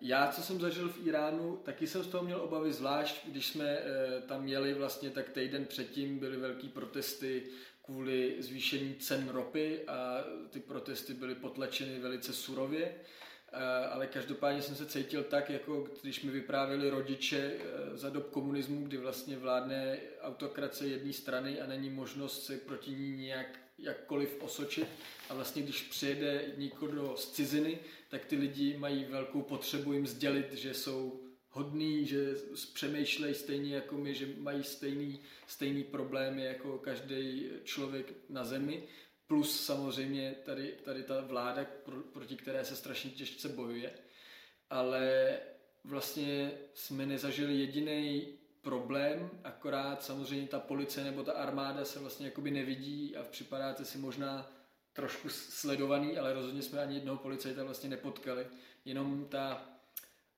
Já, 0.00 0.32
co 0.32 0.42
jsem 0.42 0.60
zažil 0.60 0.88
v 0.88 1.06
Iránu, 1.06 1.56
taky 1.56 1.86
jsem 1.86 2.04
z 2.04 2.06
toho 2.06 2.24
měl 2.24 2.40
obavy, 2.40 2.72
zvlášť 2.72 3.26
když 3.28 3.46
jsme 3.46 3.64
e, 3.64 3.82
tam 4.26 4.48
jeli 4.48 4.74
vlastně, 4.74 5.10
tak 5.10 5.28
týden 5.28 5.64
předtím 5.64 6.18
byly 6.18 6.36
velký 6.36 6.68
protesty 6.68 7.42
kvůli 7.84 8.36
zvýšení 8.38 8.94
cen 8.94 9.28
ropy 9.28 9.80
a 9.88 10.24
ty 10.50 10.60
protesty 10.60 11.14
byly 11.14 11.34
potlačeny 11.34 11.98
velice 11.98 12.32
surově. 12.32 12.94
Eh, 13.52 13.86
ale 13.86 14.06
každopádně 14.06 14.62
jsem 14.62 14.74
se 14.74 14.86
cítil 14.86 15.22
tak, 15.22 15.50
jako 15.50 15.88
když 16.02 16.22
mi 16.22 16.30
vyprávěli 16.30 16.90
rodiče 16.90 17.52
eh, 17.58 17.96
za 17.96 18.10
dob 18.10 18.30
komunismu, 18.30 18.84
kdy 18.86 18.96
vlastně 18.96 19.36
vládne 19.36 19.98
autokracie 20.20 20.92
jedné 20.92 21.12
strany 21.12 21.60
a 21.60 21.66
není 21.66 21.90
možnost 21.90 22.44
se 22.44 22.56
proti 22.56 22.90
ní 22.90 23.16
nějak 23.16 23.58
jakkoliv 23.78 24.36
osočit. 24.40 24.88
A 25.28 25.34
vlastně 25.34 25.62
když 25.62 25.82
přijede 25.82 26.44
někdo 26.56 27.16
z 27.16 27.32
ciziny, 27.32 27.78
tak 28.08 28.24
ty 28.24 28.36
lidi 28.36 28.76
mají 28.76 29.04
velkou 29.04 29.42
potřebu 29.42 29.92
jim 29.92 30.06
sdělit, 30.06 30.52
že 30.52 30.74
jsou 30.74 31.20
hodný, 31.50 32.06
že 32.06 32.34
přemýšlejí 32.74 33.34
stejně 33.34 33.74
jako 33.74 33.96
my, 33.96 34.14
že 34.14 34.28
mají 34.38 34.64
stejný, 34.64 35.20
stejný 35.46 35.84
problémy 35.84 36.44
jako 36.44 36.78
každý 36.78 37.50
člověk 37.64 38.12
na 38.28 38.44
zemi. 38.44 38.82
Plus 39.26 39.64
samozřejmě 39.64 40.34
tady, 40.44 40.74
tady 40.84 41.02
ta 41.02 41.20
vláda, 41.20 41.66
proti 42.12 42.36
které 42.36 42.64
se 42.64 42.76
strašně 42.76 43.10
těžce 43.10 43.48
bojuje. 43.48 43.92
Ale 44.70 45.36
vlastně 45.84 46.52
jsme 46.74 47.06
nezažili 47.06 47.58
jediný 47.58 48.28
problém, 48.66 49.30
akorát 49.44 50.02
samozřejmě 50.02 50.48
ta 50.48 50.60
policie 50.60 51.04
nebo 51.04 51.22
ta 51.22 51.32
armáda 51.32 51.84
se 51.84 51.98
vlastně 51.98 52.26
jakoby 52.26 52.50
nevidí 52.50 53.16
a 53.16 53.22
připadáte 53.22 53.84
si 53.84 53.98
možná 53.98 54.50
trošku 54.92 55.28
sledovaný, 55.28 56.18
ale 56.18 56.32
rozhodně 56.32 56.62
jsme 56.62 56.80
ani 56.80 56.94
jednoho 56.94 57.18
policajta 57.18 57.64
vlastně 57.64 57.88
nepotkali. 57.88 58.46
Jenom 58.84 59.26
ta 59.28 59.68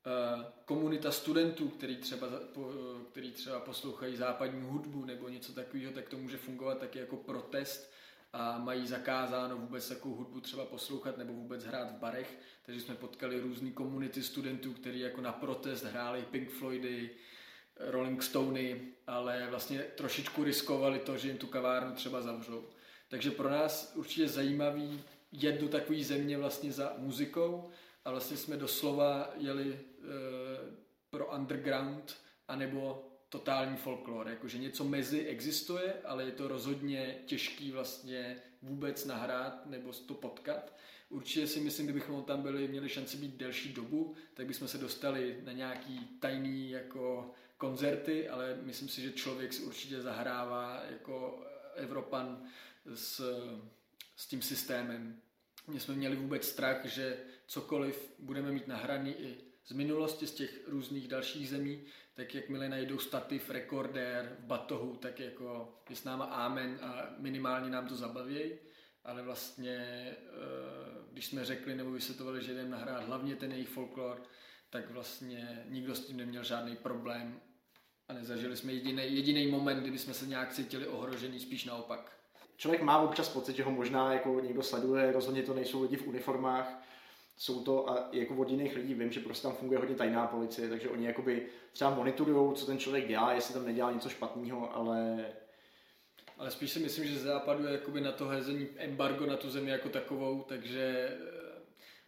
uh, 0.07 0.45
komunita 0.65 1.13
studentů, 1.13 1.69
který 1.69 1.97
třeba, 1.97 2.27
uh, 2.55 2.65
který 3.13 3.33
třeba 3.33 3.61
poslouchají 3.61 4.17
západní 4.17 4.63
hudbu 4.63 5.05
nebo 5.05 5.29
něco 5.29 5.53
takového, 5.53 5.93
tak 5.93 6.09
to 6.09 6.17
může 6.19 6.37
fungovat 6.37 6.79
taky 6.79 6.99
jako 6.99 7.17
protest 7.17 7.93
a 8.33 8.59
mají 8.59 8.87
zakázáno 8.87 9.57
vůbec 9.57 9.89
takovou 9.89 10.15
hudbu 10.15 10.41
třeba 10.41 10.65
poslouchat 10.65 11.19
nebo 11.19 11.33
vůbec 11.33 11.65
hrát 11.65 11.91
v 11.91 11.99
barech, 11.99 12.39
takže 12.67 12.81
jsme 12.81 12.95
potkali 12.95 13.41
různé 13.41 13.71
komunity 13.71 14.23
studentů, 14.23 14.73
kteří 14.73 15.01
jako 15.01 15.21
na 15.21 15.33
protest 15.33 15.85
hráli 15.85 16.23
Pink 16.31 16.51
Floydy, 16.51 17.11
Rolling 17.79 18.23
Stony, 18.23 18.81
ale 19.07 19.47
vlastně 19.51 19.79
trošičku 19.79 20.45
riskovali 20.45 20.99
to, 20.99 21.17
že 21.19 21.29
jim 21.29 21.39
tu 21.39 21.47
kavárnu 21.47 21.95
třeba 21.95 22.21
zavřou. 22.21 22.65
Takže 23.09 23.31
pro 23.31 23.51
nás 23.51 23.93
určitě 23.95 24.29
zajímavý 24.29 25.03
jet 25.33 25.61
do 25.61 25.69
takové 25.69 26.05
země 26.05 26.39
vlastně 26.39 26.73
za 26.73 26.95
muzikou 26.99 27.71
a 28.05 28.11
vlastně 28.11 28.37
jsme 28.37 28.57
doslova 28.57 29.31
jeli 29.37 29.73
e, 29.73 29.79
pro 31.11 31.27
underground 31.37 32.17
anebo 32.49 33.05
totální 33.29 33.77
folklor, 33.77 34.29
jakože 34.29 34.59
něco 34.59 34.85
mezi 34.85 35.21
existuje, 35.21 35.95
ale 36.05 36.25
je 36.25 36.33
to 36.33 36.49
rozhodně 36.49 37.19
těžký 37.27 37.71
vlastně 37.71 38.43
vůbec 38.63 39.05
nahrát 39.05 39.67
nebo 39.67 39.93
to 39.93 40.15
potkat. 40.15 40.77
Určitě 41.11 41.47
si 41.47 41.61
myslím, 41.61 41.87
kdybychom 41.87 42.23
tam 42.25 42.43
byli, 42.43 42.69
měli 42.69 42.89
šanci 42.89 43.17
být 43.17 43.37
delší 43.37 43.73
dobu, 43.73 44.15
tak 44.35 44.47
bychom 44.47 44.69
se 44.69 44.79
dostali 44.79 45.41
na 45.45 45.53
nějaký 45.53 45.99
tajný 46.21 46.71
jako 46.71 47.35
koncerty, 47.59 48.29
ale 48.29 48.59
myslím 48.63 48.89
si, 48.89 49.03
že 49.03 49.13
člověk 49.13 49.53
si 49.53 49.63
určitě 49.63 50.01
zahrává 50.01 50.83
jako 50.91 51.45
Evropan 51.75 52.43
s, 52.95 53.21
s 54.17 54.27
tím 54.27 54.43
systémem. 54.43 55.21
My 55.67 55.81
jsme 55.81 55.95
měli 55.95 56.17
vůbec 56.17 56.49
strach, 56.49 56.85
že 56.85 57.19
cokoliv 57.47 58.13
budeme 58.19 58.53
mít 58.53 58.69
nahraný 58.69 59.15
i 59.19 59.39
z 59.67 59.73
minulosti, 59.73 60.27
z 60.27 60.35
těch 60.35 60.69
různých 60.69 61.09
dalších 61.09 61.49
zemí, 61.49 61.83
tak 62.15 62.35
jakmile 62.35 62.69
najdou 62.69 62.99
stativ, 62.99 63.51
rekordér 63.51 64.37
v 64.41 64.45
batohu, 64.45 64.97
tak 64.97 65.21
jako 65.21 65.75
je 65.91 65.97
s 65.97 66.05
náma 66.05 66.25
amen 66.25 66.79
a 66.83 67.15
minimálně 67.19 67.71
nám 67.71 67.89
to 67.89 67.97
zabavějí. 67.97 68.53
Ale 69.05 69.23
vlastně, 69.23 69.77
eh, 69.77 70.17
když 71.13 71.27
jsme 71.27 71.45
řekli 71.45 71.75
nebo 71.75 71.91
vysvětovali, 71.91 72.45
že 72.45 72.55
jdeme 72.55 72.69
nahrát 72.69 73.05
hlavně 73.05 73.37
ten 73.37 73.53
jejich 73.53 73.69
folklor, 73.69 74.23
tak 74.71 74.91
vlastně 74.91 75.65
nikdo 75.69 75.95
s 75.95 76.07
tím 76.07 76.17
neměl 76.17 76.45
žádný 76.45 76.77
problém 76.77 77.41
a 78.09 78.13
nezažili 78.13 78.57
jsme 78.57 78.73
jediný, 78.73 79.03
jediný 79.07 79.47
moment, 79.47 79.81
kdyby 79.81 79.99
jsme 79.99 80.15
se 80.15 80.27
nějak 80.27 80.53
cítili 80.53 80.87
ohrožený, 80.87 81.41
spíš 81.41 81.65
naopak. 81.65 82.13
Člověk 82.57 82.83
má 82.83 82.99
občas 82.99 83.29
pocit, 83.29 83.57
že 83.57 83.63
ho 83.63 83.71
možná 83.71 84.13
jako 84.13 84.41
někdo 84.41 84.63
sleduje, 84.63 85.13
rozhodně 85.13 85.43
to 85.43 85.55
nejsou 85.55 85.83
lidi 85.83 85.97
v 85.97 86.07
uniformách, 86.07 86.83
jsou 87.37 87.65
to, 87.65 87.91
a 87.91 88.09
jako 88.13 88.37
od 88.37 88.51
jiných 88.51 88.77
lidí 88.77 88.95
vím, 88.95 89.13
že 89.13 89.21
prostě 89.21 89.43
tam 89.43 89.57
funguje 89.57 89.79
hodně 89.79 89.95
tajná 89.95 90.27
policie, 90.27 90.69
takže 90.69 90.89
oni 90.89 91.07
jakoby 91.07 91.47
třeba 91.73 91.91
monitorují, 91.91 92.57
co 92.57 92.67
ten 92.67 92.79
člověk 92.79 93.09
dělá, 93.09 93.33
jestli 93.33 93.55
tam 93.55 93.67
nedělá 93.67 93.93
něco 93.93 94.09
špatného, 94.09 94.77
ale 94.77 95.27
ale 96.39 96.51
spíš 96.51 96.71
si 96.71 96.79
myslím, 96.79 97.05
že 97.05 97.19
z 97.19 97.23
západu 97.23 97.67
je 97.67 97.73
jakoby 97.73 98.01
na 98.01 98.13
to 98.13 98.29
hezení 98.29 98.69
embargo 98.77 99.27
na 99.27 99.37
tu 99.37 99.51
zemi 99.51 99.71
jako 99.71 99.89
takovou, 99.89 100.45
takže... 100.49 101.17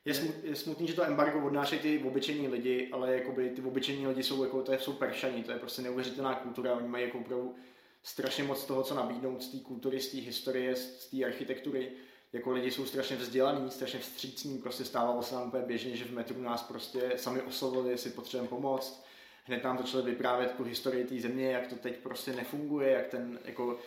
Je, 0.04 0.14
smut, 0.14 0.34
je 0.42 0.56
smutný, 0.56 0.86
že 0.86 0.94
to 0.94 1.04
embargo 1.04 1.46
odnášejí 1.46 1.80
ty 1.80 2.04
obyčejní 2.06 2.48
lidi, 2.48 2.88
ale 2.92 3.14
jakoby 3.14 3.50
ty 3.50 3.62
obyčejní 3.62 4.06
lidi 4.06 4.22
jsou, 4.22 4.44
jako, 4.44 4.62
to 4.62 4.72
je, 4.72 4.78
jsou 4.78 4.92
peršaní, 4.92 5.42
to 5.42 5.52
je 5.52 5.58
prostě 5.58 5.82
neuvěřitelná 5.82 6.34
kultura, 6.34 6.74
oni 6.74 6.88
mají 6.88 7.04
jako 7.04 7.18
opravdu 7.18 7.54
strašně 8.02 8.44
moc 8.44 8.64
toho, 8.64 8.82
co 8.82 8.94
nabídnout 8.94 9.42
z 9.42 9.48
té 9.48 9.58
kultury, 9.58 10.00
z 10.00 10.10
té 10.10 10.16
historie, 10.16 10.76
z 10.76 11.10
té 11.10 11.24
architektury. 11.24 11.92
Jako 12.32 12.52
lidi 12.52 12.70
jsou 12.70 12.86
strašně 12.86 13.16
vzdělaní, 13.16 13.70
strašně 13.70 13.98
vstřícní, 13.98 14.58
prostě 14.58 14.84
stávalo 14.84 15.22
se 15.22 15.34
nám 15.34 15.48
úplně 15.48 15.64
běžně, 15.64 15.96
že 15.96 16.04
v 16.04 16.12
metru 16.12 16.42
nás 16.42 16.62
prostě 16.62 17.12
sami 17.16 17.42
oslovili, 17.42 17.90
jestli 17.90 18.10
potřebujeme 18.10 18.48
pomoct. 18.48 19.04
Hned 19.44 19.64
nám 19.64 19.78
začali 19.78 20.02
vyprávět 20.02 20.52
tu 20.52 20.64
historii 20.64 21.04
té 21.04 21.20
země, 21.20 21.50
jak 21.50 21.66
to 21.66 21.76
teď 21.76 21.96
prostě 21.96 22.32
nefunguje, 22.32 22.90
jak 22.90 23.06
ten, 23.06 23.38
jako, 23.44 23.78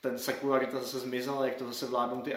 ten 0.00 0.18
sekularita 0.18 0.80
zase 0.80 0.98
zmizela, 0.98 1.46
jak 1.46 1.54
to 1.54 1.66
zase 1.66 1.86
vládnou 1.86 2.22
ty 2.22 2.34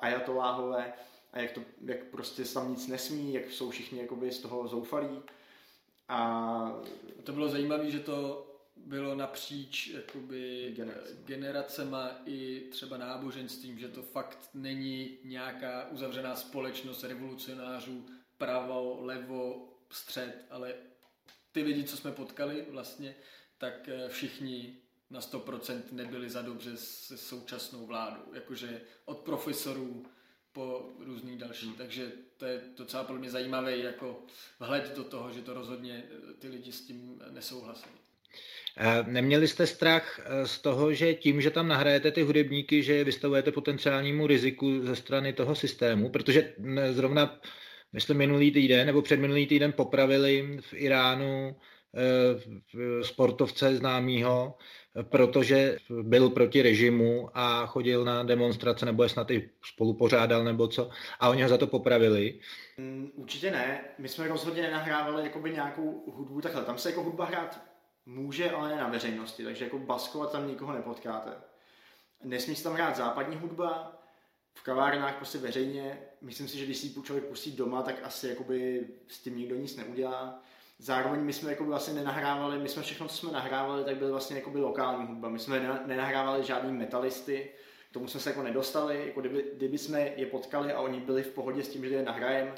ajatoláhové 0.00 0.92
a 1.38 1.40
jak, 1.42 1.52
to, 1.52 1.62
jak 1.84 2.04
prostě 2.04 2.44
tam 2.44 2.70
nic 2.70 2.86
nesmí, 2.86 3.34
jak 3.34 3.50
jsou 3.50 3.70
všichni 3.70 3.98
jakoby 3.98 4.32
z 4.32 4.38
toho 4.38 4.68
zoufalí. 4.68 5.22
A 6.08 6.82
to 7.24 7.32
bylo 7.32 7.48
zajímavé, 7.48 7.90
že 7.90 8.00
to 8.00 8.44
bylo 8.76 9.14
napříč 9.14 9.86
jakoby 9.86 10.72
Generacema. 10.76 11.20
generacema 11.24 12.10
i 12.24 12.68
třeba 12.70 12.96
náboženstvím, 12.96 13.78
že 13.78 13.88
to 13.88 14.02
fakt 14.02 14.50
není 14.54 15.18
nějaká 15.24 15.88
uzavřená 15.88 16.36
společnost 16.36 17.04
revolucionářů 17.04 18.06
pravo, 18.38 18.98
levo, 19.00 19.68
střed, 19.90 20.46
ale 20.50 20.74
ty 21.52 21.62
lidi, 21.62 21.84
co 21.84 21.96
jsme 21.96 22.12
potkali 22.12 22.66
vlastně, 22.70 23.14
tak 23.58 23.88
eh, 23.88 24.08
všichni 24.08 24.76
na 25.10 25.20
100% 25.20 25.82
nebyli 25.92 26.30
za 26.30 26.42
dobře 26.42 26.76
se 26.76 27.18
současnou 27.18 27.86
vládou. 27.86 28.22
Jakože 28.32 28.80
od 29.04 29.18
profesorů 29.18 30.06
po 30.58 30.82
různý 31.06 31.38
další. 31.38 31.66
Hmm. 31.66 31.74
Takže 31.74 32.12
to 32.36 32.46
je 32.46 32.60
docela 32.78 33.04
pro 33.04 33.16
mě 33.16 33.30
zajímavý 33.30 33.82
jako 33.82 34.18
vhled 34.60 34.96
do 34.96 35.04
toho, 35.04 35.32
že 35.32 35.42
to 35.42 35.54
rozhodně 35.54 36.02
eh, 36.10 36.34
ty 36.38 36.48
lidi 36.48 36.72
s 36.72 36.86
tím 36.86 37.22
nesouhlasí. 37.30 37.90
Eh, 38.76 39.04
Neměli 39.06 39.48
jste 39.48 39.66
strach 39.66 40.20
eh, 40.24 40.46
z 40.46 40.58
toho, 40.58 40.92
že 40.92 41.14
tím, 41.14 41.40
že 41.40 41.50
tam 41.50 41.68
nahrajete 41.68 42.10
ty 42.10 42.22
hudebníky, 42.22 42.82
že 42.82 42.94
je 42.94 43.04
vystavujete 43.04 43.52
potenciálnímu 43.52 44.26
riziku 44.26 44.82
ze 44.82 44.96
strany 44.96 45.32
toho 45.32 45.54
systému? 45.54 46.10
Protože 46.10 46.54
mm, 46.58 46.78
zrovna, 46.92 47.40
myslím, 47.92 48.16
minulý 48.16 48.50
týden 48.50 48.86
nebo 48.86 49.02
předminulý 49.02 49.46
týden 49.46 49.72
popravili 49.72 50.58
v 50.60 50.74
Iránu 50.74 51.56
eh, 51.94 53.04
sportovce 53.04 53.76
známýho, 53.76 54.54
protože 55.02 55.76
byl 56.02 56.30
proti 56.30 56.62
režimu 56.62 57.30
a 57.34 57.66
chodil 57.66 58.04
na 58.04 58.22
demonstrace, 58.22 58.86
nebo 58.86 59.02
je 59.02 59.08
snad 59.08 59.30
i 59.30 59.50
spolupořádal, 59.64 60.44
nebo 60.44 60.68
co, 60.68 60.90
a 61.20 61.28
oni 61.28 61.42
ho 61.42 61.48
za 61.48 61.58
to 61.58 61.66
popravili. 61.66 62.40
Mm, 62.78 63.10
Určitě 63.14 63.50
ne. 63.50 63.80
My 63.98 64.08
jsme 64.08 64.28
rozhodně 64.28 64.62
nenahrávali 64.62 65.22
jakoby 65.22 65.50
nějakou 65.50 66.04
hudbu 66.06 66.40
takhle. 66.40 66.64
Tam 66.64 66.78
se 66.78 66.90
jako 66.90 67.02
hudba 67.02 67.24
hrát 67.24 67.60
může, 68.06 68.50
ale 68.50 68.68
ne 68.68 68.76
na 68.76 68.88
veřejnosti, 68.88 69.44
takže 69.44 69.64
jako 69.64 69.78
baskovat 69.78 70.32
tam 70.32 70.48
nikoho 70.48 70.72
nepotkáte. 70.72 71.30
Nesmí 72.24 72.56
se 72.56 72.62
tam 72.64 72.72
hrát 72.72 72.96
západní 72.96 73.36
hudba, 73.36 73.98
v 74.54 74.62
kavárnách 74.62 75.16
prostě 75.16 75.38
veřejně. 75.38 75.98
Myslím 76.20 76.48
si, 76.48 76.58
že 76.58 76.64
když 76.64 76.76
si 76.78 77.02
člověk 77.02 77.24
pustí 77.24 77.52
doma, 77.52 77.82
tak 77.82 77.94
asi 78.02 78.28
jakoby 78.28 78.86
s 79.08 79.18
tím 79.18 79.36
nikdo 79.36 79.56
nic 79.56 79.76
neudělá. 79.76 80.42
Zároveň 80.78 81.20
my 81.20 81.32
jsme 81.32 81.50
jako 81.50 81.64
vlastně 81.64 81.94
nenahrávali, 81.94 82.58
my 82.58 82.68
jsme 82.68 82.82
všechno, 82.82 83.08
co 83.08 83.16
jsme 83.16 83.32
nahrávali, 83.32 83.84
tak 83.84 83.96
byly 83.96 84.10
vlastně 84.10 84.36
jako 84.36 84.50
lokální 84.54 85.06
hudba. 85.06 85.28
My 85.28 85.38
jsme 85.38 85.60
nena- 85.60 85.86
nenahrávali 85.86 86.44
žádný 86.44 86.72
metalisty, 86.72 87.50
k 87.90 87.92
tomu 87.92 88.08
jsme 88.08 88.20
se 88.20 88.30
jako 88.30 88.42
nedostali. 88.42 89.06
Jako 89.06 89.20
kdyby, 89.20 89.44
kdyby 89.54 89.78
jsme 89.78 90.00
je 90.00 90.26
potkali 90.26 90.72
a 90.72 90.80
oni 90.80 91.00
byli 91.00 91.22
v 91.22 91.28
pohodě 91.28 91.62
s 91.62 91.68
tím, 91.68 91.88
že 91.88 91.94
je 91.94 92.02
nahrajem, 92.02 92.54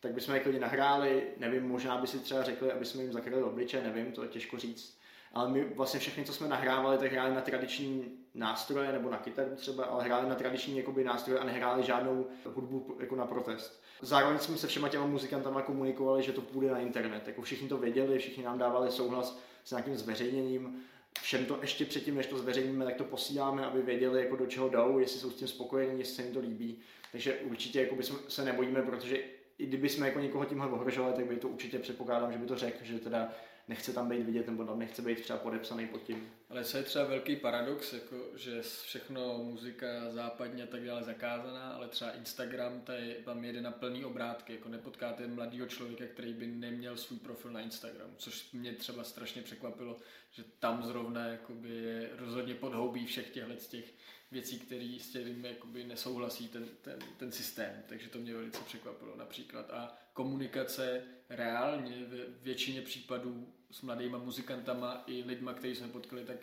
tak 0.00 0.12
bychom 0.12 0.34
je 0.34 0.40
klidně 0.40 0.60
nahráli, 0.60 1.22
nevím, 1.38 1.68
možná 1.68 1.98
by 1.98 2.06
si 2.06 2.18
třeba 2.18 2.42
řekli, 2.42 2.72
aby 2.72 2.84
jsme 2.84 3.02
jim 3.02 3.12
zakryli 3.12 3.42
obliče, 3.42 3.82
nevím, 3.82 4.12
to 4.12 4.22
je 4.22 4.28
těžko 4.28 4.58
říct. 4.58 4.98
Ale 5.34 5.50
my 5.50 5.64
vlastně 5.64 6.00
všechny, 6.00 6.24
co 6.24 6.32
jsme 6.32 6.48
nahrávali, 6.48 6.98
tak 6.98 7.12
hráli 7.12 7.34
na 7.34 7.40
tradiční 7.40 8.04
nástroje 8.34 8.92
nebo 8.92 9.10
na 9.10 9.16
kytaru 9.16 9.50
třeba, 9.56 9.84
ale 9.84 10.04
hráli 10.04 10.28
na 10.28 10.34
tradiční 10.34 10.76
jakoby, 10.76 11.04
nástroje 11.04 11.40
a 11.40 11.44
nehráli 11.44 11.82
žádnou 11.82 12.26
hudbu 12.44 12.96
jako 13.00 13.16
na 13.16 13.26
protest. 13.26 13.82
Zároveň 14.02 14.38
jsme 14.38 14.56
se 14.56 14.66
všema 14.66 14.88
těma 14.88 15.06
muzikantama 15.06 15.62
komunikovali, 15.62 16.22
že 16.22 16.32
to 16.32 16.40
půjde 16.40 16.70
na 16.70 16.78
internet. 16.78 17.26
Jako 17.26 17.42
všichni 17.42 17.68
to 17.68 17.78
věděli, 17.78 18.18
všichni 18.18 18.44
nám 18.44 18.58
dávali 18.58 18.90
souhlas 18.90 19.40
s 19.64 19.70
nějakým 19.70 19.96
zveřejněním. 19.96 20.82
Všem 21.22 21.46
to 21.46 21.58
ještě 21.60 21.84
předtím, 21.84 22.14
než 22.14 22.26
to 22.26 22.38
zveřejníme, 22.38 22.84
tak 22.84 22.94
to 22.94 23.04
posíláme, 23.04 23.66
aby 23.66 23.82
věděli, 23.82 24.20
jako 24.20 24.36
do 24.36 24.46
čeho 24.46 24.68
jdou, 24.68 24.98
jestli 24.98 25.20
jsou 25.20 25.30
s 25.30 25.34
tím 25.34 25.48
spokojení, 25.48 25.98
jestli 25.98 26.14
se 26.14 26.22
jim 26.22 26.34
to 26.34 26.40
líbí. 26.40 26.78
Takže 27.12 27.34
určitě 27.34 27.80
jako 27.80 27.94
bychom 27.94 28.18
se 28.28 28.44
nebojíme, 28.44 28.82
protože 28.82 29.18
i 29.58 29.66
kdyby 29.66 29.88
jsme 29.88 30.06
jako 30.06 30.20
někoho 30.20 30.44
tímhle 30.44 30.68
ohrožovali, 30.68 31.14
tak 31.14 31.26
by 31.26 31.36
to 31.36 31.48
určitě 31.48 31.78
předpokládám, 31.78 32.32
že 32.32 32.38
by 32.38 32.46
to 32.46 32.56
řekl, 32.56 32.78
že 32.82 32.98
teda 32.98 33.32
nechce 33.68 33.92
tam 33.92 34.08
být 34.08 34.22
vidět 34.22 34.46
nebo 34.46 34.64
tam 34.64 34.78
nechce 34.78 35.02
být 35.02 35.20
třeba 35.20 35.38
podepsaný 35.38 35.86
pod 35.86 36.02
tím. 36.02 36.30
Ale 36.50 36.64
co 36.64 36.76
je 36.76 36.82
třeba 36.82 37.04
velký 37.04 37.36
paradox, 37.36 37.92
jako, 37.92 38.16
že 38.36 38.62
všechno 38.62 39.38
muzika 39.38 39.86
západně 40.10 40.62
a 40.62 40.66
tak 40.66 40.84
dále 40.84 41.02
zakázaná, 41.02 41.72
ale 41.72 41.88
třeba 41.88 42.10
Instagram, 42.10 42.80
tady 42.80 43.16
vám 43.24 43.44
jede 43.44 43.60
na 43.60 43.70
plný 43.70 44.04
obrátky, 44.04 44.52
jako 44.52 44.68
nepotkáte 44.68 45.26
mladého 45.26 45.66
člověka, 45.66 46.04
který 46.06 46.32
by 46.32 46.46
neměl 46.46 46.96
svůj 46.96 47.18
profil 47.18 47.50
na 47.50 47.60
Instagramu, 47.60 48.12
což 48.16 48.52
mě 48.52 48.72
třeba 48.72 49.04
strašně 49.04 49.42
překvapilo, 49.42 49.98
že 50.30 50.44
tam 50.58 50.82
zrovna 50.82 51.26
jakoby, 51.26 51.68
je 51.68 52.10
rozhodně 52.16 52.54
podhoubí 52.54 53.06
všech 53.06 53.30
těchto 53.30 53.54
těch 53.54 53.94
věcí, 54.34 54.58
které 54.58 54.98
s 55.00 55.06
kterými 55.06 55.48
jakoby 55.48 55.84
nesouhlasí 55.84 56.48
ten, 56.48 56.68
ten, 56.82 56.98
ten 57.16 57.32
systém. 57.32 57.82
Takže 57.88 58.08
to 58.08 58.18
mě 58.18 58.34
velice 58.34 58.60
překvapilo 58.66 59.16
například. 59.16 59.70
A 59.70 59.98
komunikace 60.12 61.02
reálně 61.28 62.04
ve 62.06 62.16
většině 62.42 62.82
případů 62.82 63.52
s 63.70 63.82
mladýma 63.82 64.18
muzikantama 64.18 65.04
i 65.06 65.22
lidma, 65.22 65.54
který 65.54 65.74
jsme 65.74 65.88
potkali, 65.88 66.24
tak 66.24 66.36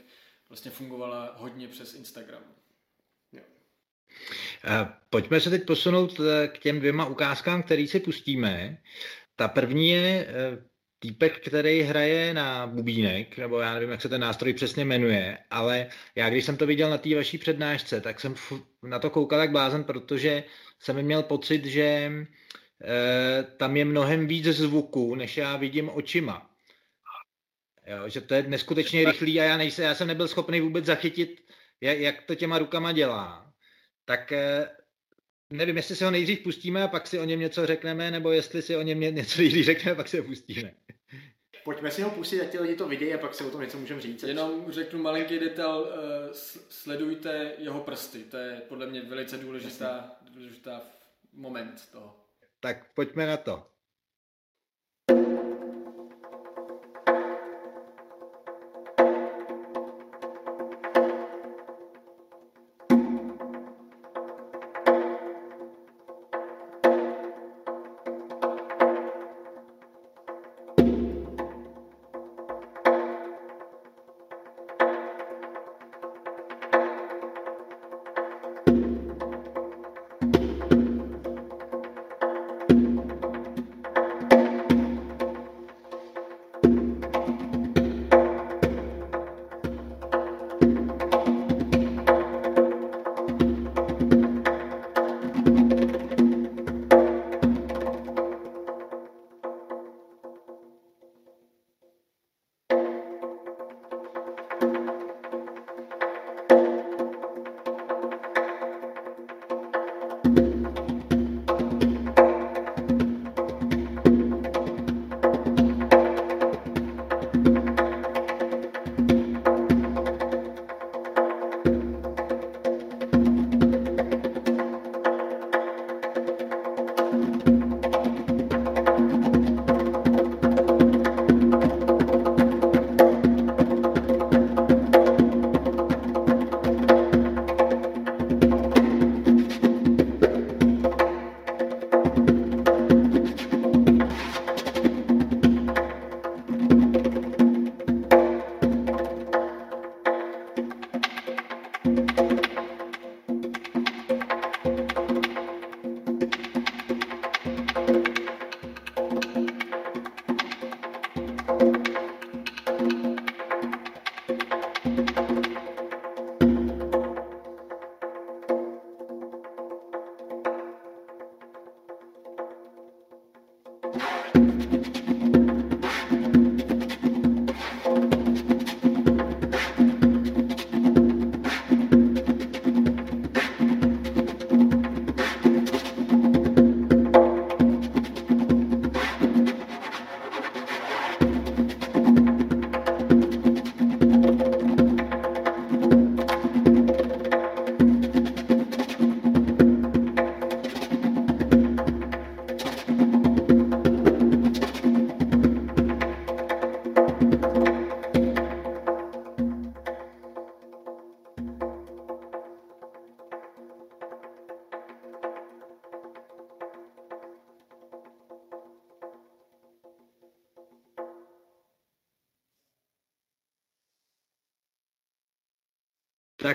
vlastně 0.49 0.71
fungovala 0.71 1.35
hodně 1.37 1.67
přes 1.67 1.93
Instagram. 1.93 2.43
Eh, 4.63 4.87
Pojďme 5.09 5.39
se 5.39 5.49
teď 5.49 5.65
posunout 5.65 6.19
eh, 6.19 6.47
k 6.47 6.59
těm 6.59 6.79
dvěma 6.79 7.05
ukázkám, 7.05 7.63
který 7.63 7.87
si 7.87 7.99
pustíme. 7.99 8.77
Ta 9.35 9.47
první 9.47 9.89
je 9.89 10.27
eh, 10.27 10.63
týpek, 11.02 11.47
který 11.47 11.82
hraje 11.82 12.34
na 12.34 12.68
bubínek, 12.68 13.38
nebo 13.38 13.60
já 13.60 13.74
nevím, 13.74 13.89
jak 13.89 14.02
se 14.02 14.10
ten 14.10 14.22
nástroj 14.22 14.54
přesně 14.54 14.86
jmenuje, 14.86 15.38
ale 15.49 15.88
já 16.16 16.30
když 16.30 16.45
jsem 16.45 16.58
to 16.58 16.66
viděl 16.66 16.89
na 16.89 16.97
té 16.97 17.16
vaší 17.16 17.38
přednášce, 17.38 18.02
tak 18.02 18.20
jsem 18.20 18.36
na 18.84 18.99
to 18.99 19.10
koukal 19.10 19.39
jak 19.39 19.52
blázen, 19.52 19.84
protože 19.84 20.43
jsem 20.80 21.02
měl 21.02 21.24
pocit, 21.24 21.66
že 21.66 21.82
e, 21.82 22.12
tam 23.58 23.78
je 23.78 23.86
mnohem 23.86 24.28
víc 24.28 24.45
zvuku, 24.45 25.16
než 25.16 25.38
já 25.38 25.58
vidím 25.58 25.89
očima. 25.89 26.49
Jo, 27.88 28.10
že 28.10 28.22
to 28.22 28.34
je 28.34 28.43
neskutečně 28.43 29.06
rychlý 29.06 29.41
a 29.41 29.43
já, 29.43 29.58
nejsem, 29.58 29.86
já 29.86 29.95
jsem 29.95 30.08
nebyl 30.08 30.28
schopný 30.28 30.62
vůbec 30.62 30.86
zachytit, 30.86 31.41
jak, 31.82 31.97
jak 31.97 32.22
to 32.22 32.36
těma 32.36 32.58
rukama 32.58 32.91
dělá. 32.91 33.54
Tak 34.06 34.32
e, 34.32 34.70
nevím, 35.52 35.78
jestli 35.78 35.95
si 35.95 36.04
ho 36.04 36.12
nejdřív 36.12 36.39
pustíme 36.39 36.84
a 36.84 36.88
pak 36.88 37.08
si 37.08 37.20
o 37.20 37.26
něm 37.26 37.39
něco 37.39 37.66
řekneme, 37.66 38.12
nebo 38.12 38.32
jestli 38.32 38.62
si 38.62 38.76
o 38.76 38.82
něm 38.82 38.99
ně- 38.99 39.12
něco 39.12 39.41
nejdřív 39.41 39.66
řekneme 39.66 39.91
a 39.91 39.95
pak 39.95 40.08
si 40.08 40.18
ho 40.18 40.24
pustíme. 40.24 40.74
Pojďme 41.64 41.91
si 41.91 42.02
ho 42.02 42.10
pustit, 42.10 42.41
ať 42.41 42.52
ti 42.52 42.60
lidi 42.60 42.76
to 42.76 42.88
vidějí 42.88 43.14
a 43.14 43.18
pak 43.18 43.36
si 43.36 43.43
o 43.43 43.49
tom 43.52 43.62
něco 43.62 43.78
můžeme 43.78 44.02
říct. 44.02 44.24
Jenom 44.24 44.72
řeknu 44.72 45.02
malinký 45.02 45.39
detail, 45.39 45.88
eh, 45.93 46.30
sledujte 46.70 47.52
jeho 47.58 47.80
prsty, 47.80 48.24
to 48.24 48.38
je 48.38 48.62
podle 48.70 48.88
mě 48.88 49.02
velice 49.02 49.38
důležitá, 49.38 50.12
důležitá 50.30 50.82
moment 51.34 51.89
toho. 51.91 52.16
Tak 52.60 52.93
pojďme 52.93 53.26
na 53.26 53.38
to. 53.38 53.68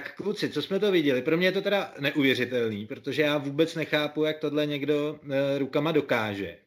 Tak 0.07 0.17
kluci, 0.17 0.49
co 0.49 0.63
jsme 0.63 0.81
to 0.81 0.93
viděli? 0.93 1.23
Pro 1.23 1.37
mě 1.37 1.47
je 1.47 1.53
to 1.53 1.63
teda 1.63 1.95
neuvěřitelný, 2.01 2.87
protože 2.87 3.23
já 3.23 3.39
vůbec 3.39 3.75
nechápu, 3.75 4.25
jak 4.25 4.39
tohle 4.39 4.67
někdo 4.67 5.21
e, 5.31 5.59
rukama 5.59 5.93
dokáže. 5.93 6.59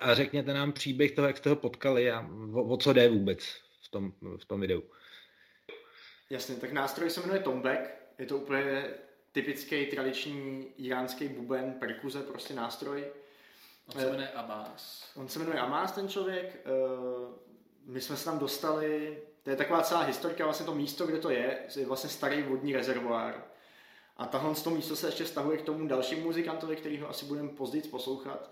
A 0.00 0.14
řekněte 0.14 0.54
nám 0.54 0.72
příběh 0.72 1.12
toho, 1.12 1.26
jak 1.26 1.36
jste 1.36 1.50
ho 1.50 1.56
potkali 1.56 2.10
a 2.10 2.28
o, 2.54 2.62
o 2.62 2.76
co 2.76 2.92
jde 2.92 3.08
vůbec 3.08 3.38
v 3.82 3.88
tom, 3.90 4.12
v 4.36 4.44
tom 4.44 4.60
videu. 4.60 4.82
Jasně, 6.30 6.54
tak 6.54 6.72
nástroj 6.72 7.10
se 7.10 7.20
jmenuje 7.20 7.40
tombek. 7.40 7.94
Je 8.18 8.26
to 8.26 8.36
úplně 8.36 8.84
typický 9.32 9.86
tradiční 9.86 10.66
iránský 10.76 11.28
buben, 11.28 11.72
perkuze, 11.72 12.22
prostě 12.22 12.54
nástroj. 12.54 13.04
On 13.86 14.00
se 14.00 14.10
jmenuje 14.10 14.28
Abbas. 14.28 15.10
On 15.16 15.28
se 15.28 15.38
jmenuje 15.38 15.58
Amas, 15.58 15.92
ten 15.92 16.08
člověk. 16.08 16.60
Eh, 16.64 16.70
my 17.86 18.00
jsme 18.00 18.16
se 18.16 18.24
tam 18.24 18.38
dostali, 18.38 19.18
to 19.42 19.50
je 19.50 19.56
taková 19.56 19.82
celá 19.82 20.02
historika, 20.02 20.44
vlastně 20.44 20.66
to 20.66 20.74
místo, 20.74 21.06
kde 21.06 21.18
to 21.18 21.30
je, 21.30 21.58
je 21.76 21.86
vlastně 21.86 22.10
starý 22.10 22.42
vodní 22.42 22.72
rezervoár. 22.72 23.44
A 24.16 24.26
tahle 24.26 24.54
to 24.54 24.70
místo 24.70 24.96
se 24.96 25.08
ještě 25.08 25.24
vztahuje 25.24 25.58
k 25.58 25.62
tomu 25.62 25.88
dalšímu 25.88 26.22
muzikantovi, 26.22 26.76
který 26.76 26.98
ho 26.98 27.08
asi 27.08 27.24
budeme 27.26 27.48
později 27.48 27.82
poslouchat. 27.82 28.50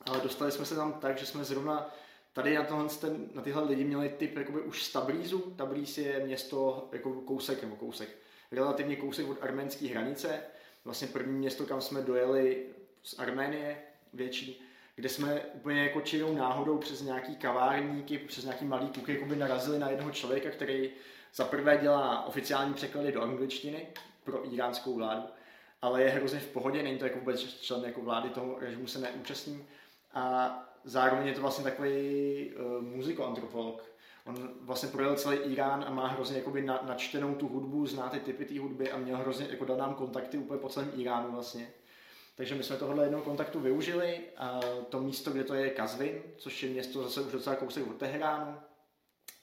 Ale 0.00 0.20
dostali 0.20 0.52
jsme 0.52 0.64
se 0.64 0.74
tam 0.74 0.92
tak, 0.92 1.18
že 1.18 1.26
jsme 1.26 1.44
zrovna 1.44 1.94
tady 2.32 2.54
na, 2.54 2.64
tohle, 2.64 2.88
na 3.34 3.42
tyhle 3.42 3.64
lidi 3.64 3.84
měli 3.84 4.08
typ 4.08 4.36
jakoby 4.36 4.60
už 4.60 4.84
z 4.84 4.92
Tabrizu. 4.92 5.38
Tabriz 5.38 5.98
je 5.98 6.20
město 6.20 6.88
jako 6.92 7.12
kousek 7.12 7.62
nebo 7.62 7.76
kousek, 7.76 8.08
relativně 8.52 8.96
kousek 8.96 9.28
od 9.28 9.42
arménské 9.42 9.86
hranice. 9.86 10.40
Vlastně 10.84 11.08
první 11.08 11.38
město, 11.38 11.66
kam 11.66 11.80
jsme 11.80 12.02
dojeli 12.02 12.66
z 13.02 13.18
Arménie, 13.18 13.82
větší, 14.12 14.62
kde 14.96 15.08
jsme 15.08 15.40
úplně 15.40 15.82
jako 15.82 16.00
čirou 16.00 16.34
náhodou 16.34 16.78
přes 16.78 17.02
nějaký 17.02 17.36
kavárníky, 17.36 18.18
přes 18.18 18.44
nějaký 18.44 18.64
malý 18.64 18.86
kuky 18.86 19.12
jakoby 19.12 19.36
narazili 19.36 19.78
na 19.78 19.90
jednoho 19.90 20.10
člověka, 20.10 20.50
který 20.50 20.90
za 21.34 21.44
prvé 21.44 21.78
dělá 21.78 22.26
oficiální 22.26 22.74
překlady 22.74 23.12
do 23.12 23.22
angličtiny 23.22 23.86
pro 24.24 24.54
iránskou 24.54 24.94
vládu, 24.94 25.22
ale 25.82 26.02
je 26.02 26.08
hrozně 26.08 26.38
v 26.38 26.46
pohodě, 26.46 26.82
není 26.82 26.98
to 26.98 27.04
jako 27.04 27.18
vůbec 27.18 27.40
člen 27.40 27.84
jako 27.84 28.00
vlády 28.00 28.28
toho 28.28 28.58
režimu 28.58 28.86
se 28.86 28.98
neúčastní. 28.98 29.66
A 30.14 30.54
zároveň 30.84 31.26
je 31.26 31.34
to 31.34 31.40
vlastně 31.40 31.64
takový 31.64 32.50
uh, 32.54 32.82
muzikoantropolog. 32.82 33.84
On 34.24 34.50
vlastně 34.60 34.88
projel 34.88 35.16
celý 35.16 35.36
Irán 35.36 35.84
a 35.86 35.90
má 35.90 36.06
hrozně 36.06 36.36
jakoby 36.38 36.62
na, 36.62 36.80
načtenou 36.86 37.34
tu 37.34 37.48
hudbu, 37.48 37.86
zná 37.86 38.08
ty 38.08 38.20
typy 38.20 38.44
té 38.44 38.60
hudby 38.60 38.90
a 38.90 38.98
měl 38.98 39.16
hrozně, 39.16 39.46
jako 39.50 39.64
dal 39.64 39.76
nám 39.76 39.94
kontakty 39.94 40.38
úplně 40.38 40.60
po 40.60 40.68
celém 40.68 40.92
Iránu 40.96 41.32
vlastně. 41.32 41.68
Takže 42.36 42.54
my 42.54 42.62
jsme 42.62 42.76
tohle 42.76 43.04
jednou 43.04 43.20
kontaktu 43.20 43.60
využili. 43.60 44.20
A 44.36 44.60
to 44.88 45.00
místo, 45.00 45.30
kde 45.30 45.44
to 45.44 45.54
je 45.54 45.70
Kazvin, 45.70 46.22
což 46.36 46.62
je 46.62 46.70
město 46.70 47.02
zase 47.02 47.20
už 47.20 47.32
docela 47.32 47.56
kousek 47.56 47.86
od 47.86 47.96
Teheránu. 47.96 48.58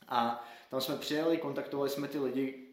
A 0.08 0.48
tam 0.70 0.82
jsme 0.82 0.98
přijeli, 0.98 1.38
kontaktovali 1.38 1.90
jsme 1.90 2.08
ty 2.08 2.20
lidi, 2.20 2.68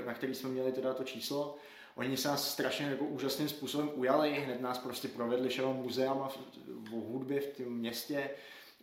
eh, 0.00 0.06
na 0.06 0.14
který 0.14 0.34
jsme 0.34 0.48
měli 0.48 0.72
teda 0.72 0.94
to 0.94 1.04
číslo. 1.04 1.56
Oni 1.94 2.16
se 2.16 2.28
nás 2.28 2.52
strašně 2.52 2.86
jako 2.86 3.04
úžasným 3.04 3.48
způsobem 3.48 3.90
ujali, 3.94 4.30
hned 4.30 4.60
nás 4.60 4.78
prostě 4.78 5.08
provedli 5.08 5.48
všema 5.48 5.72
muzeama 5.72 6.28
v 6.66 6.90
hudbě 6.90 7.40
v 7.40 7.56
tom 7.56 7.66
městě, 7.66 8.30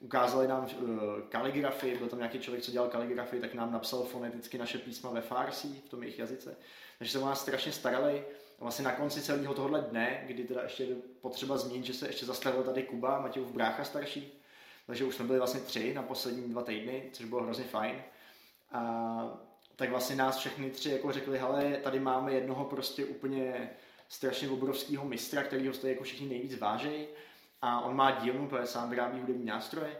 ukázali 0.01 0.47
nám 0.47 0.63
uh, 0.63 0.89
kaligrafii, 1.30 1.97
byl 1.97 2.07
tam 2.09 2.19
nějaký 2.19 2.39
člověk, 2.39 2.63
co 2.63 2.72
dělal 2.72 2.89
kaligrafii, 2.89 3.41
tak 3.41 3.53
nám 3.53 3.72
napsal 3.72 4.03
foneticky 4.03 4.57
naše 4.57 4.78
písma 4.78 5.09
ve 5.09 5.22
Farsi, 5.22 5.67
v 5.67 5.89
tom 5.89 6.03
jejich 6.03 6.19
jazyce. 6.19 6.57
Takže 6.97 7.11
se 7.11 7.19
o 7.19 7.26
nás 7.26 7.41
strašně 7.41 7.72
starali 7.72 8.24
vlastně 8.62 8.86
na 8.86 8.91
konci 8.91 9.22
celého 9.22 9.53
tohohle 9.53 9.82
dne, 9.82 10.24
kdy 10.28 10.43
teda 10.43 10.64
ještě 10.64 10.84
je 10.84 10.95
potřeba 11.22 11.57
zmínit, 11.57 11.86
že 11.86 11.93
se 11.93 12.07
ještě 12.07 12.26
zastavil 12.26 12.64
tady 12.64 12.84
Kuba, 12.84 13.22
Matějův 13.22 13.51
brácha 13.51 13.84
starší, 13.84 14.41
takže 14.88 15.03
už 15.03 15.16
jsme 15.16 15.26
byli 15.26 15.38
vlastně 15.38 15.62
tři 15.62 15.93
na 15.93 16.03
poslední 16.03 16.49
dva 16.49 16.64
týdny, 16.64 17.09
což 17.14 17.26
bylo 17.26 17.43
hrozně 17.43 17.64
fajn. 17.64 17.95
A 18.72 19.41
tak 19.76 19.89
vlastně 19.89 20.16
nás 20.16 20.38
všechny 20.38 20.70
tři 20.70 20.89
jako 20.89 21.12
řekli, 21.12 21.39
hele, 21.39 21.78
tady 21.84 21.99
máme 21.99 22.34
jednoho 22.34 22.66
prostě 22.66 23.05
úplně 23.05 23.70
strašně 24.09 24.49
obrovského 24.49 25.05
mistra, 25.05 25.43
kterýho 25.43 25.74
jste 25.74 25.89
jako 25.89 26.03
všichni 26.03 26.28
nejvíc 26.28 26.59
vážejí 26.59 27.07
a 27.62 27.82
on 27.82 27.95
má 27.95 28.12
dílnu, 28.12 28.47
protože 28.47 28.68
sám 28.68 28.89
vyrábí 28.89 29.20
hudební 29.20 29.45
nástroje 29.45 29.97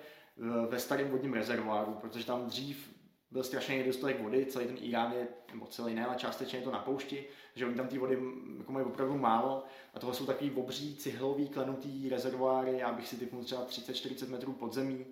ve 0.70 0.80
starém 0.80 1.10
vodním 1.10 1.34
rezervoáru, 1.34 1.94
protože 1.94 2.26
tam 2.26 2.46
dřív 2.46 2.91
byl 3.32 3.44
strašně 3.44 3.78
nedostatek 3.78 4.22
vody, 4.22 4.46
celý 4.46 4.66
ten 4.66 4.78
Irán 4.82 5.12
je, 5.12 5.28
nebo 5.54 5.66
celý 5.66 5.96
ne, 5.96 6.06
ale 6.06 6.16
částečně 6.16 6.60
je 6.60 6.64
to 6.64 6.72
na 6.72 6.80
poušti, 6.80 7.26
že 7.56 7.66
oni 7.66 7.76
tam 7.76 7.88
té 7.88 8.00
vody 8.00 8.20
jako 8.58 8.72
mají 8.72 8.86
opravdu 8.86 9.18
málo 9.18 9.64
a 9.94 10.00
tohle 10.00 10.16
jsou 10.16 10.26
takový 10.26 10.52
obří 10.52 10.96
cihlový 10.96 11.50
klenutý 11.50 12.10
rezervoáry, 12.10 12.78
já 12.78 12.92
bych 12.92 13.08
si 13.08 13.18
typnul 13.18 13.44
třeba 13.44 13.66
30-40 13.66 14.30
metrů 14.30 14.54
pod 14.54 14.74
zemí, 14.74 15.06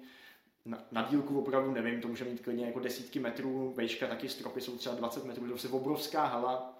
na, 0.65 0.83
na 0.91 1.01
dílku 1.01 1.39
opravdu 1.39 1.71
nevím, 1.71 2.01
to 2.01 2.07
může 2.07 2.25
mít 2.25 2.41
klidně 2.41 2.65
jako 2.65 2.79
desítky 2.79 3.19
metrů, 3.19 3.73
vejška 3.77 4.07
taky 4.07 4.29
stropy 4.29 4.61
jsou 4.61 4.77
třeba 4.77 4.95
20 4.95 5.25
metrů, 5.25 5.57
to 5.57 5.67
je 5.67 5.73
obrovská 5.73 6.25
hala, 6.25 6.79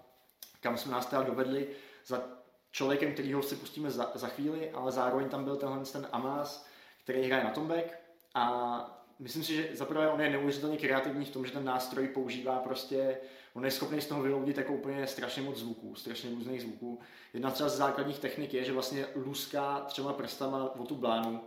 kam 0.60 0.76
jsme 0.76 0.92
nás 0.92 1.06
teda 1.06 1.22
dovedli 1.22 1.68
za 2.06 2.22
člověkem, 2.70 3.12
kterýho 3.12 3.42
si 3.42 3.56
pustíme 3.56 3.90
za, 3.90 4.10
za 4.14 4.28
chvíli, 4.28 4.70
ale 4.70 4.92
zároveň 4.92 5.28
tam 5.28 5.44
byl 5.44 5.56
tenhle 5.56 5.84
ten 5.84 6.08
Amas, 6.12 6.66
který 7.04 7.22
hraje 7.22 7.44
na 7.44 7.50
tombek 7.50 8.00
a 8.34 8.99
myslím 9.20 9.44
si, 9.44 9.54
že 9.54 9.68
zaprvé 9.72 10.08
on 10.08 10.20
je 10.20 10.30
neuvěřitelně 10.30 10.76
kreativní 10.76 11.24
v 11.24 11.30
tom, 11.30 11.46
že 11.46 11.52
ten 11.52 11.64
nástroj 11.64 12.08
používá 12.08 12.58
prostě, 12.58 13.18
on 13.54 13.64
je 13.64 13.70
schopný 13.70 14.00
z 14.00 14.06
toho 14.06 14.22
vyloudit 14.22 14.58
jako 14.58 14.72
úplně 14.72 15.06
strašně 15.06 15.42
moc 15.42 15.58
zvuků, 15.58 15.94
strašně 15.94 16.30
různých 16.30 16.62
zvuků. 16.62 17.00
Jedna 17.34 17.50
třeba 17.50 17.68
z 17.68 17.76
základních 17.76 18.18
technik 18.18 18.54
je, 18.54 18.64
že 18.64 18.72
vlastně 18.72 19.06
luská 19.14 19.80
třema 19.80 20.12
prstama 20.12 20.74
o 20.74 20.84
tu 20.84 20.94
blánu, 20.94 21.40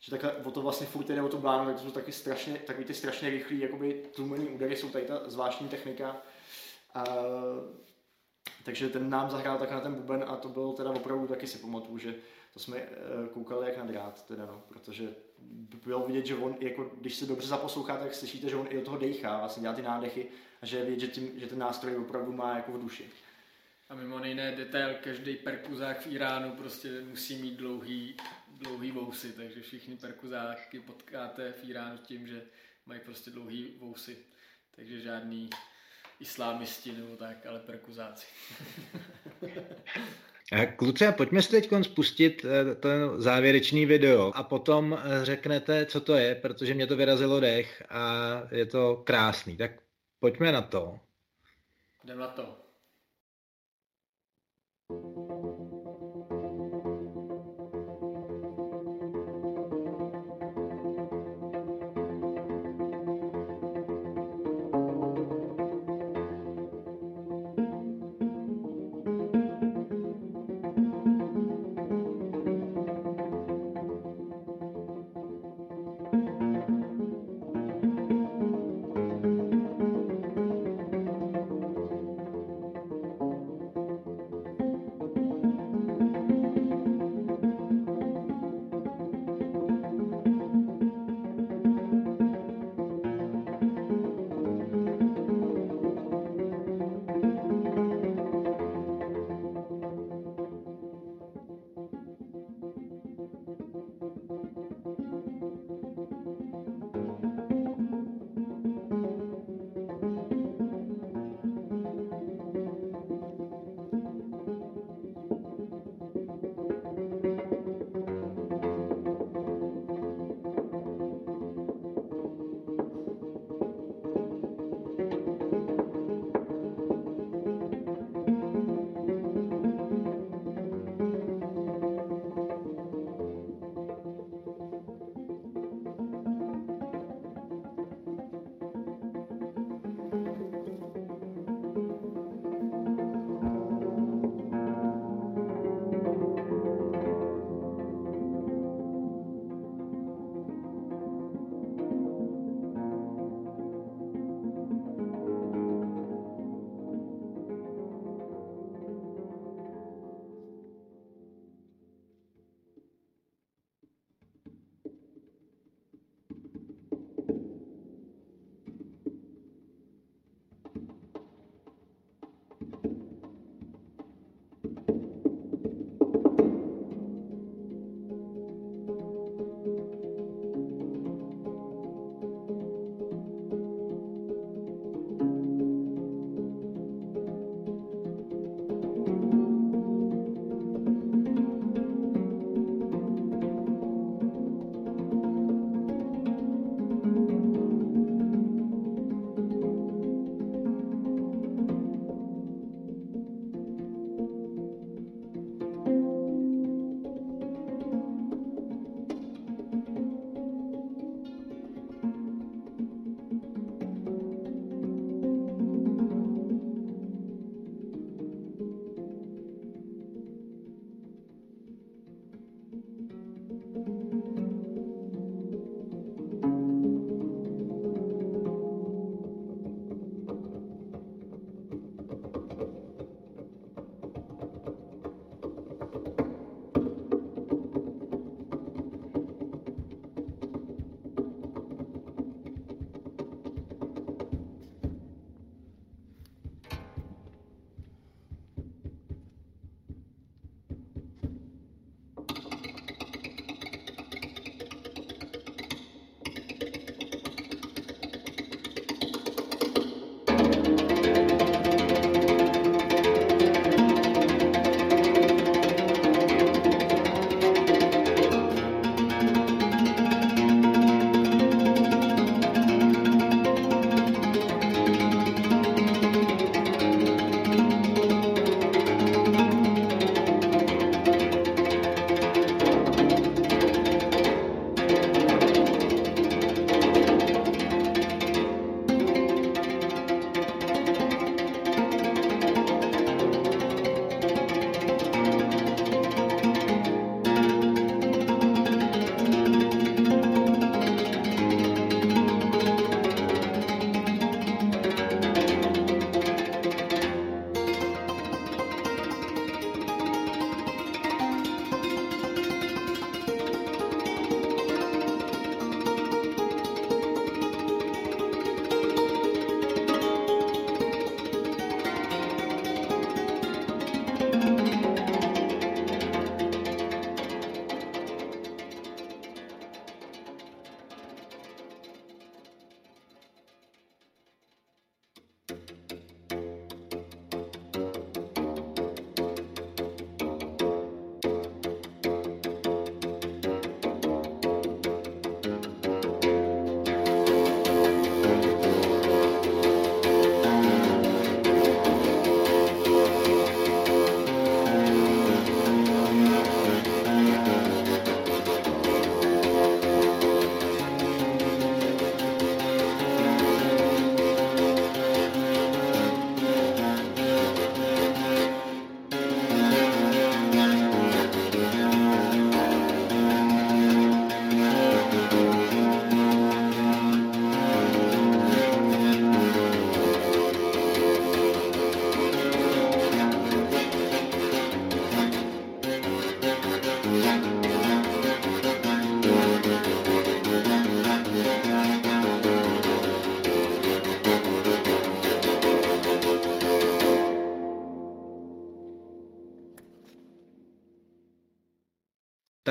že 0.00 0.10
takhle 0.10 0.32
o 0.32 0.50
to 0.50 0.62
vlastně 0.62 0.86
furt 0.86 1.06
jde 1.06 1.22
o 1.22 1.28
tu 1.28 1.38
blánu, 1.38 1.66
tak 1.66 1.76
to 1.76 1.82
jsou 1.82 1.90
taky 1.90 2.12
strašně, 2.12 2.54
takový 2.54 2.84
ty 2.84 2.94
strašně 2.94 3.30
rychlý, 3.30 3.60
jakoby 3.60 4.02
tlumený 4.14 4.48
údery 4.48 4.76
jsou 4.76 4.90
tady 4.90 5.04
ta 5.04 5.30
zvláštní 5.30 5.68
technika. 5.68 6.16
A, 6.94 7.04
takže 8.64 8.88
ten 8.88 9.10
nám 9.10 9.30
zahrál 9.30 9.58
tak 9.58 9.70
na 9.70 9.80
ten 9.80 9.94
buben 9.94 10.24
a 10.28 10.36
to 10.36 10.48
bylo 10.48 10.72
teda 10.72 10.90
opravdu 10.90 11.26
taky 11.26 11.46
si 11.46 11.58
pamatuju, 11.58 11.98
že 11.98 12.14
to 12.52 12.58
jsme 12.58 12.76
eh, 12.76 12.88
koukali 13.32 13.66
jak 13.66 13.78
na 13.78 13.84
drát, 13.84 14.26
teda 14.26 14.46
no, 14.46 14.62
protože 14.68 15.14
bylo 15.84 16.06
vidět, 16.06 16.26
že 16.26 16.34
on, 16.34 16.56
jako, 16.60 16.92
když 17.00 17.14
se 17.14 17.26
dobře 17.26 17.48
zaposloucháte, 17.48 18.04
tak 18.04 18.14
slyšíte, 18.14 18.48
že 18.48 18.56
on 18.56 18.66
i 18.70 18.74
do 18.74 18.84
toho 18.84 18.98
dejchá, 18.98 19.38
vlastně 19.38 19.60
dělá 19.60 19.74
ty 19.74 19.82
nádechy 19.82 20.28
a 20.62 20.66
že 20.66 20.76
je 20.76 20.84
vidět, 20.84 21.00
že, 21.00 21.08
tím, 21.08 21.40
že 21.40 21.46
ten 21.46 21.58
nástroj 21.58 21.96
opravdu 21.96 22.32
má 22.32 22.56
jako 22.56 22.72
v 22.72 22.82
duši. 22.82 23.10
A 23.88 23.94
mimo 23.94 24.24
jiné 24.24 24.52
detail, 24.52 24.94
každý 25.04 25.36
perkuzák 25.36 26.00
v 26.00 26.06
Iránu 26.06 26.50
prostě 26.50 27.00
musí 27.00 27.42
mít 27.42 27.56
dlouhý, 27.56 28.16
dlouhý 28.48 28.90
vousy, 28.90 29.32
takže 29.32 29.60
všichni 29.60 29.96
perkuzáky 29.96 30.80
potkáte 30.80 31.52
v 31.52 31.70
Iránu 31.70 31.98
tím, 31.98 32.26
že 32.26 32.42
mají 32.86 33.00
prostě 33.00 33.30
dlouhý 33.30 33.68
vousy. 33.78 34.18
Takže 34.76 35.00
žádný 35.00 35.50
islámisti 36.20 36.92
nebo 36.92 37.16
tak, 37.16 37.46
ale 37.46 37.58
perkuzáci. 37.58 38.26
Kluci, 40.76 41.06
a 41.06 41.12
pojďme 41.12 41.42
si 41.42 41.50
teď 41.50 41.70
spustit 41.82 42.44
eh, 42.44 42.74
ten 42.74 43.10
závěrečný 43.16 43.86
video 43.86 44.32
a 44.34 44.42
potom 44.42 44.98
eh, 44.98 45.24
řeknete, 45.24 45.86
co 45.86 46.00
to 46.00 46.14
je, 46.14 46.34
protože 46.34 46.74
mě 46.74 46.86
to 46.86 46.96
vyrazilo 46.96 47.40
dech 47.40 47.82
a 47.90 48.42
je 48.50 48.66
to 48.66 48.96
krásný. 49.04 49.56
Tak 49.56 49.70
pojďme 50.20 50.52
na 50.52 50.62
to. 50.62 50.98
Jdem 52.04 52.18
na 52.18 52.28
to. 52.28 52.56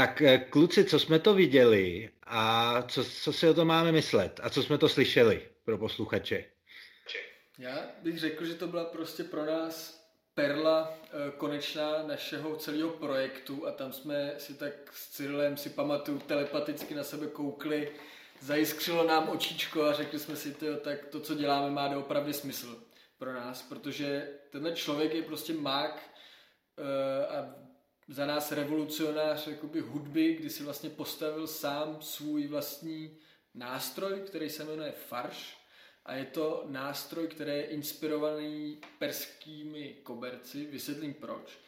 Tak 0.01 0.21
eh, 0.21 0.37
kluci, 0.37 0.85
co 0.85 0.99
jsme 0.99 1.19
to 1.19 1.33
viděli 1.33 2.09
a 2.23 2.81
co, 2.81 3.03
co 3.05 3.33
si 3.33 3.49
o 3.49 3.53
to 3.53 3.65
máme 3.65 3.91
myslet 3.91 4.39
a 4.43 4.49
co 4.49 4.63
jsme 4.63 4.77
to 4.77 4.89
slyšeli 4.89 5.49
pro 5.65 5.77
posluchače? 5.77 6.45
Já 7.57 7.75
bych 8.03 8.19
řekl, 8.19 8.45
že 8.45 8.53
to 8.53 8.67
byla 8.67 8.85
prostě 8.85 9.23
pro 9.23 9.45
nás 9.45 10.03
perla 10.33 10.93
eh, 11.03 11.31
konečná 11.37 12.07
našeho 12.07 12.55
celého 12.55 12.89
projektu 12.89 13.67
a 13.67 13.71
tam 13.71 13.93
jsme 13.93 14.33
si 14.37 14.53
tak 14.53 14.73
s 14.93 15.09
Cyrilem 15.09 15.57
si 15.57 15.69
pamatuju 15.69 16.19
telepaticky 16.19 16.95
na 16.95 17.03
sebe 17.03 17.27
koukli, 17.27 17.91
zajiskřilo 18.39 19.07
nám 19.07 19.29
očičko 19.29 19.83
a 19.83 19.93
řekli 19.93 20.19
jsme 20.19 20.35
si, 20.35 20.53
tyjo, 20.53 20.77
tak 20.77 21.05
to, 21.05 21.19
co 21.19 21.35
děláme, 21.35 21.69
má 21.69 21.87
doopravdy 21.87 22.33
smysl 22.33 22.83
pro 23.17 23.33
nás, 23.33 23.61
protože 23.61 24.29
tenhle 24.49 24.71
člověk 24.71 25.13
je 25.13 25.21
prostě 25.21 25.53
mák 25.53 26.01
eh, 26.77 27.25
a 27.25 27.60
za 28.11 28.25
nás 28.25 28.51
revolucionář 28.51 29.47
jakoby 29.47 29.79
hudby, 29.79 30.33
kdy 30.33 30.49
si 30.49 30.63
vlastně 30.63 30.89
postavil 30.89 31.47
sám 31.47 31.97
svůj 32.01 32.47
vlastní 32.47 33.17
nástroj, 33.53 34.19
který 34.19 34.49
se 34.49 34.63
jmenuje 34.63 34.91
farš 34.91 35.57
a 36.05 36.15
je 36.15 36.25
to 36.25 36.63
nástroj, 36.67 37.27
který 37.27 37.51
je 37.51 37.65
inspirovaný 37.65 38.77
perskými 38.99 39.95
koberci, 40.03 40.65
vysvětlím 40.65 41.13
proč. 41.13 41.59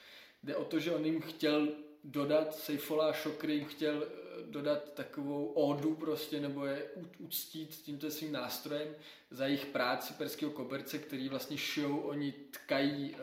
Jde 0.43 0.55
o 0.55 0.65
to, 0.65 0.79
že 0.79 0.91
on 0.91 1.05
jim 1.05 1.21
chtěl 1.21 1.67
dodat, 2.03 2.55
Sejfola 2.55 3.13
Šokry 3.13 3.53
jim 3.53 3.65
chtěl 3.65 4.03
eh, 4.03 4.43
dodat 4.45 4.93
takovou 4.93 5.45
ódu 5.45 5.95
prostě, 5.95 6.39
nebo 6.39 6.65
je 6.65 6.89
uctít 7.19 7.69
tímto 7.69 8.11
svým 8.11 8.31
nástrojem 8.31 8.95
za 9.31 9.45
jejich 9.45 9.65
práci 9.65 10.13
perského 10.13 10.51
koberce, 10.51 10.97
který 10.97 11.29
vlastně 11.29 11.57
šijou, 11.57 11.99
oni 11.99 12.31
tkají 12.31 13.15
uh, 13.15 13.19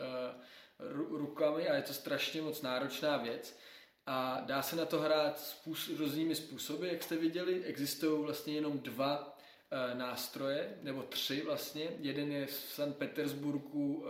rukami 1.09 1.67
a 1.67 1.75
je 1.75 1.81
to 1.81 1.93
strašně 1.93 2.41
moc 2.41 2.61
náročná 2.61 3.17
věc. 3.17 3.57
A 4.05 4.41
dá 4.45 4.61
se 4.61 4.75
na 4.75 4.85
to 4.85 4.99
hrát 4.99 5.39
způsob, 5.39 5.97
různými 5.99 6.35
způsoby, 6.35 6.87
jak 6.87 7.03
jste 7.03 7.17
viděli. 7.17 7.63
Existují 7.63 8.21
vlastně 8.23 8.53
jenom 8.53 8.79
dva 8.79 9.27
uh, 9.27 9.97
nástroje, 9.99 10.77
nebo 10.81 11.03
tři 11.03 11.41
vlastně. 11.41 11.87
Jeden 11.99 12.31
je 12.31 12.45
v 12.45 12.51
St. 12.53 12.95
Petersburgu 12.97 13.93
uh, 13.95 14.07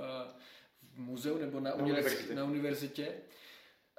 v 0.94 1.00
muzeu 1.00 1.38
nebo 1.38 1.60
na, 1.60 1.70
Na 1.70 1.76
univerzitě. 1.76 2.36
na 2.36 2.44
univerzitě. 2.44 3.14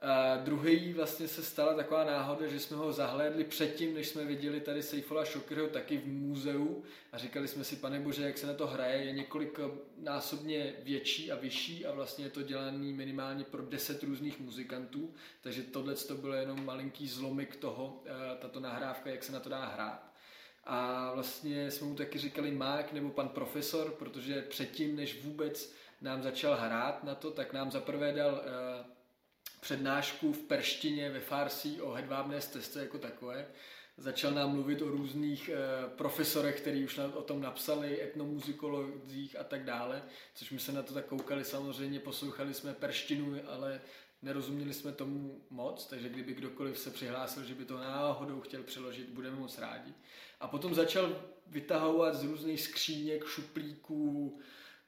A 0.02 0.36
druhý 0.36 0.92
vlastně 0.92 1.28
se 1.28 1.42
stala 1.42 1.74
taková 1.74 2.04
náhoda, 2.04 2.46
že 2.46 2.60
jsme 2.60 2.76
ho 2.76 2.92
zahlédli 2.92 3.44
předtím, 3.44 3.94
než 3.94 4.08
jsme 4.08 4.24
viděli 4.24 4.60
tady 4.60 4.82
Seifola 4.82 5.24
Šokryho 5.24 5.66
taky 5.66 5.98
v 5.98 6.06
muzeu 6.06 6.82
a 7.12 7.18
říkali 7.18 7.48
jsme 7.48 7.64
si, 7.64 7.76
pane 7.76 8.00
bože, 8.00 8.22
jak 8.22 8.38
se 8.38 8.46
na 8.46 8.54
to 8.54 8.66
hraje, 8.66 9.04
je 9.04 9.12
několik 9.12 9.60
násobně 9.96 10.74
větší 10.82 11.32
a 11.32 11.36
vyšší 11.36 11.86
a 11.86 11.92
vlastně 11.92 12.24
je 12.24 12.30
to 12.30 12.42
dělaný 12.42 12.92
minimálně 12.92 13.44
pro 13.44 13.62
10 13.62 14.02
různých 14.02 14.40
muzikantů, 14.40 15.14
takže 15.40 15.62
tohle 15.62 15.94
to 15.94 16.14
bylo 16.14 16.34
jenom 16.34 16.64
malinký 16.64 17.08
zlomik 17.08 17.56
toho, 17.56 18.02
eh, 18.06 18.10
tato 18.40 18.60
nahrávka, 18.60 19.10
jak 19.10 19.24
se 19.24 19.32
na 19.32 19.40
to 19.40 19.48
dá 19.48 19.64
hrát. 19.64 20.12
A 20.64 21.10
vlastně 21.14 21.70
jsme 21.70 21.86
mu 21.86 21.94
taky 21.94 22.18
říkali 22.18 22.50
Mák 22.50 22.92
nebo 22.92 23.10
pan 23.10 23.28
profesor, 23.28 23.90
protože 23.90 24.42
předtím, 24.42 24.96
než 24.96 25.22
vůbec 25.24 25.72
nám 26.00 26.22
začal 26.22 26.56
hrát 26.56 27.04
na 27.04 27.14
to, 27.14 27.30
tak 27.30 27.52
nám 27.52 27.70
zaprvé 27.70 28.12
dal 28.12 28.32
uh, 28.32 28.91
přednášku 29.62 30.32
v 30.32 30.38
perštině 30.38 31.10
ve 31.10 31.20
Farsí 31.20 31.80
o 31.80 31.92
hedvábné 31.92 32.40
stezce 32.40 32.80
jako 32.80 32.98
takové. 32.98 33.46
Začal 33.96 34.30
nám 34.30 34.50
mluvit 34.50 34.82
o 34.82 34.88
různých 34.88 35.48
e, 35.48 35.56
profesorech, 35.88 36.60
kteří 36.60 36.84
už 36.84 36.96
na, 36.96 37.04
o 37.04 37.22
tom 37.22 37.40
napsali, 37.40 38.02
etnomuzikologích 38.02 39.40
a 39.40 39.44
tak 39.44 39.64
dále, 39.64 40.02
což 40.34 40.50
my 40.50 40.58
se 40.58 40.72
na 40.72 40.82
to 40.82 40.94
tak 40.94 41.06
koukali, 41.06 41.44
samozřejmě 41.44 42.00
poslouchali 42.00 42.54
jsme 42.54 42.74
perštinu, 42.74 43.36
ale 43.46 43.80
nerozuměli 44.22 44.74
jsme 44.74 44.92
tomu 44.92 45.40
moc, 45.50 45.86
takže 45.86 46.08
kdyby 46.08 46.34
kdokoliv 46.34 46.78
se 46.78 46.90
přihlásil, 46.90 47.44
že 47.44 47.54
by 47.54 47.64
to 47.64 47.78
náhodou 47.78 48.40
chtěl 48.40 48.62
přeložit, 48.62 49.08
budeme 49.08 49.36
moc 49.36 49.58
rádi. 49.58 49.92
A 50.40 50.48
potom 50.48 50.74
začal 50.74 51.16
vytahovat 51.46 52.14
z 52.14 52.24
různých 52.24 52.60
skříněk, 52.60 53.24
šuplíků, 53.24 54.40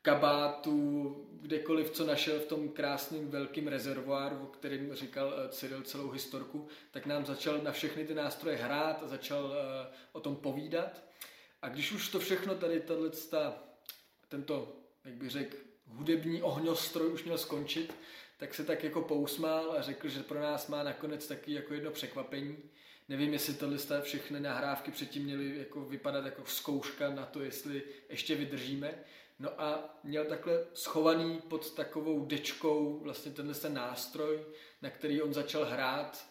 kabátu, 0.04 1.16
kdekoliv, 1.40 1.90
co 1.90 2.06
našel 2.06 2.40
v 2.40 2.46
tom 2.46 2.68
krásném 2.68 3.28
velkým 3.28 3.68
rezervoáru, 3.68 4.36
o 4.42 4.46
kterém 4.46 4.94
říkal 4.94 5.34
eh, 5.36 5.48
Cyril 5.48 5.82
celou 5.82 6.10
historku, 6.10 6.68
tak 6.90 7.06
nám 7.06 7.26
začal 7.26 7.58
na 7.58 7.72
všechny 7.72 8.04
ty 8.04 8.14
nástroje 8.14 8.56
hrát 8.56 9.02
a 9.02 9.08
začal 9.08 9.54
eh, 9.54 9.94
o 10.12 10.20
tom 10.20 10.36
povídat. 10.36 11.04
A 11.62 11.68
když 11.68 11.92
už 11.92 12.08
to 12.08 12.20
všechno 12.20 12.54
tady, 12.54 12.80
tato, 12.80 13.54
tento, 14.28 14.76
jak 15.04 15.14
bych 15.14 15.30
řekl, 15.30 15.56
hudební 15.86 16.42
ohňostroj 16.42 17.12
už 17.12 17.24
měl 17.24 17.38
skončit, 17.38 17.94
tak 18.36 18.54
se 18.54 18.64
tak 18.64 18.84
jako 18.84 19.02
pousmál 19.02 19.72
a 19.78 19.82
řekl, 19.82 20.08
že 20.08 20.22
pro 20.22 20.40
nás 20.40 20.68
má 20.68 20.82
nakonec 20.82 21.26
taky 21.26 21.52
jako 21.52 21.74
jedno 21.74 21.90
překvapení. 21.90 22.56
Nevím, 23.08 23.32
jestli 23.32 23.54
tohle 23.54 24.02
všechny 24.02 24.40
nahrávky 24.40 24.90
předtím 24.90 25.24
měly 25.24 25.58
jako 25.58 25.80
vypadat 25.80 26.24
jako 26.24 26.42
zkouška 26.46 27.10
na 27.10 27.26
to, 27.26 27.42
jestli 27.42 27.82
ještě 28.08 28.34
vydržíme, 28.34 28.94
No 29.38 29.60
a 29.60 29.98
měl 30.02 30.24
takhle 30.24 30.66
schovaný 30.74 31.40
pod 31.40 31.74
takovou 31.74 32.26
dečkou 32.26 32.98
vlastně 32.98 33.32
tenhle 33.32 33.54
ten 33.54 33.74
nástroj, 33.74 34.46
na 34.82 34.90
který 34.90 35.22
on 35.22 35.32
začal 35.32 35.64
hrát. 35.64 36.26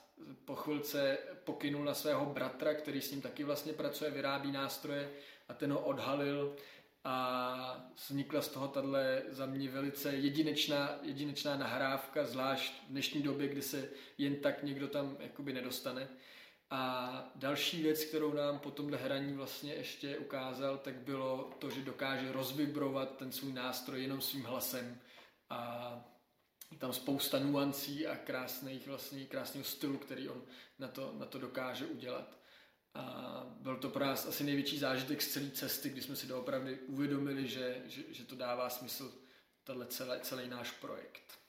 Po 0.46 0.56
chvilce 0.56 1.18
pokynul 1.44 1.86
na 1.86 1.94
svého 1.94 2.26
bratra, 2.26 2.74
který 2.74 3.02
s 3.02 3.12
ním 3.12 3.22
taky 3.22 3.44
vlastně 3.44 3.74
pracuje, 3.74 4.12
vyrábí 4.12 4.52
nástroje 4.52 5.14
a 5.48 5.54
ten 5.54 5.72
ho 5.72 5.80
odhalil 5.80 6.56
a 7.04 7.92
vznikla 7.96 8.42
z 8.42 8.48
toho 8.48 8.68
tahle 8.68 9.24
za 9.30 9.46
mě 9.46 9.70
velice 9.70 10.16
jedinečná, 10.16 11.00
jedinečná 11.02 11.58
nahrávka, 11.58 12.26
zvlášť 12.26 12.84
v 12.84 12.92
dnešní 12.92 13.22
době, 13.22 13.48
kdy 13.48 13.62
se 13.62 13.90
jen 14.18 14.36
tak 14.36 14.64
někdo 14.64 14.88
tam 14.88 15.18
jakoby 15.20 15.54
nedostane. 15.54 16.10
A 16.76 17.32
další 17.36 17.84
věc, 17.84 18.06
kterou 18.06 18.34
nám 18.34 18.60
po 18.60 18.72
tomhle 18.72 18.98
hraní 18.98 19.34
vlastně 19.34 19.74
ještě 19.74 20.18
ukázal, 20.18 20.78
tak 20.78 20.96
bylo 20.96 21.52
to, 21.60 21.70
že 21.70 21.82
dokáže 21.82 22.32
rozvibrovat 22.32 23.18
ten 23.18 23.32
svůj 23.32 23.54
nástroj 23.54 24.02
jenom 24.02 24.22
svým 24.22 24.44
hlasem 24.44 25.00
a 25.50 26.02
tam 26.78 26.94
spousta 26.94 27.40
nuancí 27.40 28.08
a 28.08 28.16
krásných, 28.16 28.88
vlastně 28.88 29.26
krásného 29.26 29.64
stylu, 29.66 29.98
který 29.98 30.30
on 30.30 30.44
na 30.80 30.88
to, 30.88 31.14
na 31.18 31.26
to 31.26 31.40
dokáže 31.40 31.86
udělat. 31.86 32.40
A 32.94 33.44
byl 33.60 33.78
to 33.78 33.90
pro 33.90 34.06
nás 34.06 34.26
asi 34.26 34.44
největší 34.44 34.80
zážitek 34.80 35.22
z 35.22 35.34
celé 35.34 35.52
cesty, 35.52 35.90
kdy 35.90 36.02
jsme 36.02 36.16
si 36.16 36.28
doopravdy 36.28 36.80
uvědomili, 36.80 37.48
že, 37.48 37.82
že, 37.86 38.04
že 38.10 38.26
to 38.26 38.36
dává 38.36 38.70
smysl, 38.70 39.14
tenhle 39.64 39.86
celý, 39.86 40.22
celý 40.22 40.48
náš 40.48 40.72
projekt. 40.72 41.43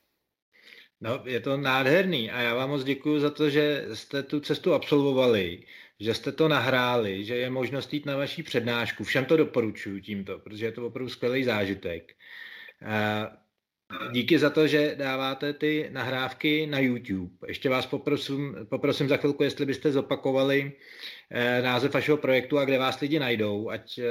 No, 1.05 1.23
je 1.25 1.41
to 1.41 1.57
nádherný 1.57 2.31
a 2.31 2.41
já 2.41 2.55
vám 2.55 2.71
moc 2.71 2.85
děkuji 2.85 3.21
za 3.21 3.31
to, 3.31 3.51
že 3.51 3.87
jste 3.93 4.23
tu 4.23 4.41
cestu 4.41 4.75
absolvovali, 4.75 5.63
že 6.01 6.15
jste 6.15 6.33
to 6.33 6.49
nahráli, 6.49 7.25
že 7.25 7.37
je 7.37 7.51
možnost 7.51 7.95
jít 7.95 8.07
na 8.07 8.17
vaší 8.17 8.43
přednášku. 8.43 9.05
Všem 9.05 9.25
to 9.25 9.37
doporučuji 9.37 10.01
tímto, 10.01 10.39
protože 10.39 10.67
je 10.67 10.73
to 10.73 10.87
opravdu 10.87 11.11
skvělý 11.11 11.45
zážitek. 11.45 12.13
Díky 14.13 14.39
za 14.39 14.51
to, 14.51 14.67
že 14.67 14.95
dáváte 14.99 15.53
ty 15.53 15.89
nahrávky 15.93 16.67
na 16.67 16.79
YouTube. 16.79 17.37
Ještě 17.49 17.69
vás 17.69 17.87
poprosím, 17.87 18.57
poprosím 18.71 19.09
za 19.09 19.17
chvilku, 19.17 19.43
jestli 19.43 19.67
byste 19.67 19.93
zopakovali 19.93 20.73
eh, 21.31 21.63
název 21.63 21.95
vašeho 21.95 22.17
projektu 22.17 22.59
a 22.59 22.65
kde 22.65 22.79
vás 22.79 23.01
lidi 23.01 23.19
najdou, 23.19 23.71
ať 23.71 23.99
eh, 23.99 24.05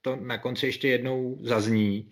to 0.00 0.16
na 0.16 0.38
konci 0.38 0.66
ještě 0.66 0.88
jednou 0.88 1.38
zazní. 1.42 2.10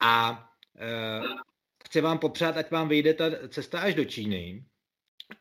A 0.00 0.44
eh, 0.78 1.51
chci 1.92 2.00
vám 2.00 2.18
popřát, 2.18 2.56
ať 2.56 2.70
vám 2.70 2.88
vyjde 2.88 3.14
ta 3.14 3.24
cesta 3.48 3.80
až 3.80 3.94
do 3.94 4.04
Číny 4.04 4.64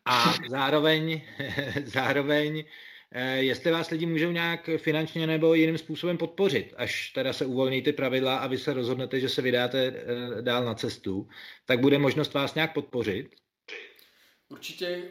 a 0.06 0.34
zároveň, 0.50 1.22
zároveň 1.86 2.64
eh, 3.12 3.38
jestli 3.38 3.72
vás 3.72 3.90
lidi 3.90 4.06
můžou 4.06 4.32
nějak 4.32 4.70
finančně 4.78 5.28
nebo 5.28 5.54
jiným 5.54 5.78
způsobem 5.78 6.18
podpořit, 6.18 6.74
až 6.78 7.10
teda 7.10 7.34
se 7.34 7.46
uvolní 7.46 7.82
ty 7.82 7.94
pravidla 7.94 8.38
a 8.38 8.48
vy 8.48 8.58
se 8.58 8.74
rozhodnete, 8.74 9.20
že 9.20 9.30
se 9.30 9.42
vydáte 9.42 9.88
eh, 9.88 10.42
dál 10.42 10.66
na 10.66 10.76
cestu, 10.76 11.28
tak 11.66 11.80
bude 11.80 11.98
možnost 11.98 12.34
vás 12.34 12.56
nějak 12.56 12.74
podpořit? 12.74 13.36
Určitě 14.50 15.04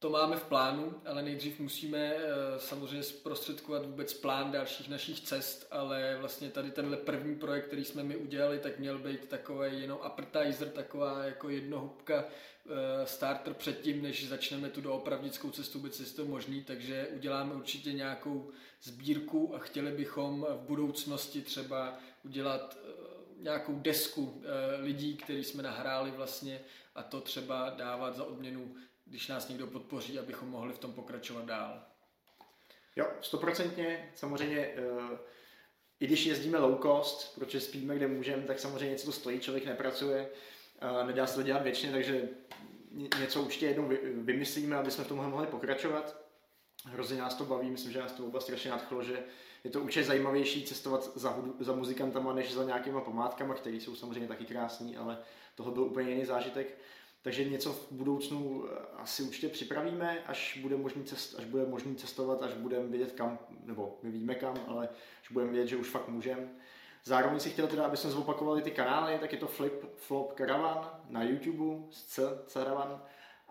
to 0.00 0.10
máme 0.10 0.36
v 0.36 0.44
plánu, 0.44 0.94
ale 1.06 1.22
nejdřív 1.22 1.60
musíme 1.60 1.98
eh, 1.98 2.20
samozřejmě 2.58 3.02
zprostředkovat 3.02 3.86
vůbec 3.86 4.14
plán 4.14 4.52
dalších 4.52 4.88
našich 4.88 5.20
cest, 5.20 5.66
ale 5.70 6.16
vlastně 6.20 6.50
tady 6.50 6.70
tenhle 6.70 6.96
první 6.96 7.36
projekt, 7.36 7.66
který 7.66 7.84
jsme 7.84 8.02
mi 8.02 8.16
udělali, 8.16 8.58
tak 8.58 8.78
měl 8.78 8.98
být 8.98 9.28
takový 9.28 9.80
jenom 9.80 9.98
appetizer, 10.02 10.68
taková 10.68 11.24
jako 11.24 11.48
jednohubka 11.48 12.24
eh, 12.24 13.06
starter 13.06 13.54
předtím, 13.54 14.02
než 14.02 14.28
začneme 14.28 14.68
tu 14.68 14.80
doopravdickou 14.80 15.50
cestu, 15.50 15.78
vůbec 15.78 16.00
jestli 16.00 16.16
to 16.16 16.24
možný, 16.24 16.64
takže 16.64 17.08
uděláme 17.16 17.54
určitě 17.54 17.92
nějakou 17.92 18.50
sbírku 18.82 19.54
a 19.54 19.58
chtěli 19.58 19.92
bychom 19.92 20.46
v 20.50 20.66
budoucnosti 20.66 21.42
třeba 21.42 21.98
udělat 22.24 22.78
eh, 22.84 23.08
nějakou 23.40 23.78
desku 23.78 24.42
lidí, 24.78 25.16
který 25.16 25.44
jsme 25.44 25.62
nahráli 25.62 26.10
vlastně 26.10 26.60
a 26.94 27.02
to 27.02 27.20
třeba 27.20 27.70
dávat 27.70 28.16
za 28.16 28.24
odměnu 28.24 28.74
když 29.08 29.28
nás 29.28 29.48
někdo 29.48 29.66
podpoří, 29.66 30.18
abychom 30.18 30.48
mohli 30.48 30.72
v 30.72 30.78
tom 30.78 30.92
pokračovat 30.92 31.44
dál. 31.44 31.82
Jo, 32.96 33.06
stoprocentně. 33.20 34.12
Samozřejmě, 34.14 34.58
eh, 34.58 35.18
i 36.00 36.06
když 36.06 36.26
jezdíme 36.26 36.58
low 36.58 36.82
cost, 36.82 37.34
protože 37.34 37.60
spíme, 37.60 37.96
kde 37.96 38.08
můžeme, 38.08 38.42
tak 38.42 38.58
samozřejmě 38.58 38.90
něco 38.90 39.06
to 39.06 39.12
stojí, 39.12 39.40
člověk 39.40 39.66
nepracuje, 39.66 40.30
nedá 41.06 41.26
se 41.26 41.34
to 41.34 41.42
dělat 41.42 41.62
věčně, 41.62 41.90
takže 41.90 42.28
něco 43.18 43.42
určitě 43.42 43.66
jednou 43.66 43.90
vymyslíme, 44.14 44.76
aby 44.76 44.90
jsme 44.90 45.04
v 45.04 45.08
tomhle 45.08 45.28
mohli 45.28 45.46
pokračovat. 45.46 46.16
Hrozně 46.84 47.18
nás 47.18 47.34
to 47.34 47.44
baví, 47.44 47.70
myslím, 47.70 47.92
že 47.92 47.98
nás 47.98 48.12
to 48.12 48.26
oba 48.26 48.40
strašně 48.40 48.70
nadchlo, 48.70 49.02
že 49.02 49.24
je 49.64 49.70
to 49.70 49.80
určitě 49.80 50.04
zajímavější 50.04 50.64
cestovat 50.64 51.16
za, 51.16 51.38
za 51.60 51.72
muzikantama, 51.72 52.32
než 52.32 52.52
za 52.52 52.64
nějakýma 52.64 53.00
památkama, 53.00 53.54
které 53.54 53.76
jsou 53.76 53.96
samozřejmě 53.96 54.28
taky 54.28 54.44
krásné, 54.44 54.98
ale 54.98 55.18
toho 55.54 55.70
byl 55.70 55.82
úplně 55.82 56.10
jiný 56.10 56.24
zážitek. 56.24 56.78
Takže 57.28 57.44
něco 57.44 57.72
v 57.72 57.92
budoucnu 57.92 58.64
eh, 58.64 58.76
asi 58.96 59.22
určitě 59.22 59.48
připravíme, 59.48 60.22
až 60.26 60.58
bude 60.62 60.76
možný, 60.76 61.04
cest, 61.04 61.34
až 61.38 61.44
bude 61.44 61.66
možný 61.66 61.96
cestovat, 61.96 62.42
až 62.42 62.54
budeme 62.54 62.86
vědět 62.86 63.12
kam, 63.12 63.38
nebo 63.64 63.98
my 64.02 64.10
víme 64.10 64.34
kam, 64.34 64.56
ale 64.66 64.88
až 65.22 65.30
budeme 65.30 65.52
vědět, 65.52 65.68
že 65.68 65.76
už 65.76 65.88
fakt 65.88 66.08
můžeme. 66.08 66.48
Zároveň 67.04 67.40
si 67.40 67.50
chtěl 67.50 67.66
teda, 67.66 67.84
aby 67.84 67.96
jsme 67.96 68.10
zopakovali 68.10 68.62
ty 68.62 68.70
kanály, 68.70 69.18
tak 69.18 69.32
je 69.32 69.38
to 69.38 69.46
Flip 69.46 69.72
Flop 69.96 70.38
Caravan 70.38 70.90
na 71.08 71.22
YouTube, 71.22 71.82
C 71.90 72.22
Caravan, 72.46 73.02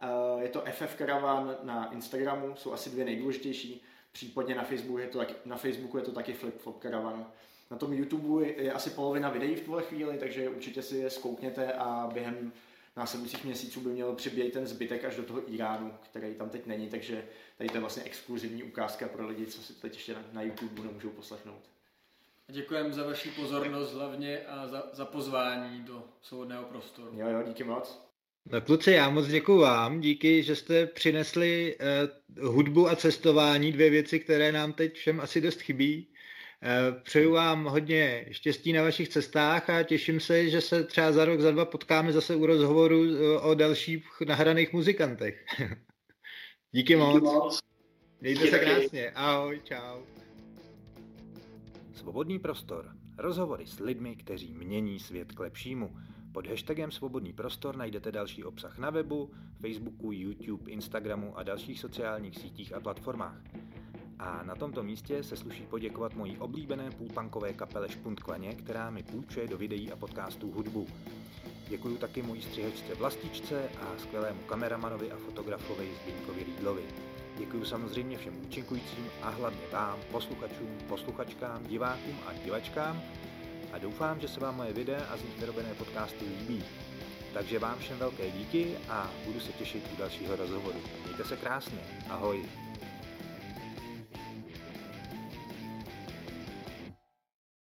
eh, 0.01 0.07
je 0.43 0.49
to 0.49 0.63
FF 0.71 0.97
Caravan 0.97 1.55
na 1.63 1.91
Instagramu, 1.93 2.55
jsou 2.55 2.73
asi 2.73 2.89
dvě 2.89 3.05
nejdůležitější, 3.05 3.84
případně 4.11 4.55
na 4.55 4.63
Facebooku 4.63 4.97
je 4.97 5.07
to, 5.07 5.21
na 5.45 5.57
Facebooku 5.57 5.97
je 5.97 6.03
to 6.03 6.11
taky 6.11 6.34
Flip 6.34 6.57
Flop 6.57 6.82
Caravan. 6.82 7.32
Na 7.71 7.78
tom 7.78 7.93
YouTube 7.93 8.47
je 8.47 8.71
asi 8.71 8.89
polovina 8.89 9.30
videí 9.30 9.55
v 9.55 9.65
tuhle 9.65 9.84
chvíli, 9.84 10.17
takže 10.17 10.49
určitě 10.49 10.82
si 10.82 10.97
je 10.97 11.09
zkoukněte 11.09 11.73
a 11.73 12.09
během 12.13 12.51
následujících 12.97 13.45
měsíců 13.45 13.81
by 13.81 13.89
měl 13.89 14.15
přibýt 14.15 14.53
ten 14.53 14.67
zbytek 14.67 15.05
až 15.05 15.15
do 15.15 15.23
toho 15.23 15.53
Iránu, 15.53 15.93
který 16.11 16.33
tam 16.33 16.49
teď 16.49 16.65
není, 16.65 16.89
takže 16.89 17.23
tady 17.57 17.69
to 17.69 17.75
je 17.75 17.81
vlastně 17.81 18.03
exkluzivní 18.03 18.63
ukázka 18.63 19.07
pro 19.07 19.27
lidi, 19.27 19.45
co 19.45 19.61
si 19.61 19.73
teď 19.73 19.93
ještě 19.93 20.15
na 20.33 20.41
YouTube 20.41 20.83
nemůžou 20.83 21.09
poslechnout. 21.09 21.61
Děkujeme 22.51 22.93
za 22.93 23.03
vaši 23.03 23.29
pozornost 23.29 23.93
hlavně 23.93 24.39
a 24.39 24.67
za, 24.67 24.83
za 24.93 25.05
pozvání 25.05 25.83
do 25.83 26.03
svobodného 26.21 26.63
prostoru. 26.63 27.11
Jo, 27.13 27.27
jo, 27.27 27.43
díky 27.47 27.63
moc. 27.63 28.07
No 28.51 28.61
kluci, 28.61 28.91
já 28.91 29.09
moc 29.09 29.27
děkuji 29.27 29.57
vám, 29.57 30.01
díky, 30.01 30.43
že 30.43 30.55
jste 30.55 30.85
přinesli 30.85 31.77
uh, 32.39 32.47
hudbu 32.53 32.89
a 32.89 32.95
cestování, 32.95 33.71
dvě 33.71 33.89
věci, 33.89 34.19
které 34.19 34.51
nám 34.51 34.73
teď 34.73 34.93
všem 34.95 35.19
asi 35.19 35.41
dost 35.41 35.61
chybí. 35.61 36.07
Uh, 36.63 37.01
přeju 37.01 37.31
vám 37.31 37.65
hodně 37.65 38.25
štěstí 38.31 38.73
na 38.73 38.81
vašich 38.81 39.09
cestách 39.09 39.69
a 39.69 39.83
těším 39.83 40.19
se, 40.19 40.49
že 40.49 40.61
se 40.61 40.83
třeba 40.83 41.11
za 41.11 41.25
rok, 41.25 41.39
za 41.39 41.51
dva 41.51 41.65
potkáme 41.65 42.13
zase 42.13 42.35
u 42.35 42.45
rozhovoru 42.45 42.99
uh, 42.99 43.45
o 43.45 43.55
dalších 43.55 44.05
nahraných 44.27 44.73
muzikantech. 44.73 45.45
díky, 45.59 45.77
díky 46.71 46.95
moc. 46.95 47.23
moc. 47.23 47.59
Mějte 48.21 48.47
se 48.47 48.59
krásně. 48.59 49.11
Ahoj, 49.11 49.61
čau. 49.63 50.01
Svobodný 51.93 52.39
prostor. 52.39 52.91
Rozhovory 53.17 53.67
s 53.67 53.79
lidmi, 53.79 54.15
kteří 54.15 54.53
mění 54.53 54.99
svět 54.99 55.31
k 55.31 55.39
lepšímu. 55.39 55.95
Pod 56.31 56.47
hashtagem 56.47 56.91
Svobodný 56.91 57.33
prostor 57.33 57.75
najdete 57.75 58.11
další 58.11 58.43
obsah 58.43 58.77
na 58.77 58.89
webu, 58.89 59.31
Facebooku, 59.61 60.11
YouTube, 60.11 60.71
Instagramu 60.71 61.37
a 61.37 61.43
dalších 61.43 61.79
sociálních 61.79 62.37
sítích 62.37 62.73
a 62.73 62.79
platformách. 62.79 63.41
A 64.20 64.43
na 64.43 64.55
tomto 64.55 64.84
místě 64.84 65.24
se 65.24 65.36
sluší 65.36 65.63
poděkovat 65.63 66.15
mojí 66.15 66.38
oblíbené 66.38 66.91
půlpankové 66.91 67.53
kapele 67.53 67.89
Špuntkleně, 67.89 68.55
která 68.55 68.89
mi 68.89 69.03
půjčuje 69.03 69.47
do 69.47 69.57
videí 69.57 69.91
a 69.91 69.95
podcastů 69.95 70.51
hudbu. 70.51 70.88
Děkuji 71.70 71.97
taky 71.97 72.22
mojí 72.22 72.41
střihečce 72.41 72.95
Vlastičce 72.95 73.70
a 73.82 73.99
skvělému 73.99 74.39
kameramanovi 74.39 75.11
a 75.11 75.18
fotografovi 75.18 75.89
Zbyňkovi 76.03 76.43
Rýdlovi. 76.43 76.84
Děkuji 77.38 77.65
samozřejmě 77.65 78.18
všem 78.18 78.34
účinkujícím 78.45 79.05
a 79.22 79.30
hlavně 79.30 79.61
vám, 79.72 79.99
posluchačům, 80.11 80.78
posluchačkám, 80.88 81.63
divákům 81.68 82.15
a 82.28 82.34
divačkám 82.34 83.01
a 83.74 83.78
doufám, 83.78 84.20
že 84.20 84.28
se 84.28 84.39
vám 84.39 84.55
moje 84.55 84.74
videa 84.74 85.05
a 85.09 85.18
z 85.18 85.24
nich 85.24 85.39
vyrobené 85.39 85.74
podcasty 85.74 86.26
líbí. 86.26 86.63
Takže 87.34 87.59
vám 87.59 87.80
všem 87.80 87.97
velké 87.97 88.32
díky 88.32 88.78
a 88.89 89.11
budu 89.26 89.39
se 89.39 89.53
těšit 89.53 89.84
u 89.93 89.97
dalšího 89.97 90.36
rozhovoru. 90.36 90.80
Mějte 91.05 91.24
se 91.24 91.38
krásně. 91.38 91.80
Ahoj. 92.09 92.66